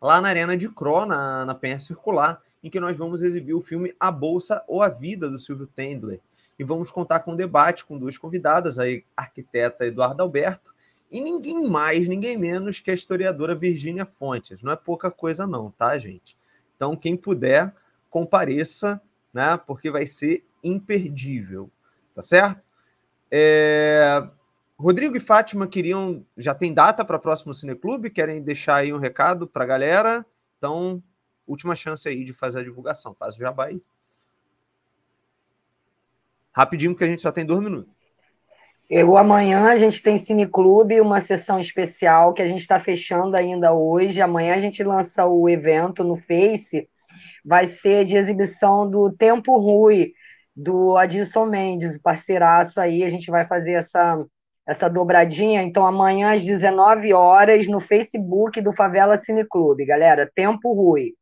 lá 0.00 0.20
na 0.20 0.28
Arena 0.28 0.56
de 0.56 0.68
Cro, 0.68 1.06
na, 1.06 1.44
na 1.44 1.54
Penha 1.54 1.78
Circular 1.78 2.40
em 2.62 2.70
que 2.70 2.80
nós 2.80 2.96
vamos 2.96 3.22
exibir 3.22 3.54
o 3.54 3.60
filme 3.60 3.94
A 3.98 4.10
Bolsa 4.10 4.64
ou 4.66 4.82
a 4.82 4.88
Vida, 4.88 5.30
do 5.30 5.38
Silvio 5.38 5.66
Tendler. 5.66 6.20
E 6.58 6.64
vamos 6.64 6.90
contar 6.90 7.20
com 7.20 7.32
um 7.32 7.36
debate 7.36 7.84
com 7.84 7.98
duas 7.98 8.18
convidadas, 8.18 8.78
a 8.78 8.84
arquiteta 9.16 9.86
Eduardo 9.86 10.22
Alberto 10.22 10.74
e 11.10 11.20
ninguém 11.20 11.66
mais, 11.68 12.06
ninguém 12.06 12.36
menos 12.36 12.80
que 12.80 12.90
a 12.90 12.94
historiadora 12.94 13.54
Virgínia 13.54 14.04
Fontes. 14.04 14.62
Não 14.62 14.72
é 14.72 14.76
pouca 14.76 15.10
coisa 15.10 15.46
não, 15.46 15.70
tá, 15.70 15.96
gente? 15.96 16.36
Então, 16.76 16.94
quem 16.96 17.16
puder, 17.16 17.72
compareça, 18.10 19.00
né? 19.32 19.56
Porque 19.66 19.90
vai 19.90 20.06
ser 20.06 20.44
imperdível, 20.62 21.70
tá 22.14 22.22
certo? 22.22 22.62
É... 23.30 24.28
Rodrigo 24.78 25.16
e 25.16 25.20
Fátima 25.20 25.66
queriam. 25.66 26.24
Já 26.36 26.54
tem 26.54 26.72
data 26.72 27.04
para 27.04 27.16
o 27.16 27.20
próximo 27.20 27.52
Cineclube? 27.52 28.10
Querem 28.10 28.40
deixar 28.40 28.76
aí 28.76 28.92
um 28.92 28.98
recado 28.98 29.48
para 29.48 29.64
a 29.64 29.66
galera? 29.66 30.24
Então, 30.56 31.02
última 31.46 31.74
chance 31.74 32.08
aí 32.08 32.24
de 32.24 32.32
fazer 32.32 32.60
a 32.60 32.62
divulgação. 32.62 33.14
Faz 33.14 33.34
o 33.34 33.38
jabá 33.38 33.66
aí. 33.66 33.82
Rapidinho, 36.52 36.92
porque 36.92 37.04
a 37.04 37.08
gente 37.08 37.22
só 37.22 37.32
tem 37.32 37.44
dois 37.44 37.60
minutos. 37.60 37.92
Eu, 38.88 39.18
amanhã 39.18 39.66
a 39.66 39.76
gente 39.76 40.00
tem 40.00 40.16
Cineclube, 40.16 41.00
uma 41.00 41.20
sessão 41.20 41.58
especial 41.58 42.32
que 42.32 42.40
a 42.40 42.48
gente 42.48 42.60
está 42.60 42.80
fechando 42.80 43.36
ainda 43.36 43.72
hoje. 43.72 44.22
Amanhã 44.22 44.54
a 44.54 44.58
gente 44.58 44.82
lança 44.82 45.26
o 45.26 45.48
evento 45.48 46.02
no 46.04 46.16
Face. 46.16 46.88
Vai 47.44 47.66
ser 47.66 48.04
de 48.04 48.16
exibição 48.16 48.88
do 48.88 49.12
Tempo 49.12 49.58
Rui, 49.58 50.12
do 50.56 50.96
Adilson 50.96 51.46
Mendes, 51.46 51.98
parceiraço 51.98 52.80
aí. 52.80 53.04
A 53.04 53.10
gente 53.10 53.30
vai 53.30 53.46
fazer 53.46 53.72
essa 53.72 54.24
essa 54.68 54.86
dobradinha. 54.86 55.62
Então, 55.62 55.86
amanhã 55.86 56.34
às 56.34 56.44
19 56.44 57.14
horas 57.14 57.66
no 57.66 57.80
Facebook 57.80 58.60
do 58.60 58.74
Favela 58.74 59.16
Cine 59.16 59.44
Clube, 59.46 59.86
galera. 59.86 60.30
Tempo 60.34 60.74
Rui. 60.74 61.14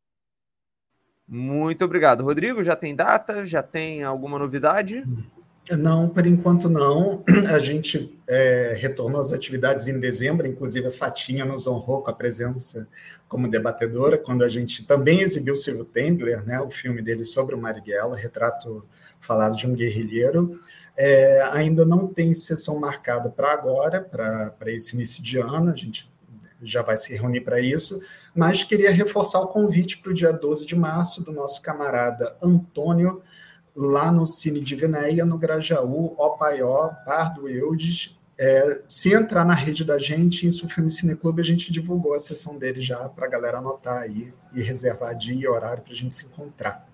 Muito 1.25 1.85
obrigado. 1.85 2.25
Rodrigo, 2.25 2.61
já 2.61 2.75
tem 2.75 2.93
data? 2.93 3.45
Já 3.45 3.63
tem 3.63 4.03
alguma 4.03 4.37
novidade? 4.37 5.05
Não, 5.71 6.09
por 6.09 6.25
enquanto 6.25 6.69
não. 6.69 7.23
A 7.49 7.59
gente 7.59 8.17
é, 8.27 8.75
retornou 8.77 9.21
às 9.21 9.31
atividades 9.31 9.87
em 9.87 9.99
dezembro, 9.99 10.45
inclusive 10.45 10.87
a 10.87 10.91
Fatinha 10.91 11.45
nos 11.45 11.67
honrou 11.67 12.01
com 12.01 12.09
a 12.09 12.13
presença 12.13 12.87
como 13.27 13.49
debatedora, 13.49 14.17
quando 14.17 14.43
a 14.43 14.49
gente 14.49 14.85
também 14.85 15.19
exibiu 15.19 15.55
Silvio 15.55 15.83
Tendler, 15.83 16.45
né, 16.45 16.61
o 16.61 16.69
filme 16.69 17.01
dele 17.01 17.25
sobre 17.25 17.55
o 17.55 17.57
Marighella, 17.57 18.15
retrato 18.15 18.85
falado 19.19 19.57
de 19.57 19.67
um 19.67 19.73
guerrilheiro. 19.73 20.57
É, 20.97 21.41
ainda 21.51 21.85
não 21.85 22.07
tem 22.07 22.33
sessão 22.33 22.79
marcada 22.79 23.29
para 23.29 23.53
agora, 23.53 24.01
para 24.01 24.71
esse 24.71 24.95
início 24.95 25.21
de 25.21 25.37
ano, 25.37 25.71
a 25.71 25.75
gente 25.75 26.11
já 26.61 26.81
vai 26.81 26.97
se 26.97 27.15
reunir 27.15 27.41
para 27.41 27.59
isso, 27.59 28.01
mas 28.33 28.63
queria 28.63 28.91
reforçar 28.91 29.39
o 29.39 29.47
convite 29.47 29.99
para 29.99 30.11
o 30.11 30.13
dia 30.13 30.33
12 30.33 30.65
de 30.65 30.75
março 30.75 31.23
do 31.23 31.31
nosso 31.31 31.61
camarada 31.61 32.35
Antônio, 32.41 33.21
lá 33.75 34.11
no 34.11 34.25
Cine 34.25 34.59
de 34.59 34.75
Veneia, 34.75 35.23
no 35.23 35.37
Grajaú, 35.37 36.15
Opaió, 36.17 36.89
Bar 37.05 37.35
do 37.35 37.47
Eudes. 37.47 38.17
É, 38.39 38.81
se 38.89 39.13
entrar 39.13 39.45
na 39.45 39.53
rede 39.53 39.85
da 39.85 39.99
gente, 39.99 40.47
em 40.47 40.51
Sulfilme 40.51 40.89
Cine 40.89 41.15
Clube, 41.15 41.41
a 41.41 41.45
gente 41.45 41.71
divulgou 41.71 42.15
a 42.15 42.19
sessão 42.19 42.57
dele 42.57 42.79
já 42.79 43.07
para 43.09 43.27
a 43.27 43.29
galera 43.29 43.59
anotar 43.59 43.97
aí 43.97 44.33
e 44.53 44.61
reservar 44.61 45.15
dia 45.15 45.35
e 45.35 45.47
horário 45.47 45.83
para 45.83 45.93
a 45.93 45.95
gente 45.95 46.15
se 46.15 46.25
encontrar. 46.25 46.87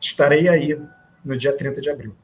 Estarei 0.00 0.48
aí 0.48 0.78
no 1.24 1.36
dia 1.36 1.54
30 1.54 1.80
de 1.80 1.90
abril. 1.90 2.14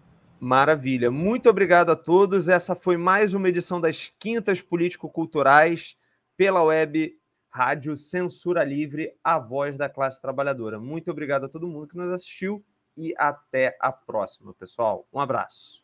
Maravilha. 0.44 1.10
Muito 1.10 1.48
obrigado 1.48 1.88
a 1.88 1.96
todos. 1.96 2.50
Essa 2.50 2.76
foi 2.76 2.98
mais 2.98 3.32
uma 3.32 3.48
edição 3.48 3.80
das 3.80 4.12
Quintas 4.18 4.60
Político-Culturais 4.60 5.96
pela 6.36 6.62
web 6.62 7.18
Rádio 7.48 7.96
Censura 7.96 8.62
Livre, 8.62 9.16
a 9.24 9.38
voz 9.38 9.78
da 9.78 9.88
classe 9.88 10.20
trabalhadora. 10.20 10.78
Muito 10.78 11.10
obrigado 11.10 11.44
a 11.46 11.48
todo 11.48 11.66
mundo 11.66 11.88
que 11.88 11.96
nos 11.96 12.10
assistiu 12.10 12.62
e 12.94 13.14
até 13.16 13.74
a 13.80 13.90
próxima, 13.90 14.52
pessoal. 14.52 15.08
Um 15.10 15.18
abraço. 15.18 15.83